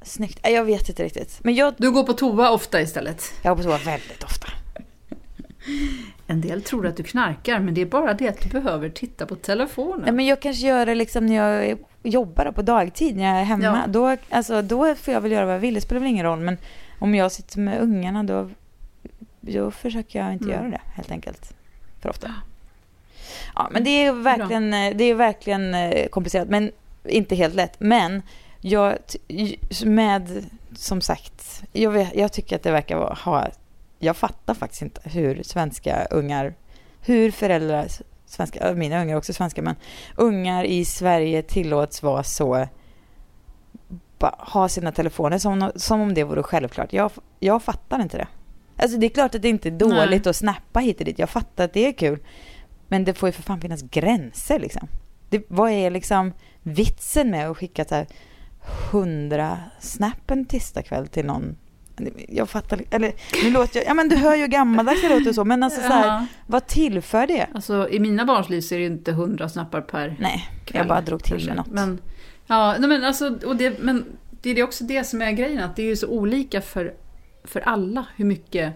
snyggt. 0.01 0.39
Jag 0.43 0.65
vet 0.65 0.89
inte 0.89 1.03
riktigt. 1.03 1.39
Men 1.43 1.55
jag, 1.55 1.73
Du 1.77 1.91
går 1.91 2.03
på 2.03 2.13
toa 2.13 2.51
ofta 2.51 2.81
istället. 2.81 3.33
jag 3.41 3.49
hoppas 3.51 3.65
vara 3.65 3.77
väldigt 3.77 4.23
ofta. 4.23 4.47
En 6.27 6.41
del 6.41 6.61
tror 6.63 6.87
att 6.87 6.97
du 6.97 7.03
knarkar, 7.03 7.59
men 7.59 7.73
det 7.73 7.81
är 7.81 7.85
bara 7.85 8.13
det 8.13 8.27
att 8.29 8.41
du 8.41 8.49
behöver 8.49 8.89
titta 8.89 9.25
på 9.25 9.35
telefonen. 9.35 10.15
Men 10.15 10.25
jag 10.25 10.39
kanske 10.39 10.67
gör 10.67 10.85
det 10.85 10.95
liksom 10.95 11.25
när 11.25 11.35
jag 11.35 11.77
jobbar 12.03 12.51
på 12.51 12.61
dagtid, 12.61 13.15
när 13.17 13.23
jag 13.23 13.39
är 13.39 13.43
hemma. 13.43 13.63
Ja. 13.63 13.83
Då, 13.87 14.17
alltså, 14.29 14.61
då 14.61 14.95
får 14.95 15.13
jag 15.13 15.21
väl 15.21 15.31
göra 15.31 15.45
vad 15.45 15.55
jag 15.55 15.59
vill, 15.59 15.73
det 15.73 15.81
spelar 15.81 15.99
väl 16.01 16.09
ingen 16.09 16.25
roll. 16.25 16.39
Men 16.39 16.57
om 16.99 17.15
jag 17.15 17.31
sitter 17.31 17.59
med 17.59 17.81
ungarna 17.81 18.23
då, 18.23 18.49
då 19.41 19.71
försöker 19.71 20.19
jag 20.19 20.33
inte 20.33 20.45
Mm. 20.45 20.55
göra 20.57 20.69
det 20.69 20.81
helt 20.95 21.11
enkelt. 21.11 21.53
För 22.01 22.09
ofta. 22.09 22.33
Ja, 23.55 23.69
men 23.71 23.83
det 23.83 23.89
är 24.05 24.11
verkligen, 24.11 24.71
det 24.71 25.03
är 25.03 25.13
verkligen 25.13 25.73
eh, 25.75 26.07
komplicerat, 26.07 26.49
men 26.49 26.71
inte 27.03 27.35
helt 27.35 27.55
lätt. 27.55 27.75
Men 27.79 28.21
jag, 28.61 28.93
med, 29.85 30.45
som 30.75 31.01
sagt, 31.01 31.63
jag, 31.73 31.91
vet, 31.91 32.15
jag 32.15 32.31
tycker 32.33 32.55
att 32.55 32.63
det 32.63 32.71
verkar 32.71 32.97
vara- 32.97 33.13
ha, 33.13 33.47
jag 33.99 34.17
fattar 34.17 34.53
faktiskt 34.53 34.81
inte 34.81 35.01
hur 35.03 35.43
svenska 35.43 36.07
ungar, 36.11 36.55
hur 37.01 37.31
föräldrar, 37.31 37.87
svenska, 38.25 38.73
mina 38.73 39.01
ungar 39.01 39.13
är 39.13 39.17
också 39.17 39.33
svenska, 39.33 39.61
men 39.61 39.75
ungar 40.15 40.63
i 40.63 40.85
Sverige 40.85 41.41
tillåts 41.41 42.03
vara 42.03 42.23
så, 42.23 42.67
ha 44.37 44.69
sina 44.69 44.91
telefoner 44.91 45.37
som, 45.37 45.71
som 45.75 46.01
om 46.01 46.13
det 46.13 46.23
vore 46.23 46.43
självklart. 46.43 46.93
Jag, 46.93 47.11
jag 47.39 47.63
fattar 47.63 48.01
inte 48.01 48.17
det. 48.17 48.27
Alltså 48.77 48.97
det 48.97 49.05
är 49.05 49.09
klart 49.09 49.35
att 49.35 49.41
det 49.41 49.49
inte 49.49 49.69
är 49.69 49.71
dåligt 49.71 50.25
Nej. 50.25 50.29
att 50.29 50.35
snappa 50.35 50.79
hit 50.79 50.99
och 50.99 51.05
dit. 51.05 51.19
Jag 51.19 51.29
fattar 51.29 51.65
att 51.65 51.73
det 51.73 51.87
är 51.87 51.91
kul. 51.91 52.19
Men 52.87 53.05
det 53.05 53.13
får 53.13 53.29
ju 53.29 53.33
för 53.33 53.43
fan 53.43 53.61
finnas 53.61 53.81
gränser 53.81 54.59
liksom. 54.59 54.87
Det, 55.29 55.45
vad 55.47 55.71
är 55.71 55.91
liksom 55.91 56.33
vitsen 56.63 57.29
med 57.29 57.49
att 57.49 57.57
skicka 57.57 57.85
så 57.85 57.95
här 57.95 58.07
hundra 58.91 59.59
snap 59.79 60.31
en 60.31 60.45
tisdagkväll 60.45 61.07
till 61.07 61.25
någon? 61.25 61.57
Jag 62.29 62.49
fattar 62.49 62.81
Eller 62.89 63.13
nu 63.43 63.51
låter 63.51 63.79
jag, 63.79 63.87
ja 63.87 63.93
men 63.93 64.09
du 64.09 64.15
hör 64.15 64.35
ju 64.35 64.47
gammaldags 64.47 65.01
det 65.01 65.09
låter 65.19 65.33
så. 65.33 65.45
Men 65.45 65.63
alltså 65.63 65.81
så 65.81 65.87
här, 65.87 66.07
Ja. 66.07 66.25
vad 66.47 66.67
tillför 66.67 67.27
det? 67.27 67.47
Alltså, 67.53 67.89
i 67.89 67.99
mina 67.99 68.25
barns 68.25 68.49
liv 68.49 68.61
så 68.61 68.75
är 68.75 68.79
det 68.79 68.85
inte 68.85 69.11
hundra 69.11 69.49
snappar 69.49 69.81
per 69.81 70.15
Nej, 70.19 70.49
kväll. 70.65 70.79
jag 70.79 70.87
bara 70.87 71.01
drog 71.01 71.23
till 71.23 71.31
kanske. 71.31 71.47
med 71.47 71.57
något. 71.57 71.67
Men, 71.67 71.99
ja, 72.47 72.75
men, 72.79 73.03
alltså, 73.03 73.37
och 73.45 73.55
det, 73.55 73.79
men 73.79 74.05
det 74.41 74.49
är 74.49 74.63
också 74.63 74.83
det 74.83 75.03
som 75.03 75.21
är 75.21 75.31
grejen, 75.31 75.63
att 75.63 75.75
det 75.75 75.81
är 75.81 75.87
ju 75.87 75.95
så 75.95 76.07
olika 76.07 76.61
för, 76.61 76.93
för 77.43 77.59
alla 77.59 78.05
hur 78.15 78.25
mycket, 78.25 78.73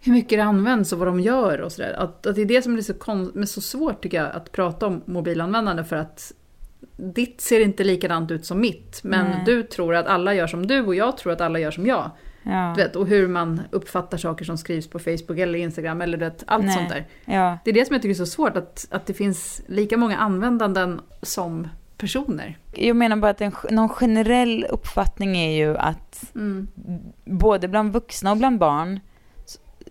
hur 0.00 0.12
mycket 0.12 0.38
det 0.38 0.44
används 0.44 0.92
och 0.92 0.98
vad 0.98 1.08
de 1.08 1.20
gör 1.20 1.60
och 1.60 1.72
sådär. 1.72 1.92
Att, 1.92 2.26
att 2.26 2.34
det 2.34 2.40
är 2.42 2.46
det 2.46 2.62
som 2.62 2.74
blir 2.74 2.84
så, 2.84 2.94
kon, 2.94 3.30
men 3.34 3.46
så 3.46 3.60
svårt 3.60 4.02
tycker 4.02 4.22
jag 4.22 4.32
att 4.32 4.52
prata 4.52 4.86
om 4.86 5.02
mobilanvändande 5.04 5.84
för 5.84 5.96
att 5.96 6.32
ditt 6.96 7.40
ser 7.40 7.60
inte 7.60 7.84
likadant 7.84 8.30
ut 8.30 8.46
som 8.46 8.60
mitt. 8.60 9.00
Men 9.04 9.26
Nej. 9.26 9.42
du 9.46 9.62
tror 9.62 9.94
att 9.94 10.06
alla 10.06 10.34
gör 10.34 10.46
som 10.46 10.66
du 10.66 10.80
och 10.86 10.94
jag 10.94 11.16
tror 11.16 11.32
att 11.32 11.40
alla 11.40 11.58
gör 11.58 11.70
som 11.70 11.86
jag. 11.86 12.10
Ja. 12.42 12.72
Du 12.76 12.82
vet, 12.82 12.96
och 12.96 13.06
hur 13.06 13.28
man 13.28 13.62
uppfattar 13.70 14.18
saker 14.18 14.44
som 14.44 14.58
skrivs 14.58 14.86
på 14.90 14.98
Facebook 14.98 15.38
eller 15.38 15.58
Instagram 15.58 16.00
eller 16.00 16.18
du 16.18 16.24
vet, 16.24 16.44
allt 16.46 16.64
Nej. 16.64 16.74
sånt 16.74 16.88
där. 16.88 17.06
Ja. 17.24 17.58
Det 17.64 17.70
är 17.70 17.74
det 17.74 17.84
som 17.86 17.94
jag 17.94 18.02
tycker 18.02 18.14
är 18.14 18.24
så 18.24 18.26
svårt, 18.26 18.56
att, 18.56 18.86
att 18.90 19.06
det 19.06 19.14
finns 19.14 19.62
lika 19.66 19.96
många 19.96 20.16
användanden 20.16 21.00
som 21.22 21.68
personer. 21.96 22.58
Jag 22.72 22.96
menar 22.96 23.16
bara 23.16 23.30
att 23.30 23.40
en, 23.40 23.52
någon 23.70 23.88
generell 23.88 24.66
uppfattning 24.70 25.36
är 25.38 25.56
ju 25.66 25.76
att 25.76 26.24
Mm. 26.34 26.68
både 27.24 27.68
bland 27.68 27.92
vuxna 27.92 28.30
och 28.30 28.36
bland 28.36 28.58
barn 28.58 29.00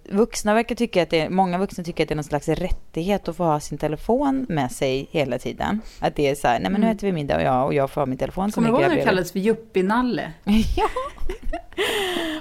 Vuxna 0.10 0.54
verkar 0.54 0.76
tycka 0.76 1.04
att 1.04 1.10
det 1.10 1.20
är, 1.20 1.30
många 1.30 1.58
vuxna 1.58 1.84
tycker 1.84 2.04
att 2.04 2.10
det 2.10 2.14
är 2.14 2.16
någon 2.16 2.24
slags 2.24 2.48
rättighet 2.48 3.28
att 3.28 3.38
få 3.38 3.44
ha 3.44 3.60
sin 3.60 3.78
telefon 3.78 4.46
med 4.50 4.72
sig 4.72 5.08
hela 5.12 5.40
tiden. 5.40 5.82
Att 6.00 6.16
det 6.16 6.30
är 6.30 6.36
så 6.36 6.48
här, 6.48 6.60
nej 6.60 6.72
men 6.72 6.82
nu 6.82 6.92
äter 6.92 7.08
vi 7.08 7.14
middag 7.14 7.36
och 7.36 7.42
jag, 7.42 7.66
och 7.66 7.74
jag 7.74 7.92
får 7.92 8.02
ha 8.02 8.06
min 8.06 8.18
telefon 8.18 8.44
Mm. 8.48 8.52
Kommer 8.52 8.68
du 8.68 8.74
ihåg 8.74 8.90
när 8.90 8.96
det 8.98 9.04
kallades 9.04 9.32
för 9.32 9.40
yuppienalle? 9.40 10.32
Ja. 10.78 10.90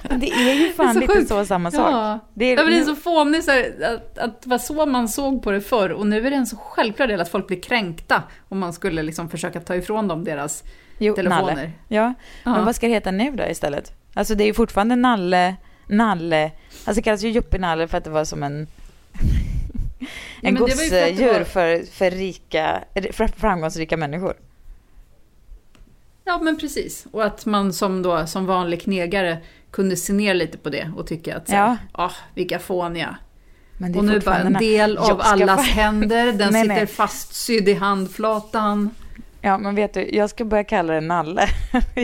Men 0.09 0.19
det 0.19 0.29
är 0.29 0.53
ju 0.53 0.73
fan 0.73 0.93
så 0.93 0.99
lite 0.99 1.13
sjukt. 1.13 1.27
så 1.27 1.45
samma 1.45 1.71
sak. 1.71 1.91
Ja. 1.91 2.19
Det 2.33 2.45
är, 2.45 2.63
är, 2.63 2.69
det 2.69 2.77
är 2.77 2.83
så 2.83 2.95
fånigt 2.95 3.49
att, 3.49 4.17
att 4.17 4.41
det 4.41 4.49
var 4.49 4.57
så 4.57 4.85
man 4.85 5.07
såg 5.07 5.43
på 5.43 5.51
det 5.51 5.61
förr 5.61 5.89
och 5.89 6.07
nu 6.07 6.27
är 6.27 6.31
det 6.31 6.37
en 6.37 6.47
så 6.47 6.57
självklar 6.57 7.07
del 7.07 7.21
att 7.21 7.29
folk 7.29 7.47
blir 7.47 7.61
kränkta 7.61 8.23
om 8.49 8.59
man 8.59 8.73
skulle 8.73 9.03
liksom 9.03 9.29
försöka 9.29 9.59
ta 9.59 9.75
ifrån 9.75 10.07
dem 10.07 10.23
deras 10.23 10.63
jo, 10.97 11.15
telefoner. 11.15 11.55
Nalle. 11.55 11.71
Ja. 11.87 12.13
Ja. 12.43 12.51
men 12.51 12.65
vad 12.65 12.75
ska 12.75 12.87
det 12.87 12.93
heta 12.93 13.11
nu 13.11 13.31
då 13.31 13.43
istället? 13.45 13.93
Alltså 14.13 14.35
det 14.35 14.43
är 14.43 14.45
ju 14.45 14.53
fortfarande 14.53 14.95
Nalle, 14.95 15.55
Nalle, 15.87 16.51
alltså 16.71 16.93
det 16.93 17.01
kallas 17.01 17.23
ju 17.23 17.29
Yuppie-Nalle 17.31 17.87
för 17.87 17.97
att 17.97 18.03
det 18.03 18.09
var 18.09 18.25
som 18.25 18.43
en 18.43 18.67
en 20.41 20.55
gosedjur 20.55 21.43
för, 21.43 21.91
för 21.91 22.11
rika, 22.11 22.83
för 23.11 23.27
framgångsrika 23.27 23.97
människor. 23.97 24.33
Ja 26.25 26.39
men 26.41 26.57
precis. 26.57 27.07
Och 27.11 27.23
att 27.25 27.45
man 27.45 27.73
som, 27.73 28.01
då, 28.01 28.27
som 28.27 28.45
vanlig 28.45 28.81
knegare 28.81 29.37
kunde 29.71 29.95
se 29.95 30.13
ner 30.13 30.33
lite 30.33 30.57
på 30.57 30.69
det 30.69 30.91
och 30.97 31.07
tycka 31.07 31.37
att 31.37 31.47
så, 31.47 31.55
Ja. 31.55 31.77
ah, 31.91 32.11
vilka 32.33 32.59
fåniga. 32.59 33.17
Men 33.77 33.91
det 33.91 33.97
är 33.97 33.99
Och 33.99 34.05
nu 34.05 34.19
bara 34.19 34.37
en 34.37 34.53
del 34.53 34.97
av 34.97 35.21
allas 35.21 35.67
händer, 35.67 36.25
den 36.31 36.53
Nej, 36.53 36.61
sitter 36.61 36.75
nej. 36.75 36.87
fastsydd 36.87 37.69
i 37.69 37.73
handflatan. 37.73 38.89
Ja, 39.47 39.57
men 39.57 39.75
vet 39.75 39.93
du, 39.93 40.09
jag 40.13 40.29
ska 40.29 40.45
börja 40.45 40.63
kalla 40.63 40.93
det 40.93 41.01
Nalle. 41.01 41.47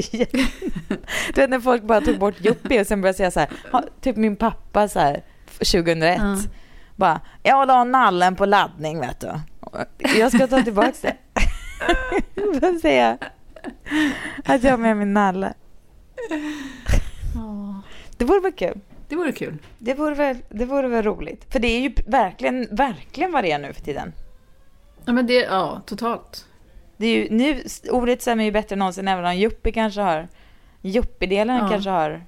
du 1.34 1.42
vet 1.42 1.50
när 1.50 1.60
folk 1.60 1.84
bara 1.84 2.02
tog 2.02 2.20
bort 2.20 2.46
Yuppie 2.46 2.82
och 2.82 2.88
sen 2.88 3.02
började 3.02 3.18
säga 3.18 3.32
så 3.32 3.40
här, 3.40 3.50
ha, 3.72 3.84
typ 4.02 4.16
min 4.16 4.36
pappa 4.36 4.88
så 4.88 5.00
här 5.00 5.24
2001. 5.58 6.18
Ja. 6.22 6.38
Bara, 6.96 7.22
jag 7.44 7.68
la 7.68 7.84
nallen 7.84 8.36
på 8.36 8.46
laddning 8.46 9.00
vet 9.00 9.20
du. 9.20 9.32
Jag 10.20 10.32
ska 10.32 10.48
ta 10.48 10.62
tillbaka 10.62 10.94
det. 11.02 11.16
Får 12.60 12.80
säga 12.80 13.18
att 14.46 14.64
jag 14.64 14.72
har 14.72 14.78
med 14.78 14.98
min 14.98 15.14
nalle. 15.14 15.54
Det 18.18 18.26
vore 18.26 18.40
väl 18.40 18.52
kul. 18.52 18.80
Det 19.08 19.16
vore 19.16 19.32
kul. 19.32 19.58
Det 19.78 19.94
vore 19.94 20.16
väl, 20.16 20.38
det 20.50 20.66
vore 20.66 20.88
väl 20.88 21.04
roligt. 21.04 21.54
För 21.54 21.60
det 21.60 21.68
är 21.68 21.80
ju 21.80 21.94
verkligen, 22.06 22.68
verkligen 22.72 23.32
vad 23.32 23.44
det 23.44 23.52
är 23.52 23.60
nu 23.60 23.74
för 23.74 23.82
tiden. 23.82 24.14
Ja 25.06 25.14
men 25.14 25.28
det, 25.28 25.34
ja 25.34 25.82
totalt. 25.86 26.46
Det 27.04 27.08
är 27.08 27.24
ju, 27.24 27.28
nu, 27.38 27.64
ordet 27.90 28.22
stämmer 28.22 28.44
ju 28.44 28.52
bättre 28.52 28.74
än 28.74 28.80
någonsin, 28.80 29.08
även 29.08 29.26
om 29.26 29.32
Yuppie 29.34 29.72
kanske 29.74 30.02
har, 30.02 30.28
Yuppie-delen 30.82 31.58
Ja. 31.58 31.70
kanske 31.70 31.90
har 31.90 32.24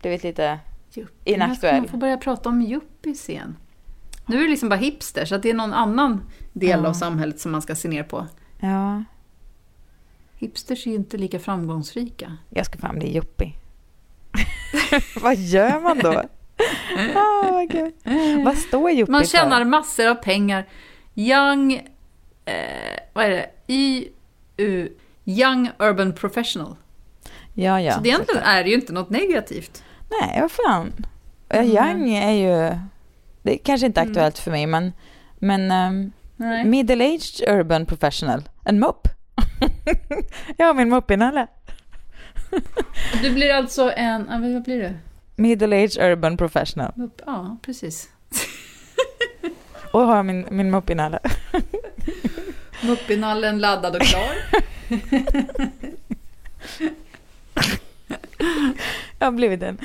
blivit 0.00 0.22
lite 0.22 0.58
Yuppie. 0.94 1.34
inaktuell. 1.34 1.76
Man 1.80 1.88
får 1.88 1.98
börja 1.98 2.16
prata 2.16 2.48
om 2.48 2.62
yuppies 2.62 3.28
igen. 3.30 3.56
Nu 4.26 4.38
är 4.38 4.42
det 4.42 4.48
liksom 4.50 4.68
bara 4.68 4.76
hipster, 4.76 5.24
så 5.24 5.34
att 5.34 5.42
det 5.42 5.50
är 5.50 5.54
någon 5.54 5.72
annan 5.72 6.22
del 6.52 6.80
Ja. 6.82 6.88
av 6.88 6.92
samhället 6.92 7.40
som 7.40 7.52
man 7.52 7.62
ska 7.62 7.74
se 7.74 7.88
ner 7.88 8.02
på. 8.02 8.26
Ja, 8.60 9.04
Hipsters 10.38 10.86
är 10.86 10.90
ju 10.90 10.96
inte 10.96 11.16
lika 11.16 11.38
framgångsrika. 11.38 12.36
jag 12.50 12.66
ska 12.66 12.78
fan 12.78 12.98
bli 12.98 13.14
Yuppie. 13.16 13.52
vad 15.22 15.36
gör 15.36 15.80
man 15.80 15.98
då? 15.98 16.10
ah, 17.14 17.52
vad. 17.52 18.44
Vad 18.44 18.58
står 18.58 18.90
Yuppie 18.90 19.12
Man 19.12 19.20
för? 19.20 19.28
tjänar 19.28 19.64
massor 19.64 20.08
av 20.08 20.14
pengar. 20.14 20.66
Young... 21.14 21.88
Eh, 22.52 22.98
vad 23.12 23.24
är 23.24 23.30
det? 23.30 23.50
YU... 23.74 24.88
Young 25.24 25.70
Urban 25.78 26.12
Professional. 26.12 26.76
Ja, 27.54 27.80
ja. 27.80 27.92
så 27.94 28.00
det 28.00 28.08
egentligen 28.08 28.42
är 28.42 28.64
det 28.64 28.70
ju 28.70 28.74
inte 28.76 28.92
något 28.92 29.10
negativt. 29.10 29.84
Nej, 30.20 30.40
vad 30.40 30.50
fan. 30.50 30.92
Ja, 31.48 31.56
Mm. 31.58 31.70
Young 31.76 32.10
är 32.14 32.30
ju... 32.32 32.78
Det 33.42 33.54
är 33.54 33.58
kanske 33.64 33.86
inte 33.86 34.00
aktuellt 34.00 34.38
för 34.38 34.50
mig, 34.50 34.66
men, 34.66 34.92
men 35.38 35.70
um, 35.70 36.12
middle-aged 36.70 37.48
urban 37.58 37.86
professional. 37.86 38.48
En 38.64 38.78
mupp. 38.78 39.08
jag 40.56 40.66
har 40.66 40.74
min 40.74 40.88
muppinalle. 40.88 41.46
Du 43.22 43.30
blir 43.34 43.52
alltså 43.54 43.92
en... 43.96 44.26
Vad 44.54 44.62
blir 44.62 44.82
du? 44.82 44.94
Middle-aged 45.42 46.10
urban 46.12 46.36
professional. 46.36 46.92
Upp- 46.96 47.20
Ja, 47.26 47.56
precis. 47.62 48.08
Och 49.92 50.00
har 50.00 50.22
min, 50.22 50.46
min 50.50 50.70
muppinalle. 50.70 51.18
Muppinallen 52.82 53.58
laddad 53.58 53.96
och 53.96 54.02
klar. 54.02 54.34
Jag 59.18 59.26
har 59.26 59.32
blivit 59.32 59.62
en... 59.62 59.78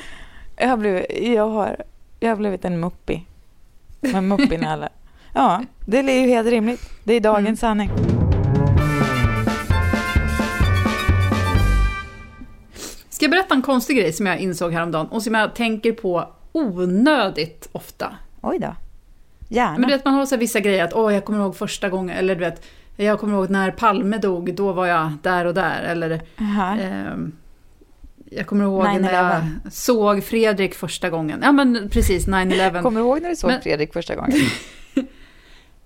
Jag 0.56 0.68
har 0.68 0.76
blivit, 0.76 1.06
jag 1.34 1.48
har, 1.48 1.76
jag 2.20 2.28
har 2.28 2.36
blivit 2.36 2.64
en 2.64 2.80
muppi. 2.80 3.24
Med 4.00 4.24
muppinalle. 4.24 4.88
Ja, 5.34 5.64
det 5.86 5.98
är 5.98 6.20
ju 6.20 6.28
helt 6.28 6.48
rimligt. 6.48 6.90
Det 7.04 7.14
är 7.14 7.20
dagens 7.20 7.60
sanning. 7.60 7.90
Ska 13.08 13.24
jag 13.24 13.30
berätta 13.30 13.54
en 13.54 13.62
konstig 13.62 13.96
grej 13.96 14.12
som 14.12 14.26
jag 14.26 14.38
insåg 14.38 14.72
häromdagen 14.72 15.06
och 15.06 15.22
som 15.22 15.34
jag 15.34 15.54
tänker 15.54 15.92
på 15.92 16.28
onödigt 16.52 17.68
ofta? 17.72 18.16
Oj 18.40 18.58
då. 18.58 18.74
Gärna. 19.48 19.78
Men 19.78 19.88
du 19.88 19.96
vet, 19.96 20.04
man 20.04 20.14
har 20.14 20.26
så 20.26 20.36
vissa 20.36 20.60
grejer 20.60 20.84
att 20.84 20.92
åh, 20.92 21.14
jag 21.14 21.24
kommer 21.24 21.38
ihåg 21.38 21.56
första 21.56 21.88
gången, 21.88 22.16
eller 22.16 22.34
du 22.34 22.40
vet, 22.40 22.66
jag 23.04 23.20
kommer 23.20 23.34
ihåg 23.34 23.50
när 23.50 23.70
Palme 23.70 24.18
dog, 24.18 24.54
då 24.54 24.72
var 24.72 24.86
jag 24.86 25.12
där 25.22 25.44
och 25.44 25.54
där, 25.54 25.82
eller 25.82 26.20
ehm, 26.38 27.32
jag 28.30 28.46
kommer 28.46 28.64
ihåg 28.64 28.84
när 28.84 28.98
9/11. 29.00 29.46
jag 29.64 29.72
såg 29.72 30.24
Fredrik 30.24 30.74
första 30.74 31.10
gången. 31.10 31.40
Ja 31.42 31.52
men 31.52 31.88
precis, 31.92 32.26
9-11. 32.28 32.82
Kommer 32.82 33.00
du 33.00 33.06
ihåg 33.06 33.22
när 33.22 33.28
du 33.30 33.36
såg 33.36 33.50
Men- 33.50 33.62
Fredrik 33.62 33.92
första 33.92 34.16
gången? 34.16 34.32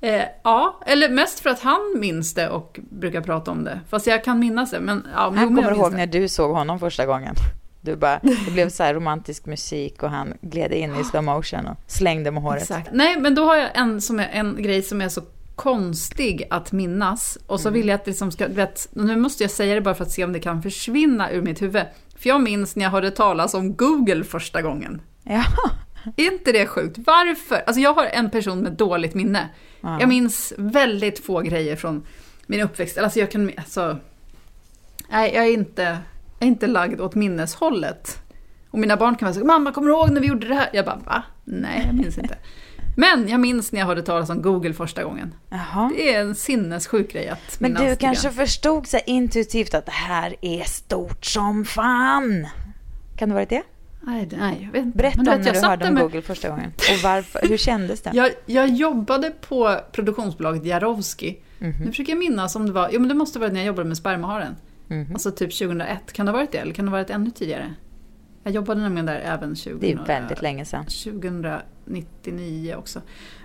Eh, 0.05 0.23
ja, 0.45 0.81
eller 0.87 1.09
mest 1.09 1.41
för 1.41 1.51
att 1.51 1.61
han 1.61 1.81
minns 1.99 2.35
det 2.35 2.49
och 2.49 2.81
brukar 2.91 3.21
prata 3.21 3.51
om 3.51 3.65
det. 3.65 3.81
Fast 3.89 4.07
jag 4.07 4.25
kan 4.25 4.39
minnas 4.39 4.71
det, 4.71 4.81
men 4.81 5.07
ja, 5.15 5.31
men 5.31 5.39
jag 5.41 5.49
kommer 5.49 5.63
minns 5.63 5.77
ihåg 5.79 5.91
det. 5.91 5.97
när 5.97 6.07
du 6.07 6.29
såg 6.29 6.51
honom 6.51 6.79
första 6.81 7.07
gången. 7.07 7.35
Du 7.81 7.97
bara, 7.97 8.21
det 8.23 8.51
blev 8.53 8.69
så 8.69 8.83
här 8.83 8.95
romantisk 8.95 9.47
musik 9.47 10.03
och 10.03 10.11
han 10.11 10.35
gled 10.41 10.73
in 10.73 10.95
i 11.01 11.05
slow 11.05 11.25
motion 11.25 11.67
och 11.67 11.77
slängde 11.87 12.31
med 12.31 12.43
håret. 12.43 12.63
Exakt. 12.63 12.89
Nej, 12.93 13.21
men 13.21 13.35
då 13.35 13.45
har 13.45 13.57
jag 13.57 13.71
en, 13.75 14.01
som 14.01 14.21
är, 14.21 14.29
en 14.33 14.63
grej 14.63 14.83
som 14.83 15.01
är 15.01 15.09
så 15.09 15.21
konstig 15.57 16.47
att 16.51 16.73
minnas. 16.73 17.39
Och 17.47 17.61
så 17.61 17.71
vill 17.71 17.89
jag 17.89 17.95
att 17.95 18.05
det 18.05 18.11
liksom 18.11 18.31
ska, 18.31 18.49
vet, 18.49 18.89
nu 18.93 19.17
måste 19.17 19.45
jag 19.45 19.51
säga 19.51 19.75
det 19.75 19.81
bara 19.81 19.95
för 19.95 20.05
att 20.05 20.11
se 20.11 20.25
om 20.25 20.33
det 20.33 20.41
kan 20.41 20.63
försvinna 20.63 21.31
ur 21.31 21.43
mitt 21.43 21.63
huvud. 21.63 21.83
För 22.17 22.29
jag 22.29 22.43
minns 22.43 22.77
när 22.77 22.85
jag 22.85 22.91
hörde 22.91 23.11
talas 23.11 23.55
om 23.55 23.77
Google 23.77 24.25
första 24.25 24.63
gången. 24.63 25.03
Ja. 25.25 25.45
Är 26.17 26.33
inte 26.33 26.53
det 26.53 26.67
sjukt? 26.67 26.99
Varför? 27.07 27.63
Alltså 27.67 27.81
jag 27.81 27.95
har 27.95 28.05
en 28.05 28.31
person 28.31 28.61
med 28.61 28.73
dåligt 28.73 29.15
minne. 29.15 29.49
Ja. 29.81 30.01
Jag 30.01 30.09
minns 30.09 30.53
väldigt 30.57 31.25
få 31.25 31.41
grejer 31.41 31.77
från 31.77 32.07
min 32.47 32.61
uppväxt. 32.61 32.99
Alltså 32.99 33.19
jag 33.21 33.31
kan, 33.31 33.51
alltså... 33.57 33.99
Nej, 35.11 35.35
jag 35.35 35.45
är 35.45 35.53
inte, 35.53 35.83
jag 35.83 36.47
är 36.47 36.47
inte 36.47 36.67
lagd 36.67 37.01
åt 37.01 37.15
minneshållet. 37.15 38.19
Och 38.71 38.79
mina 38.79 38.97
barn 38.97 39.17
kan 39.17 39.27
vara 39.27 39.35
så 39.35 39.47
mamma 39.47 39.73
kommer 39.73 39.89
du 39.89 39.95
ihåg 39.95 40.11
när 40.11 40.21
vi 40.21 40.27
gjorde 40.27 40.49
det 40.49 40.55
här? 40.55 40.71
Jag 40.73 40.85
bara, 40.85 41.01
va? 41.07 41.23
Nej, 41.45 41.83
jag 41.87 41.95
minns 41.95 42.19
inte. 42.19 42.37
Men 42.97 43.29
jag 43.29 43.41
minns 43.41 43.73
när 43.73 43.81
jag 43.81 43.87
hörde 43.87 44.03
talas 44.03 44.31
om 44.31 44.43
Google 44.43 44.73
första 44.73 45.05
gången. 45.05 45.35
Jaha. 45.51 45.91
Det 45.97 46.15
är 46.15 46.21
en 46.21 46.35
sinnessjuk 46.35 47.13
grej 47.13 47.29
att 47.29 47.61
Men 47.61 47.75
du 47.75 47.97
kanske 47.97 48.31
förstod 48.31 48.87
så 48.87 48.99
intuitivt 49.07 49.75
att 49.75 49.87
det 49.87 49.93
här 49.93 50.37
är 50.41 50.65
stort 50.65 51.25
som 51.25 51.65
fan. 51.65 52.47
Kan 53.17 53.29
det 53.29 53.35
vara 53.35 53.45
det? 53.45 53.63
Nej, 54.01 54.29
nej, 54.39 54.59
jag 54.65 54.73
vet 54.73 54.85
inte. 54.87 54.99
Berätta 54.99 55.19
om 55.21 55.25
vet, 55.25 55.45
när 55.45 55.53
du 55.53 55.61
hörde 55.61 55.89
om 55.89 55.95
med- 55.95 56.03
Google 56.03 56.23
första 56.23 56.49
gången. 56.49 56.73
Och 56.77 57.03
varför, 57.03 57.41
hur 57.49 57.57
kändes 57.57 58.01
det? 58.03 58.11
Jag, 58.15 58.31
jag 58.47 58.69
jobbade 58.69 59.31
på 59.31 59.77
produktionsbolaget 59.93 60.65
Jarowski. 60.65 61.39
Mhm. 61.59 61.75
Nu 61.81 61.87
försöker 61.87 62.13
jag 62.13 62.19
minnas 62.19 62.57
om 62.57 62.67
det 62.67 62.73
var, 62.73 62.89
jo 62.93 63.01
men 63.01 63.09
det 63.09 63.15
måste 63.15 63.39
ha 63.39 63.41
varit 63.41 63.53
när 63.53 63.61
jag 63.61 63.67
jobbade 63.67 63.89
med 63.89 63.97
spermaharen. 63.97 64.57
Mhm. 64.89 65.07
Alltså 65.13 65.31
typ 65.31 65.59
2001, 65.59 66.13
kan 66.13 66.27
det 66.27 66.33
ha 66.33 66.39
varit 66.39 66.53
det? 66.53 66.59
Eller 66.59 66.75
kan 66.75 66.85
det 66.85 66.91
ha 66.91 66.99
varit 66.99 67.11
ännu 67.11 67.31
tidigare? 67.31 67.75
Jag 68.45 68.55
jobbade 68.55 68.81
nämligen 68.81 69.07
där 69.07 69.21
även 69.25 69.49
2000, 69.49 69.79
Det 69.81 69.93
är 69.93 69.97
väldigt 70.07 70.43
länge 70.43 70.65
sedan. 70.65 70.85
2099 70.85 72.75
också. 72.75 73.01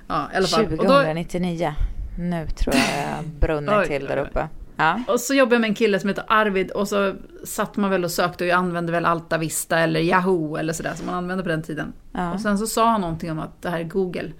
Ja, 0.07 0.29
i 0.33 0.35
alla 0.37 0.47
fall. 0.47 0.65
Och, 0.65 0.69
då, 0.69 0.77
2099. 0.77 1.73
Nu 2.19 2.47
tror 2.47 2.75
jag 2.75 3.17
jag 3.17 3.25
brunner 3.25 3.79
Oj, 3.79 3.87
till 3.87 4.05
där 4.05 4.17
uppe. 4.17 4.47
Ja. 4.77 4.99
och 5.07 5.19
så 5.19 5.33
jobbade 5.33 5.55
jag 5.55 5.61
med 5.61 5.67
en 5.67 5.75
kille 5.75 5.99
som 5.99 6.09
heter 6.09 6.23
Arvid 6.27 6.71
och 6.71 6.87
så 6.87 7.15
satt 7.43 7.77
man 7.77 7.89
väl 7.89 8.03
och 8.03 8.11
sökte 8.11 8.43
och 8.43 8.47
jag 8.47 8.57
använde 8.57 8.91
väl 8.91 9.05
Alta 9.05 9.37
Vista 9.37 9.79
eller 9.79 9.99
Yahoo 9.99 10.55
eller 10.55 10.73
sådär 10.73 10.93
som 10.95 11.05
man 11.05 11.15
använde 11.15 11.43
på 11.43 11.49
den 11.49 11.63
tiden. 11.63 11.93
Ja. 12.11 12.33
Och 12.33 12.41
sen 12.41 12.57
så 12.57 12.67
sa 12.67 12.89
han 12.89 13.01
någonting 13.01 13.31
om 13.31 13.39
att 13.39 13.61
det 13.61 13.69
här 13.69 13.79
är 13.79 13.83
Google. 13.83 14.31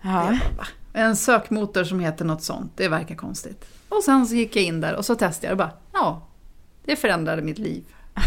Ja. 0.00 0.38
Bara? 0.56 0.66
En 0.92 1.16
sökmotor 1.16 1.84
som 1.84 2.00
heter 2.00 2.24
något 2.24 2.42
sånt. 2.42 2.72
Det 2.76 2.88
verkar 2.88 3.14
konstigt. 3.14 3.64
Och 3.88 4.02
sen 4.02 4.26
så 4.26 4.34
gick 4.34 4.56
jag 4.56 4.64
in 4.64 4.80
där 4.80 4.94
och 4.94 5.04
så 5.04 5.14
testade 5.14 5.46
jag 5.46 5.52
och 5.52 5.58
bara, 5.58 5.72
ja, 5.92 6.26
det 6.84 6.96
förändrade 6.96 7.42
mitt 7.42 7.58
liv. 7.58 7.84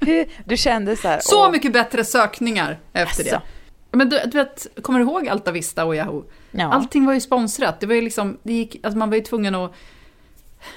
Hur, 0.00 0.26
du 0.44 0.56
kände 0.56 0.96
så 0.96 1.08
här... 1.08 1.20
Så 1.22 1.44
åh, 1.44 1.50
mycket 1.50 1.72
bättre 1.72 2.04
sökningar 2.04 2.78
efter 2.92 3.24
Jaså? 3.24 3.36
det. 3.36 3.96
Men 3.96 4.08
du, 4.08 4.20
du 4.24 4.38
vet, 4.38 4.66
kommer 4.82 4.98
du 4.98 5.04
ihåg 5.04 5.28
Alta 5.28 5.52
Vista 5.52 5.84
och 5.84 5.96
Yahoo? 5.96 6.24
Ja. 6.50 6.72
Allting 6.72 7.06
var 7.06 7.14
ju 7.14 7.20
sponsrat. 7.20 7.80
Det 7.80 7.86
var 7.86 7.94
ju 7.94 8.00
liksom, 8.00 8.38
det 8.42 8.52
gick, 8.52 8.76
alltså 8.82 8.98
man 8.98 9.10
var 9.10 9.16
ju 9.16 9.22
tvungen 9.22 9.54
att... 9.54 9.72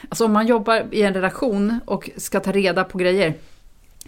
Alltså 0.09 0.25
om 0.25 0.33
man 0.33 0.47
jobbar 0.47 0.87
i 0.91 1.01
en 1.01 1.13
redaktion 1.13 1.79
och 1.85 2.09
ska 2.17 2.39
ta 2.39 2.51
reda 2.51 2.83
på 2.83 2.97
grejer, 2.97 3.33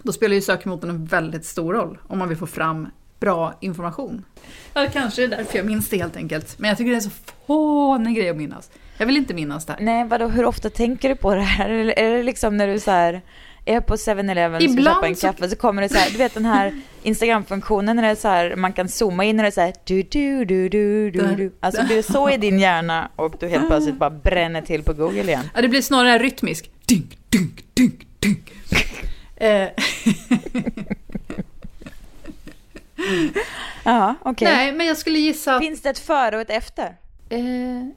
då 0.02 0.14
spelar 0.14 0.36
ju 0.36 0.42
sökmotorn 0.42 0.90
en 0.90 1.06
väldigt 1.06 1.46
stor 1.46 1.74
roll 1.74 1.98
om 2.08 2.20
man 2.20 2.30
vill 2.30 2.38
få 2.38 2.48
fram 2.48 2.88
bra 3.20 3.54
information. 3.60 4.26
Ja, 4.74 4.88
kanske 4.94 5.24
är 5.24 5.28
det 5.28 5.36
därför 5.36 5.58
jag 5.58 5.66
minns 5.66 5.90
det 5.90 5.98
helt 5.98 6.18
enkelt. 6.18 6.60
Men 6.60 6.68
jag 6.68 6.78
tycker 6.78 6.92
det 6.92 6.98
är 6.98 7.02
så 7.02 7.10
fånig 7.48 8.16
grej 8.16 8.30
att 8.30 8.38
minnas. 8.38 8.70
Jag 8.98 9.06
vill 9.06 9.18
inte 9.18 9.34
minnas 9.34 9.66
det 9.66 9.74
här. 9.74 9.80
Nej, 9.80 10.08
vadå, 10.08 10.28
hur 10.28 10.46
ofta 10.46 10.70
tänker 10.70 11.10
du 11.10 11.16
på 11.16 11.36
det 11.36 11.42
här? 11.42 11.70
Eller 11.70 12.00
är 12.00 12.18
det 12.18 12.24
liksom 12.24 12.58
när 12.58 12.68
du 12.68 12.80
så 12.80 12.92
här 12.92 13.22
är 13.66 13.82
på 13.82 13.96
7-Eleven 13.96 14.56
och 14.66 14.72
ska 14.72 14.84
köpa 14.84 15.08
en 15.08 15.16
kaffe 15.16 15.50
så 15.50 15.56
kommer 15.56 15.82
det 15.82 15.90
så 15.90 15.98
här, 15.98 16.12
du 16.12 16.18
vet 16.18 16.34
den 16.34 16.46
här 16.46 16.82
Instagram-funktionen 17.04 17.96
när 17.96 18.04
det 18.04 18.10
är 18.10 18.16
så 18.16 18.28
här, 18.28 18.56
man 18.56 18.74
kan 18.74 18.90
zooma 18.90 19.24
in 19.24 19.40
och 19.40 19.44
det 19.44 19.50
är 19.50 19.52
så 19.52 19.62
här, 19.62 19.74
du, 19.84 20.04
du, 20.04 20.46
du, 20.46 20.70
du, 20.70 21.12
du, 21.12 21.36
du. 21.36 21.56
Alltså 21.60 21.82
är 21.82 22.02
så 22.12 22.30
i 22.30 22.38
din 22.38 22.60
hjärna 22.60 23.10
och 23.16 23.36
du 23.40 23.48
helt 23.48 23.68
plötsligt 23.68 23.96
bara 23.96 24.10
bränner 24.10 24.62
till 24.62 24.84
på 24.84 24.94
Google 24.94 25.24
igen. 25.24 25.50
Ja, 25.56 25.62
det 25.62 25.68
blir 25.68 25.82
snarare 25.82 26.20
rytmisk. 26.20 26.72
Dink, 26.86 27.18
dink, 27.30 27.64
dink, 27.74 28.08
dink. 28.20 28.54
Eh, 29.36 29.68
Ja, 33.84 34.16
okej. 34.22 34.48
Nej, 34.54 34.72
men 34.72 34.88
jag 34.88 34.98
skulle 34.98 35.20
gissa. 35.20 35.60
Finns 35.60 35.82
det 35.82 35.90
ett 35.90 36.00
före 36.00 36.36
och 36.36 36.42
ett 36.42 36.50
efter? 36.50 36.96
Eh, 37.30 37.40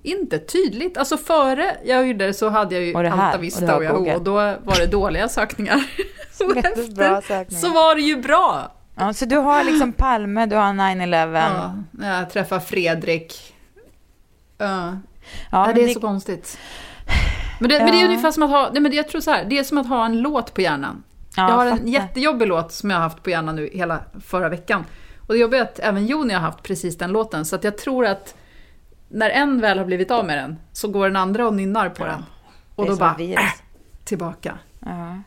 inte 0.03 0.39
tydligt. 0.39 0.99
Alltså 0.99 1.17
före 1.17 1.77
jag 1.85 2.07
gjorde 2.09 2.27
det 2.27 2.35
så 2.35 2.49
hade 2.49 2.75
jag 2.75 2.85
ju 2.85 2.95
Och 2.95 3.01
här, 3.03 3.27
Alta 3.27 3.39
Vista 3.39 3.77
och 3.77 3.85
Yahoo 3.85 4.15
och 4.15 4.23
då 4.23 4.33
var 4.35 4.79
det 4.81 4.87
dåliga 4.87 5.29
sökningar. 5.29 5.75
och 6.51 6.57
Jättebra 6.57 7.19
efter 7.19 7.39
sökningar. 7.39 7.61
så 7.61 7.73
var 7.73 7.95
det 7.95 8.01
ju 8.01 8.17
bra. 8.23 8.73
Ja, 8.99 9.13
så 9.13 9.25
du 9.25 9.37
har 9.37 9.65
liksom 9.65 9.93
Palme, 9.93 10.47
du 10.47 10.57
har 10.57 10.63
9-11. 10.73 11.85
Ja, 12.01 12.07
jag 12.19 12.31
träffade 12.31 12.61
Fredrik. 12.61 13.55
Ja, 14.59 14.67
Ja, 15.53 15.67
ja, 15.69 15.73
det 15.75 15.83
är 15.83 15.87
det- 15.89 15.95
så 15.95 16.01
konstigt. 16.01 16.59
Men 17.61 17.71
det, 17.71 17.79
men 17.79 17.87
det 17.87 17.93
är 17.99 18.01
Ja. 18.01 18.07
ungefär 18.07 18.31
som 18.31 18.43
att 18.43 18.51
ha, 18.51 18.71
nej 18.73 18.83
men 18.83 18.93
jag 18.93 19.09
tror 19.09 19.21
så 19.21 19.31
här, 19.31 19.45
det 19.45 19.59
är 19.59 19.65
som 19.65 19.79
att 19.79 19.87
ha 19.89 20.07
en 20.07 20.21
låt 20.21 20.55
på 20.55 20.61
hjärnan. 20.61 21.03
Ja, 21.37 21.49
jag 21.49 21.57
har 21.57 21.71
fattar. 21.71 21.83
en 21.85 21.89
jättejobbig 21.93 22.49
låt 22.49 22.73
som 22.73 22.91
jag 22.91 22.97
har 22.97 23.03
haft 23.03 23.23
på 23.23 23.31
hjärnan 23.31 23.57
nu 23.57 23.71
hela 23.73 24.01
förra 24.27 24.49
veckan. 24.49 24.85
Och 25.27 25.35
det 25.35 25.41
jobbiga 25.41 25.61
är 25.61 25.65
att 25.65 25.79
även 25.79 26.07
Joni 26.07 26.35
har 26.35 26.41
haft 26.41 26.63
precis 26.63 26.99
den 26.99 27.13
låten, 27.13 27.45
så 27.45 27.57
att 27.57 27.65
jag 27.65 27.79
tror 27.79 28.07
att 28.07 28.35
när 29.09 29.31
en 29.31 29.61
väl 29.61 29.79
har 29.79 29.85
blivit 29.85 30.11
av 30.11 30.25
med 30.25 30.39
den, 30.39 30.59
så 30.73 30.89
går 30.89 31.07
den 31.07 31.17
andra 31.17 31.47
och 31.47 31.55
nynnar 31.55 31.89
på 31.89 32.05
den. 32.05 32.25
Och 32.75 32.87
då 32.87 32.97
bara, 32.97 33.17
äh, 33.21 33.39
tillbaka. 34.05 34.59
Ja. 34.81 35.23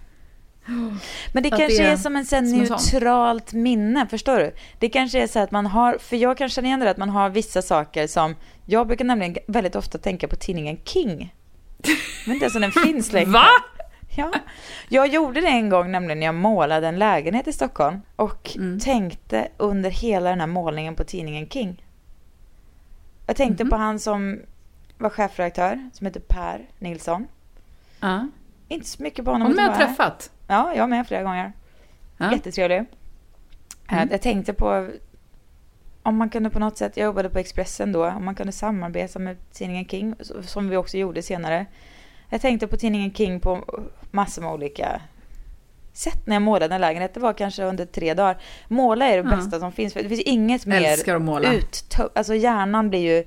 Men 1.34 1.44
det 1.44 1.52
Att 1.54 1.60
kanske 1.60 1.84
det 1.84 1.90
är 1.90 1.98
som 1.98 2.16
en 2.16 2.26
sån 2.26 2.48
som 2.48 2.60
en 2.60 2.62
neutralt 2.62 3.54
minne, 3.54 4.08
förstår 4.08 4.38
du? 4.38 4.52
Det 4.80 4.90
kanske 4.90 5.24
är 5.24 5.28
så 5.28 5.40
att 5.40 5.52
man 5.52 5.66
har, 5.66 5.98
för 5.98 6.16
jag 6.16 6.38
kan 6.38 6.50
känna 6.50 6.68
igen 6.68 6.80
det, 6.80 6.90
att 6.90 6.98
man 6.98 7.10
har 7.10 7.30
vissa 7.30 7.62
saker 7.62 8.08
som, 8.08 8.36
jag 8.66 8.88
brukar 8.88 9.06
nämligen 9.06 9.38
väldigt 9.48 9.76
ofta 9.76 9.98
tänka 9.98 10.28
på 10.28 10.36
tidningen 10.36 10.78
King. 10.86 11.34
Men 12.26 12.34
inte 12.34 12.46
ens 12.46 12.56
om 12.56 12.62
den 12.62 12.72
finns 12.72 13.12
längre. 13.14 13.30
Va? 13.30 13.46
Ja. 14.16 14.32
Jag 14.90 15.08
gjorde 15.08 15.42
det 15.42 15.48
en 15.48 15.70
gång 15.70 15.92
nämligen 15.92 16.20
när 16.20 16.26
jag 16.26 16.36
målade 16.36 16.88
en 16.88 17.00
lägenhet 17.00 17.48
i 17.48 17.54
Stockholm 17.54 18.02
och 18.16 18.52
Mm. 18.56 18.80
tänkte 18.80 19.48
under 19.58 19.90
hela 19.90 20.30
den 20.30 20.40
här 20.40 20.48
målningen 20.48 20.96
på 20.96 21.04
tidningen 21.04 21.50
King. 21.50 21.84
Jag 23.30 23.36
tänkte 23.36 23.64
Mhm. 23.64 23.70
på 23.70 23.76
han 23.76 24.00
som 24.00 24.40
var 24.98 25.10
chefredaktör, 25.10 25.90
som 25.94 26.06
heter 26.08 26.20
Per 26.20 26.68
Nilsson. 26.80 27.28
Ja. 28.00 28.28
Inte 28.68 28.88
så 28.88 29.04
mycket 29.04 29.26
på 29.26 29.32
honom. 29.32 29.48
Honom 29.48 29.60
har 29.64 29.66
jag 29.72 29.78
träffat. 29.88 30.32
Ja, 30.48 30.74
jag 30.76 30.90
med 30.90 31.08
flera 31.08 31.24
gånger. 31.24 31.54
Ja. 32.18 32.32
Jättetrevlig. 32.32 32.78
Eh, 32.78 32.86
Mm. 33.98 34.08
Jag 34.12 34.22
tänkte 34.22 34.54
på 34.54 34.88
om 36.04 36.18
man 36.18 36.30
kunde 36.30 36.50
på 36.50 36.60
något 36.60 36.78
sätt, 36.78 36.98
jag 36.98 37.06
jobbade 37.06 37.30
på 37.30 37.40
Expressen 37.40 37.92
då, 37.92 38.06
om 38.10 38.26
man 38.26 38.36
kunde 38.36 38.52
samarbeta 38.52 39.20
med 39.20 39.38
tidningen 39.52 39.86
King, 39.86 40.16
som 40.42 40.70
vi 40.70 40.78
också 40.78 40.98
gjorde 40.98 41.22
senare. 41.22 41.66
Jag 42.30 42.42
tänkte 42.42 42.68
på 42.68 42.78
tidningen 42.78 43.14
King 43.14 43.40
på 43.40 43.82
massor 44.12 44.42
med 44.42 44.52
olika 44.52 45.02
sätt 45.94 46.28
när 46.28 46.36
jag 46.36 46.42
målade 46.42 46.76
en 46.76 46.82
lägenhet. 46.82 47.14
Det 47.14 47.20
var 47.20 47.34
kanske 47.34 47.64
under 47.64 47.86
tre 47.86 48.14
dagar. 48.14 48.38
Måla 48.68 49.06
är 49.06 49.24
det 49.24 49.30
Ja. 49.30 49.36
bästa 49.36 49.60
som 49.60 49.72
finns. 49.72 49.94
För 49.94 50.04
det 50.04 50.10
finns 50.10 50.22
inget 50.22 50.66
mer 50.66 50.98
ut... 51.54 51.96
Alltså 52.16 52.36
hjärnan 52.36 52.90
blir 52.90 53.16
ju... 53.18 53.24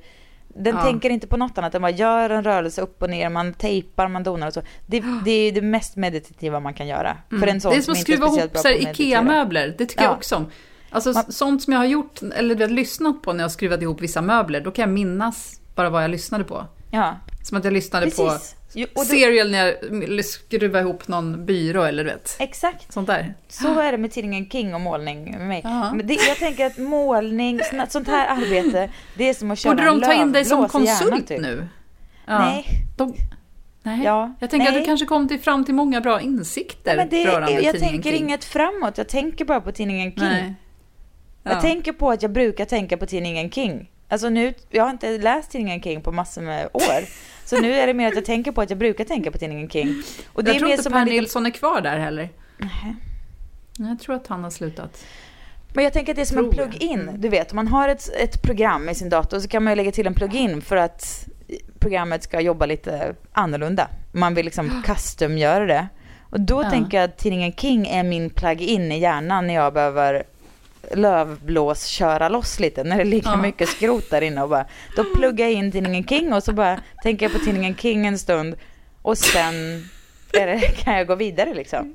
Den 0.55 0.77
Ja. 0.77 0.83
tänker 0.83 1.11
inte 1.11 1.27
på 1.27 1.37
något 1.37 1.59
annat 1.59 1.75
än 1.75 1.83
bara 1.83 1.91
gör 1.91 2.31
en 2.31 2.45
rörelse 2.45 2.81
upp 2.83 3.03
och 3.03 3.11
ner, 3.11 3.29
man 3.29 3.55
tejpar, 3.55 4.09
man 4.09 4.23
donar 4.23 4.47
och 4.47 4.55
så. 4.55 4.63
Det, 4.87 5.03
det 5.25 5.31
är 5.31 5.53
det 5.53 5.61
mest 5.63 5.97
meditativa 5.97 6.61
man 6.61 6.75
kan 6.75 6.87
göra. 6.87 7.17
För 7.41 7.47
en 7.47 7.61
sån 7.61 7.73
Mm. 7.73 7.79
det 7.79 7.83
är 7.83 7.83
som 7.83 7.93
att 7.93 7.99
skruva 7.99 8.27
ihop. 8.27 8.91
IKEA-möbler. 8.91 9.75
Det 9.79 9.87
tycker 9.87 10.03
jag 10.03 10.11
Ja. 10.13 10.17
också 10.17 10.37
om. 10.37 10.47
Alltså 10.91 11.13
Man- 11.13 11.33
sånt 11.33 11.63
som 11.63 11.73
jag 11.73 11.81
har 11.81 11.87
gjort, 11.87 12.21
eller 12.37 12.55
vet, 12.55 12.71
lyssnat 12.71 13.23
på 13.23 13.33
när 13.33 13.39
jag 13.41 13.45
har 13.45 13.51
skruvat 13.51 13.83
ihop 13.83 14.01
vissa 14.01 14.23
möbler, 14.23 14.61
då 14.61 14.71
kan 14.71 14.83
jag 14.83 14.91
minnas 14.95 15.61
bara 15.75 15.91
vad 15.91 16.03
jag 16.03 16.11
lyssnade 16.11 16.45
på. 16.45 16.67
Ja, 16.91 17.17
Som 17.43 17.59
att 17.59 17.65
jag 17.65 17.73
lyssnade 17.73 18.07
precis. 18.07 18.57
Jo, 18.75 18.87
på 18.95 19.01
och 19.01 19.07
då, 19.07 19.11
Serial 19.11 19.51
när 19.51 19.67
jag 20.17 20.25
skruvade 20.25 20.81
ihop 20.81 21.09
någon 21.09 21.47
byrå 21.47 21.83
eller 21.83 22.05
du 22.05 22.11
vet. 22.11 22.37
exakt. 22.39 22.93
Sånt 22.93 23.07
där. 23.07 23.35
Så 23.49 23.81
är 23.81 23.93
det 23.93 23.99
med 23.99 24.13
tidningen 24.13 24.51
King 24.51 24.75
och 24.75 24.81
målning 24.81 25.31
med 25.31 25.49
mig. 25.49 25.61
Ja. 25.65 25.95
Men 25.95 26.07
det, 26.07 26.15
jag 26.15 26.37
tänker 26.37 26.67
att 26.67 26.79
målning, 26.79 27.61
sånt, 27.71 27.93
sånt 27.93 28.09
här 28.09 28.27
arbete, 28.37 28.91
det 29.17 29.29
är 29.29 29.35
som 29.35 29.51
att 29.51 29.59
köra 29.59 29.75
Borde 29.75 29.87
de 29.87 29.95
en 29.97 30.01
ta 30.03 30.13
in 30.13 30.33
dig 30.33 30.45
som 30.45 30.69
konsult 30.69 31.29
typ. 31.29 31.41
nu? 31.41 31.69
Ja. 32.27 32.39
Nej. 32.39 32.65
De, 32.97 33.15
nej. 33.83 34.05
Ja, 34.05 34.35
Jag 34.41 34.51
tänker 34.51 34.67
att 34.67 34.73
nej. 34.73 34.81
du 34.83 34.87
kanske 34.87 35.07
kom 35.07 35.29
till 35.29 35.41
fram 35.41 35.65
till 35.65 35.75
många 35.75 36.01
bra 36.01 36.21
insikter 36.21 36.97
Men 36.97 37.09
det, 37.09 37.27
rörande 37.27 37.61
jag 37.61 37.79
tänker 37.79 38.11
King. 38.11 38.23
inget 38.25 38.45
framåt, 38.45 38.99
jag 38.99 39.09
tänker 39.09 39.45
bara 39.45 39.61
på 39.61 39.73
tidningen 39.73 40.11
King. 40.13 40.25
Nej. 40.25 40.55
Jag 41.43 41.55
Ja. 41.57 41.61
tänker 41.61 41.93
på 41.93 42.11
att 42.11 42.23
jag 42.23 42.33
brukar 42.33 42.65
tänka 42.65 42.97
på 42.97 43.07
tidningen 43.07 43.51
King. 43.51 43.91
Alltså 44.09 44.29
nu, 44.29 44.55
jag 44.71 44.83
har 44.85 44.91
inte 44.91 45.19
läst 45.19 45.51
tidningen 45.51 45.83
King 45.83 46.03
på 46.03 46.13
massor 46.13 46.43
med 46.43 46.69
år. 46.73 46.83
Så 47.53 47.61
nu 47.61 47.73
är 47.73 47.87
det 47.87 47.95
mer 47.95 48.09
att 48.09 48.15
jag 48.15 48.25
tänker 48.25 48.53
på 48.53 48.61
att 48.61 48.71
jag 48.71 48.79
brukar 48.79 49.05
tänka 49.05 49.31
på 49.31 49.39
tidningen 49.39 49.69
King. 49.71 50.03
Och 50.33 50.45
det 50.45 50.49
jag 50.51 50.55
är 50.55 50.59
tror 50.59 50.69
mer 50.69 50.73
inte 50.73 50.83
som 50.83 50.93
Per 50.93 50.99
en 51.01 51.05
liten 51.07 51.17
Nilsson 51.23 51.47
är 51.47 51.51
kvar 51.51 51.81
där 51.81 51.99
heller. 51.99 52.29
Jag 53.79 54.01
tror 54.01 54.15
att 54.15 54.27
han 54.27 54.45
har 54.45 54.51
slutat. 54.51 55.05
Men 55.75 55.85
jag 55.85 55.93
tänker 55.93 56.13
att 56.13 56.17
det 56.17 56.23
är 56.23 56.27
som 56.27 56.39
en 56.39 56.51
plug-in. 56.51 57.11
Du 57.19 57.29
vet, 57.29 57.53
om 57.53 57.57
man 57.57 57.69
har 57.69 57.89
ett, 57.89 58.09
ett 58.17 58.43
program 58.43 58.89
i 58.89 58.95
sin 58.95 59.09
dator 59.09 59.41
så 59.41 59.49
kan 59.49 59.65
man 59.65 59.71
ju 59.73 59.77
lägga 59.77 59.93
till 59.93 60.07
en 60.07 60.15
plug-in 60.15 60.63
för 60.63 60.77
att 60.77 61.29
programmet 61.79 62.23
ska 62.23 62.41
jobba 62.41 62.67
lite 62.67 63.15
annorlunda. 63.33 63.89
Man 64.13 64.35
vill 64.35 64.45
liksom 64.45 64.83
custom-göra 64.87 65.67
det. 65.67 65.89
Och 66.21 66.41
då 66.41 66.63
Ja. 66.63 66.71
tänker 66.71 66.97
jag 66.97 67.05
att 67.05 67.19
tidningen 67.19 67.53
King 67.53 67.87
är 67.87 68.03
min 68.03 68.31
plug-in 68.31 68.93
i 68.93 68.99
hjärnan 68.99 69.47
när 69.47 69.55
jag 69.55 69.75
behöver 69.75 70.23
lövblås 70.91 71.87
köra 71.87 72.29
loss 72.29 72.61
lite 72.61 72.85
när 72.85 72.99
det 72.99 73.05
ligger 73.05 73.31
Ja. 73.31 73.37
mycket 73.37 73.69
skrot 73.69 74.11
där 74.11 74.21
inne 74.21 74.43
och 74.43 74.49
bara 74.49 74.65
då 74.97 75.05
pluggar 75.05 75.47
jag 75.47 75.53
in 75.53 75.73
tidningen 75.73 76.07
King 76.07 76.33
och 76.33 76.43
så 76.43 76.53
bara 76.53 76.81
tänker 77.03 77.27
jag 77.27 77.33
på 77.33 77.39
tidningen 77.39 77.77
King 77.77 78.07
en 78.07 78.19
stund 78.19 78.55
och 79.03 79.19
sen 79.19 79.55
det, 80.33 80.61
kan 80.77 80.95
jag 80.95 81.07
gå 81.07 81.15
vidare 81.15 81.55
liksom. 81.55 81.95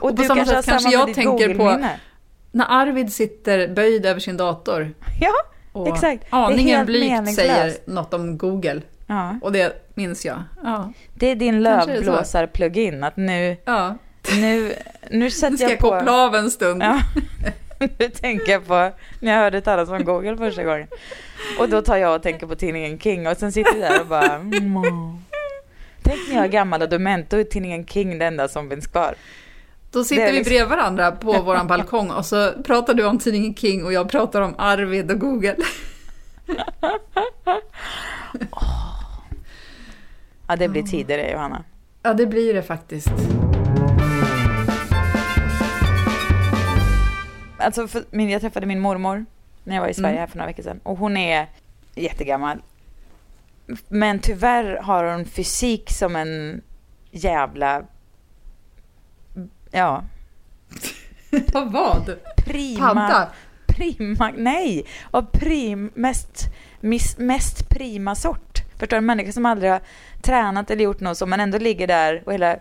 Och, 0.00 0.16
på 0.16 0.22
samma 0.22 0.44
sätt 0.44 0.66
kanske 0.66 0.90
jag 0.90 1.14
tänker 1.14 1.54
på-. 1.54 1.84
När 2.52 2.66
Arvid 2.68 3.12
sitter 3.12 3.68
böjd 3.68 4.06
över 4.06 4.20
sin 4.20 4.36
dator 4.36 4.94
Ja, 5.20 5.32
och 5.72 5.88
exakt. 5.88 6.24
Aningen 6.30 6.86
blygt 6.86 7.34
säger 7.34 7.74
något 7.84 8.14
om 8.14 8.38
Google. 8.38 8.82
Ja. 9.06 9.38
Och 9.42 9.52
det 9.52 9.92
minns 9.94 10.24
jag. 10.24 10.42
Ja. 10.62 10.92
Det 11.14 11.26
är 11.26 11.34
din 11.34 11.62
lövblåsar-plugin. 11.62 13.04
Att 13.04 13.16
nu, 13.16 13.56
ja. 13.64 13.96
nu, 14.34 14.74
nu 15.10 15.30
sätter 15.30 15.50
Nu 15.50 15.56
ska 15.56 15.64
jag 15.64 15.72
jag 15.72 15.78
på... 15.78 15.90
koppla 15.90 16.12
av 16.12 16.34
en 16.34 16.50
stund. 16.50 16.82
Nu 17.78 18.08
tänker 18.08 18.52
jag 18.52 18.66
på 18.66 18.92
när 19.20 19.32
jag 19.32 19.38
hörde 19.38 19.60
talas 19.60 19.88
om 19.88 20.04
Google 20.04 20.36
första 20.36 20.64
gången. 20.64 20.88
Och 21.58 21.68
då 21.68 21.82
tar 21.82 21.96
jag 21.96 22.14
och 22.14 22.22
tänker 22.22 22.46
på 22.46 22.54
tidningen 22.54 22.98
King 22.98 23.26
och 23.26 23.36
sen 23.36 23.52
sitter 23.52 23.74
vi 23.74 23.80
där 23.80 24.00
och 24.00 24.06
bara... 24.06 24.34
Mm. 24.34 25.18
Tänk 26.02 26.28
när 26.28 26.36
jag 26.36 26.44
är 26.44 26.48
gammal 26.48 26.82
och 26.82 26.88
dement, 26.88 27.30
då 27.30 27.36
är 27.36 27.44
tidningen 27.44 27.86
King 27.86 28.18
det 28.18 28.26
enda 28.26 28.48
som 28.48 28.70
finns 28.70 28.86
kvar. 28.86 29.14
Då 29.90 30.04
sitter 30.04 30.26
vi 30.26 30.32
liksom- 30.32 30.50
bredvid 30.50 30.68
varandra 30.68 31.12
på 31.12 31.32
vår 31.32 31.64
balkong 31.64 32.10
och 32.10 32.26
så 32.26 32.52
pratar 32.62 32.94
du 32.94 33.04
om 33.06 33.18
tidningen 33.18 33.54
King 33.54 33.84
och 33.84 33.92
jag 33.92 34.10
pratar 34.10 34.40
om 34.40 34.54
Arvid 34.58 35.10
och 35.10 35.20
Google. 35.20 35.56
Ja, 40.48 40.56
det 40.56 40.68
blir 40.68 40.82
tider 40.82 41.18
det, 41.18 41.30
Johanna. 41.30 41.64
Ja, 42.02 42.14
det 42.14 42.26
blir 42.26 42.54
det 42.54 42.62
faktiskt. 42.62 43.12
Alltså, 47.58 47.88
för 47.88 48.04
min, 48.10 48.30
jag 48.30 48.40
träffade 48.40 48.66
min 48.66 48.80
mormor 48.80 49.26
när 49.64 49.74
jag 49.74 49.82
var 49.82 49.88
i 49.88 49.94
Sverige 49.94 50.10
Mm. 50.10 50.20
här 50.20 50.26
för 50.26 50.36
några 50.38 50.46
veckor 50.46 50.62
sedan. 50.62 50.80
Och 50.82 50.98
hon 50.98 51.16
är 51.16 51.46
jättegammal. 51.94 52.62
Men 53.88 54.18
tyvärr 54.18 54.76
har 54.82 55.04
hon 55.04 55.24
fysik 55.24 55.90
som 55.90 56.16
en 56.16 56.62
jävla... 57.10 57.82
Ja, 59.70 60.04
Vad 61.52 61.72
vad? 61.72 62.16
prima... 62.36 62.88
Padda? 62.94 63.28
Prima... 63.66 64.32
Nej! 64.36 64.86
Och 65.10 65.32
prim... 65.32 65.90
Mest 65.94 66.44
miss, 66.80 67.18
mest 67.18 67.68
prima 67.68 68.14
sort. 68.14 68.58
Förstår 68.78 68.96
du? 68.96 68.98
En 68.98 69.06
människa 69.06 69.32
som 69.32 69.46
aldrig 69.46 69.70
har 69.70 69.80
tränat 70.22 70.70
eller 70.70 70.84
gjort 70.84 71.00
något 71.00 71.18
så 71.18 71.26
men 71.26 71.40
ändå 71.40 71.58
ligger 71.58 71.86
där 71.86 72.22
och 72.26 72.32
hela, 72.32 72.56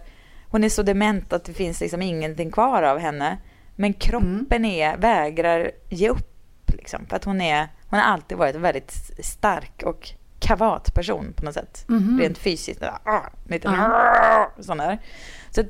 hon 0.49 0.63
är 0.63 0.69
så 0.69 0.83
dement 0.83 1.33
att 1.33 1.43
det 1.45 1.53
finns 1.53 1.81
liksom 1.81 2.01
ingenting 2.01 2.51
kvar 2.51 2.83
av 2.83 2.99
henne. 2.99 3.37
Men 3.76 3.93
kroppen 3.93 4.65
är, 4.65 4.97
vägrar 4.97 5.71
ge 5.89 6.09
upp 6.09 6.32
liksom. 6.67 7.05
För 7.05 7.15
att 7.15 7.23
hon 7.23 7.41
är, 7.41 7.67
hon 7.89 7.99
har 7.99 8.05
alltid 8.05 8.38
varit 8.38 8.55
en 8.55 8.61
väldigt 8.61 9.11
stark 9.26 9.84
och 9.86 10.09
kavat 10.39 10.93
person 10.93 11.34
på 11.36 11.45
något 11.45 11.53
sätt. 11.53 11.86
Rent 12.19 12.38
fysiskt. 12.38 12.84
Ah, 13.03 13.21
lite 13.47 13.67
sån 14.59 14.78
där. 14.78 14.99
Så 15.51 15.63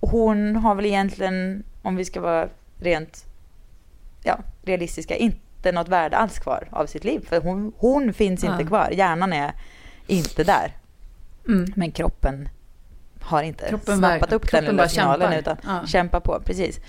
hon 0.00 0.56
har 0.56 0.74
väl 0.74 0.86
egentligen, 0.86 1.64
om 1.82 1.96
vi 1.96 2.04
ska 2.04 2.20
vara 2.20 2.48
rent 2.80 3.24
ja, 4.22 4.38
realistiska, 4.62 5.16
inte 5.16 5.72
något 5.72 5.88
värde 5.88 6.16
alls 6.16 6.38
kvar 6.38 6.68
av 6.70 6.86
sitt 6.86 7.04
liv. 7.04 7.26
För 7.28 7.40
hon, 7.40 7.72
hon 7.76 8.12
finns 8.12 8.44
inte 8.44 8.62
Ja. 8.62 8.66
kvar. 8.68 8.90
Hjärnan 8.92 9.32
är 9.32 9.52
inte 10.06 10.44
där. 10.44 10.72
Mm. 11.48 11.72
Men 11.76 11.92
kroppen 11.92 12.48
har 13.20 13.42
inte 13.42 13.68
Kroppen 13.68 13.98
snappat 13.98 14.32
upp 14.32 14.42
den 14.42 14.48
kroppen 14.48 14.64
lilla 14.64 14.76
bara 14.76 14.88
signalen 14.88 15.32
kämpar. 15.32 15.52
utan 15.52 15.56
Ja. 15.80 15.86
kämpar 15.86 16.20
på. 16.20 16.40
Precis. 16.44 16.80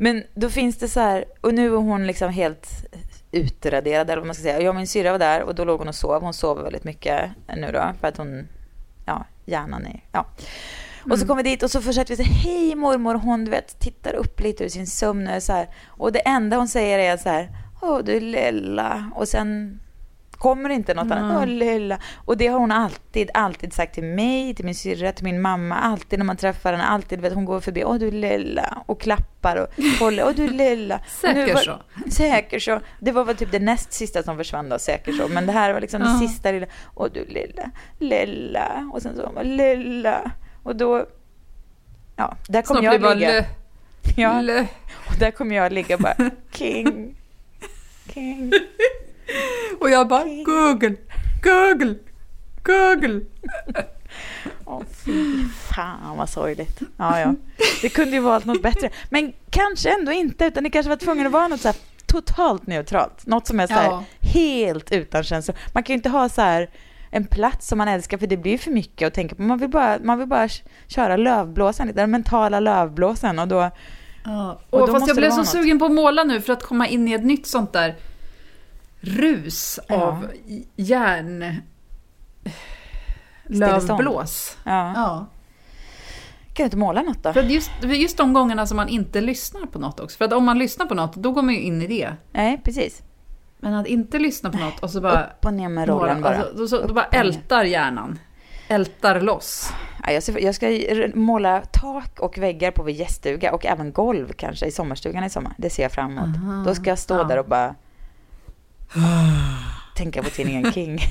Men 0.00 0.24
då 0.34 0.50
finns 0.50 0.78
det 0.78 0.88
så 0.88 1.00
här, 1.00 1.24
och 1.40 1.54
nu 1.54 1.66
är 1.66 1.76
hon 1.76 2.06
liksom 2.06 2.30
helt 2.30 2.86
utraderad 3.32 4.10
eller 4.10 4.16
vad 4.16 4.26
man 4.26 4.34
ska 4.34 4.42
säga. 4.42 4.60
Jag 4.60 4.68
och 4.68 4.76
min 4.76 4.86
syrra 4.86 5.12
var 5.12 5.18
där 5.18 5.42
och 5.42 5.54
då 5.54 5.64
låg 5.64 5.78
hon 5.78 5.88
och 5.88 5.94
sov. 5.94 6.22
Hon 6.22 6.34
sover 6.34 6.62
väldigt 6.62 6.84
mycket 6.84 7.30
nu 7.56 7.70
då 7.72 7.92
för 8.00 8.08
att 8.08 8.16
hon, 8.16 8.48
ja, 9.06 9.24
hjärnan 9.44 9.86
är, 9.86 10.04
ja. 10.12 10.26
Och 11.10 11.18
så 11.18 11.26
kommer 11.26 11.42
vi 11.42 11.50
dit 11.50 11.62
och 11.62 11.70
så 11.70 11.80
försökte 11.80 12.12
vi 12.12 12.16
säga 12.16 12.28
hej 12.28 12.74
mormor 12.74 13.14
hon 13.14 13.44
du 13.44 13.50
vet 13.50 13.80
tittar 13.80 14.14
upp 14.14 14.40
lite 14.40 14.64
ur 14.64 14.68
sin 14.68 14.86
sömn 14.86 15.28
och 15.28 15.42
så 15.42 15.52
här. 15.52 15.68
Och 15.86 16.12
det 16.12 16.18
enda 16.18 16.56
hon 16.56 16.68
säger 16.68 16.98
är 16.98 17.16
så 17.16 17.28
här, 17.28 17.48
åh 17.80 17.98
du 18.04 18.20
lilla. 18.20 19.10
Och 19.14 19.28
sen 19.28 19.80
kommer 20.38 20.70
inte 20.70 20.94
något 20.94 21.10
annat, 21.10 21.36
åh 21.40 21.46
lilla. 21.46 21.98
Och 22.24 22.36
det 22.36 22.46
har 22.46 22.58
hon 22.58 22.72
alltid, 22.72 23.30
alltid 23.34 23.72
sagt 23.72 23.94
till 23.94 24.04
mig, 24.04 24.54
till 24.54 24.64
min 24.64 24.74
syrra, 24.74 25.12
till 25.12 25.24
min 25.24 25.40
mamma. 25.40 25.74
Alltid 25.74 26.18
när 26.18 26.26
man 26.26 26.36
träffar 26.36 26.72
henne, 26.72 26.84
alltid 26.84 27.20
vet 27.20 27.32
hon 27.34 27.44
går 27.44 27.60
förbi, 27.60 27.84
åh 27.84 27.94
du 27.94 28.10
lilla. 28.10 28.82
Och 28.86 29.00
klappar 29.00 29.56
och 29.56 29.84
håller, 30.00 30.24
åh 30.26 30.32
du 30.36 30.48
lilla. 30.48 31.00
Säker 31.20 31.54
var- 31.54 31.60
så. 31.60 31.78
Säker 32.10 32.58
så. 32.58 32.80
Det 33.00 33.12
var 33.12 33.24
väl 33.24 33.36
typ 33.36 33.52
det 33.52 33.58
näst 33.58 33.92
sista 33.92 34.22
som 34.22 34.36
försvann 34.36 34.68
då, 34.68 34.78
säker 34.78 35.12
så. 35.12 35.28
Men 35.28 35.46
det 35.46 35.52
här 35.52 35.72
var 35.72 35.80
liksom 35.80 36.00
det 36.00 36.18
sista 36.28 36.50
lilla, 36.52 36.66
åh 36.94 37.08
du 37.14 37.24
lilla, 37.24 37.70
lilla. 37.98 38.90
Och 38.92 39.02
sen 39.02 39.16
så 39.16 39.30
man 39.34 39.56
lilla. 39.56 40.30
Och 40.62 40.76
då, 40.76 41.06
ja, 42.16 42.36
där 42.48 42.62
kommer 42.62 42.82
jag 42.82 43.00
bara 43.00 43.14
ligga. 43.14 43.32
lö, 43.32 43.44
Ja, 44.16 44.42
och 45.08 45.14
där 45.18 45.30
kommer 45.30 45.56
jag 45.56 45.72
ligga 45.72 45.98
bara, 45.98 46.14
king, 46.52 47.14
king. 48.14 48.52
Och 49.80 49.90
jag 49.90 50.08
bara 50.08 50.24
Google, 50.24 50.94
Google, 51.42 51.94
Google. 52.62 53.20
Åh, 54.64 54.82
fy 55.04 55.44
fan 55.74 56.16
vad 56.16 56.28
sorgligt. 56.28 56.80
Ja, 56.96 57.20
ja. 57.20 57.34
Det 57.82 57.88
kunde 57.88 58.10
ju 58.10 58.20
valt 58.20 58.44
något 58.44 58.62
bättre. 58.62 58.90
Men 59.10 59.32
kanske 59.50 59.90
ändå 59.98 60.12
inte, 60.12 60.44
utan 60.44 60.64
det 60.64 60.70
kanske 60.70 60.88
var 60.90 60.96
tvungen 60.96 61.26
att 61.26 61.32
vara 61.32 61.48
något 61.48 61.60
så 61.60 61.68
här 61.68 61.76
totalt 62.06 62.66
neutralt. 62.66 63.26
Något 63.26 63.46
som 63.46 63.60
är 63.60 63.66
så 63.66 63.72
Ja. 63.74 64.04
helt 64.20 64.92
utan 64.92 65.22
känslor. 65.24 65.56
Man 65.72 65.82
kan 65.82 65.94
ju 65.94 65.96
inte 65.96 66.08
ha 66.08 66.28
så 66.28 66.40
här 66.42 66.70
en 67.10 67.26
plats 67.26 67.68
som 67.68 67.78
man 67.78 67.88
älskar 67.88 68.18
för 68.18 68.26
det 68.26 68.36
blir 68.36 68.58
för 68.58 68.70
mycket 68.70 69.06
att 69.06 69.14
tänka 69.14 69.34
på. 69.34 69.42
Man 69.42 69.58
vill 69.58 69.68
bara, 69.70 69.98
man 70.02 70.18
vill 70.18 70.28
bara 70.28 70.48
köra 70.86 71.16
lövblåsan 71.16 71.92
den 71.94 72.10
mentala 72.10 72.60
lövblåsan 72.60 73.38
och 73.38 73.48
då 73.48 73.70
Ja. 74.24 74.60
Och 74.70 74.80
Och 74.80 74.86
då 74.86 74.92
fast 74.92 75.06
jag 75.08 75.16
blev 75.16 75.30
så 75.30 75.36
något. 75.36 75.48
sugen 75.48 75.78
på 75.78 75.84
att 75.84 75.92
måla 75.92 76.24
nu 76.24 76.40
för 76.40 76.52
att 76.52 76.62
komma 76.62 76.88
in 76.88 77.08
i 77.08 77.12
ett 77.12 77.24
nytt 77.24 77.46
sånt 77.46 77.72
där 77.72 77.96
rus 79.00 79.80
Ja. 79.88 79.94
av 79.94 80.30
järn... 80.76 81.62
Lövblås. 83.50 84.56
ja. 84.64 84.92
Ja. 84.96 85.26
Kan 86.58 86.64
du 86.64 86.66
inte 86.66 86.76
måla 86.76 87.02
något 87.02 87.22
då? 87.22 87.32
För 87.32 87.42
just, 87.42 87.70
just 87.82 88.16
de 88.16 88.32
gångerna 88.32 88.66
som 88.66 88.76
man 88.76 88.88
inte 88.88 89.20
lyssnar 89.20 89.66
på 89.66 89.78
något 89.78 90.00
också. 90.00 90.18
För 90.18 90.24
att 90.24 90.32
om 90.32 90.44
man 90.44 90.58
lyssnar 90.58 90.86
på 90.86 90.94
något, 90.94 91.14
då 91.14 91.32
går 91.32 91.42
man 91.42 91.54
ju 91.54 91.60
in 91.60 91.82
i 91.82 91.86
det. 91.86 92.12
Nej, 92.32 92.60
precis. 92.64 93.02
Men 93.58 93.74
att 93.74 93.86
inte 93.86 94.18
lyssna 94.18 94.50
på 94.50 94.58
något 94.58 94.80
och 94.82 94.90
så 94.90 95.00
bara... 95.00 95.24
Upp 95.24 95.44
och 95.44 95.54
ner 95.54 95.68
med 95.68 95.88
rollen 95.88 96.22
bara. 96.22 96.36
Alltså, 96.36 96.56
då, 96.56 96.68
så, 96.68 96.86
då 96.86 96.94
bara 96.94 97.04
ältar 97.04 97.64
hjärnan. 97.64 98.18
Ältar 98.68 99.20
loss. 99.20 99.72
Ja, 100.06 100.12
jag, 100.12 100.22
ska, 100.22 100.40
jag 100.40 100.54
ska 100.54 100.68
måla 101.14 101.62
tak 101.72 102.20
och 102.20 102.38
väggar 102.38 102.70
på 102.70 102.82
vår 102.82 102.90
gäststuga 102.90 103.52
och 103.52 103.66
även 103.66 103.92
golv 103.92 104.32
kanske 104.32 104.66
i 104.66 104.70
sommarstugan 104.70 105.24
i 105.24 105.30
sommar. 105.30 105.52
Det 105.58 105.70
ser 105.70 105.82
jag 105.82 105.92
fram 105.92 106.18
emot. 106.18 106.64
Då 106.66 106.74
ska 106.74 106.90
jag 106.90 106.98
stå 106.98 107.14
ja. 107.14 107.24
där 107.24 107.38
och 107.38 107.46
bara 107.46 107.74
tänka 109.96 110.22
på 110.22 110.30
tidningen 110.30 110.72
King. 110.72 111.00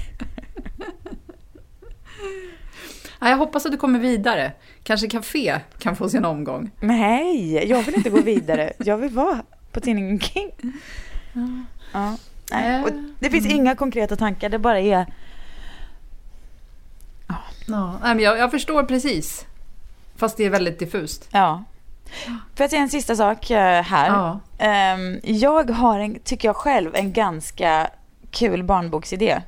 Ja, 3.19 3.29
jag 3.29 3.37
hoppas 3.37 3.65
att 3.65 3.71
du 3.71 3.77
kommer 3.77 3.99
vidare. 3.99 4.51
Kanske 4.83 5.07
Café 5.07 5.59
kan 5.79 5.95
få 5.95 6.09
sin 6.09 6.25
omgång. 6.25 6.71
Nej, 6.79 7.69
jag 7.69 7.83
vill 7.83 7.95
inte 7.95 8.09
gå 8.09 8.21
vidare. 8.21 8.73
Jag 8.77 8.97
vill 8.97 9.09
vara 9.09 9.43
på 9.71 9.79
tidningen 9.79 10.19
King. 10.19 10.51
Ja. 11.93 12.17
Nej. 12.51 12.83
Och 12.83 12.89
det 13.19 13.29
finns 13.29 13.45
inga 13.45 13.75
konkreta 13.75 14.15
tankar, 14.15 14.49
det 14.49 14.59
bara 14.59 14.79
är... 14.79 15.05
Ja, 17.67 18.15
jag, 18.19 18.37
jag 18.37 18.51
förstår 18.51 18.83
precis. 18.83 19.45
Fast 20.15 20.37
det 20.37 20.45
är 20.45 20.49
väldigt 20.49 20.79
diffust. 20.79 21.27
Ja. 21.31 21.63
Får 22.25 22.63
jag 22.63 22.69
säga 22.69 22.81
en 22.81 22.89
sista 22.89 23.15
sak 23.15 23.51
eh, 23.51 23.83
här? 23.83 24.07
Ja. 24.07 24.39
Ehm, 24.57 25.19
jag 25.23 25.69
har, 25.69 25.99
en, 25.99 26.19
tycker 26.19 26.47
jag 26.47 26.55
själv, 26.55 26.95
en 26.95 27.13
ganska 27.13 27.89
kul 28.31 28.63
barnboksidé. 28.63 29.41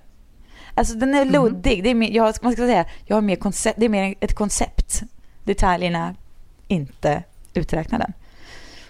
Alltså 0.73 0.95
den 0.95 1.15
är 1.15 1.25
luddig. 1.25 1.83
Det 1.83 1.89
är 1.89 1.95
mer, 1.95 2.11
jag, 2.11 2.35
man 2.41 2.53
ska 2.53 2.61
säga, 2.61 2.85
jag 3.05 3.15
har 3.15 3.21
mer 3.21 3.35
koncept, 3.35 3.79
det 3.79 3.85
är 3.85 3.89
mer 3.89 4.15
ett 4.19 4.35
koncept. 4.35 5.03
Detaljerna 5.43 6.15
inte 6.67 7.23
uträknade. 7.53 8.13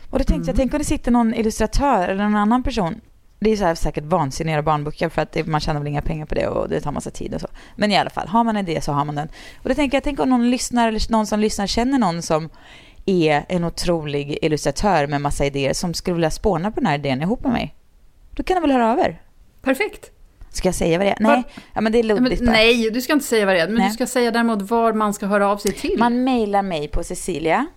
Och 0.10 0.20
då 0.20 0.24
tänkte 0.24 0.50
jag, 0.50 0.58
tänk 0.58 0.74
om 0.74 0.80
det 0.80 0.86
sitter 0.86 1.12
någon 1.12 1.34
illustratör 1.34 2.08
eller 2.08 2.24
någon 2.24 2.36
annan 2.36 2.64
person. 2.64 3.02
Det 3.40 3.52
är 3.52 3.58
så 3.58 3.66
här 3.66 3.76
säkert 3.76 4.04
göra 4.46 4.62
barnböcker 4.62 5.10
för 5.10 5.22
att 5.22 5.32
det, 5.32 5.48
man 5.48 5.62
tjänar 5.62 5.80
väl 5.80 5.88
inga 5.88 6.02
pengar 6.02 6.26
på 6.26 6.36
det 6.36 6.48
och 6.48 6.70
det 6.70 6.82
tar 6.82 6.92
massa 6.92 7.12
tid 7.12 7.34
och 7.34 7.42
så. 7.42 7.48
Men 7.76 7.92
i 7.92 7.98
alla 7.98 8.10
fall, 8.10 8.28
har 8.28 8.44
man 8.44 8.58
en 8.58 8.70
idé 8.70 8.82
så 8.82 8.92
har 8.92 9.06
man 9.06 9.16
den. 9.16 9.28
Och 9.58 9.70
då 9.70 9.76
tänker 9.76 9.98
jag, 9.98 10.04
tänk 10.04 10.20
om 10.20 10.30
någon 10.30 10.50
lyssnar 10.50 10.88
eller 10.88 11.12
någon 11.12 11.28
som 11.28 11.40
lyssnar 11.40 11.68
känner 11.68 12.00
någon 12.00 12.22
som 12.22 12.50
är 13.10 13.46
en 13.50 13.64
otrolig 13.64 14.38
illustratör 14.42 15.08
med 15.08 15.22
massa 15.22 15.46
idéer 15.46 15.74
som 15.74 15.94
skulle 15.94 16.14
vilja 16.14 16.32
spåna 16.32 16.72
på 16.72 16.80
den 16.80 16.88
här 16.88 16.96
idén 16.96 17.22
ihop 17.22 17.44
med 17.44 17.52
mig. 17.52 17.76
Då 18.32 18.44
kan 18.44 18.56
de 18.56 18.62
väl 18.62 18.72
höra 18.72 18.92
över? 18.92 19.22
Perfekt. 19.62 20.12
Ska 20.50 20.68
jag 20.68 20.76
säga 20.76 20.98
vad 20.98 21.08
det 21.08 21.12
är? 21.12 21.18
Nej, 21.20 21.44
ja, 21.74 21.82
men 21.82 21.92
det 21.92 22.00
är 22.00 22.04
luddigt 22.04 22.46
bara. 22.46 22.52
nej, 22.52 22.90
du 22.90 23.02
ska 23.02 23.14
inte 23.14 23.26
säga 23.26 23.46
vad 23.46 23.56
det 23.56 23.62
är. 23.62 23.68
Men 23.68 23.76
Nej. 23.76 23.88
du 23.88 23.94
ska 23.94 24.08
säga 24.08 24.32
däremot 24.32 24.62
var 24.62 24.94
man 24.94 25.14
ska 25.14 25.26
höra 25.26 25.48
av 25.48 25.58
sig 25.58 25.72
till. 25.72 25.96
Man 26.00 26.24
mejlar 26.24 26.62
mig 26.62 26.88
på 26.88 27.04
Cecilia 27.04 27.68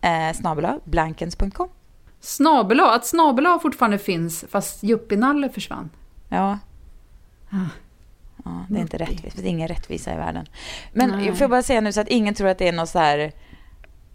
eh, 0.00 0.36
snabel-a, 0.36 0.78
blankens.com. 0.84 1.68
Snabel 2.20 2.80
A, 2.80 2.90
att 2.94 3.06
snabel 3.06 3.46
A 3.46 3.58
fortfarande 3.62 3.98
finns 3.98 4.44
fast 4.48 4.82
Juppinalle 4.82 5.48
försvann. 5.48 5.90
Ja. 6.28 6.58
Ah. 7.50 7.56
ja. 8.44 8.64
Det 8.68 8.76
är 8.76 8.80
inte 8.80 8.98
rättvist. 8.98 9.22
Det 9.22 9.30
finns 9.30 9.44
ingen 9.44 9.68
rättvisa 9.68 10.14
i 10.14 10.16
världen. 10.16 10.46
Men 10.92 11.10
Nej. 11.10 11.26
jag 11.26 11.38
får 11.38 11.48
bara 11.48 11.62
säga 11.62 11.80
nu 11.80 11.92
så 11.92 12.00
att 12.00 12.08
ingen 12.08 12.34
tror 12.34 12.48
att 12.48 12.58
det 12.58 12.68
är 12.68 12.72
något 12.72 12.88
så 12.88 12.98
här... 12.98 13.32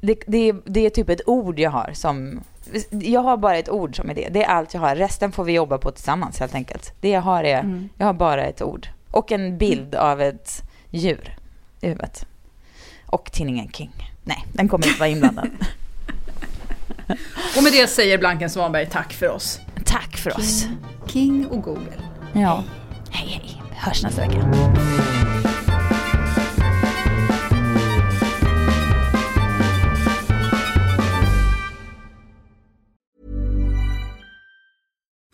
Det, 0.05 0.23
det, 0.27 0.49
är, 0.49 0.55
det 0.65 0.85
är 0.85 0.89
typ 0.89 1.09
ett 1.09 1.21
ord 1.25 1.59
jag 1.59 1.71
har 1.71 1.91
som... 1.93 2.39
Jag 2.89 3.21
har 3.21 3.37
bara 3.37 3.57
ett 3.57 3.69
ord 3.69 3.95
som 3.95 4.11
idé. 4.11 4.29
Det 4.31 4.43
är 4.43 4.47
allt 4.47 4.73
jag 4.73 4.81
har. 4.81 4.95
Resten 4.95 5.31
får 5.31 5.43
vi 5.43 5.53
jobba 5.53 5.77
på 5.77 5.91
tillsammans 5.91 6.39
helt 6.39 6.55
enkelt. 6.55 6.93
Det 7.01 7.09
jag 7.09 7.21
har 7.21 7.43
är... 7.43 7.59
Mm. 7.59 7.89
Jag 7.97 8.05
har 8.05 8.13
bara 8.13 8.45
ett 8.45 8.61
ord. 8.61 8.87
Och 9.11 9.31
en 9.31 9.57
bild 9.57 9.95
av 9.95 10.21
ett 10.21 10.63
djur 10.89 11.37
i 11.81 11.87
huvudet. 11.87 12.25
Och 13.05 13.31
tidningen 13.31 13.71
King. 13.71 13.91
Nej, 14.23 14.45
den 14.53 14.67
kommer 14.67 14.87
inte 14.87 14.99
vara 14.99 15.09
inblandad. 15.09 15.49
Och 17.57 17.63
med 17.63 17.71
det 17.71 17.87
säger 17.87 18.17
Blanken 18.17 18.49
Svanberg 18.49 18.89
tack 18.91 19.13
för 19.13 19.29
oss. 19.29 19.59
Tack 19.85 20.17
för 20.17 20.37
oss. 20.37 20.67
King 21.07 21.47
och 21.47 21.61
Google. 21.61 21.93
Ja. 22.33 22.63
Hej, 23.11 23.27
hej. 23.27 23.61
Hörs 23.71 24.03
nästa 24.03 24.21
vecka. 24.21 24.51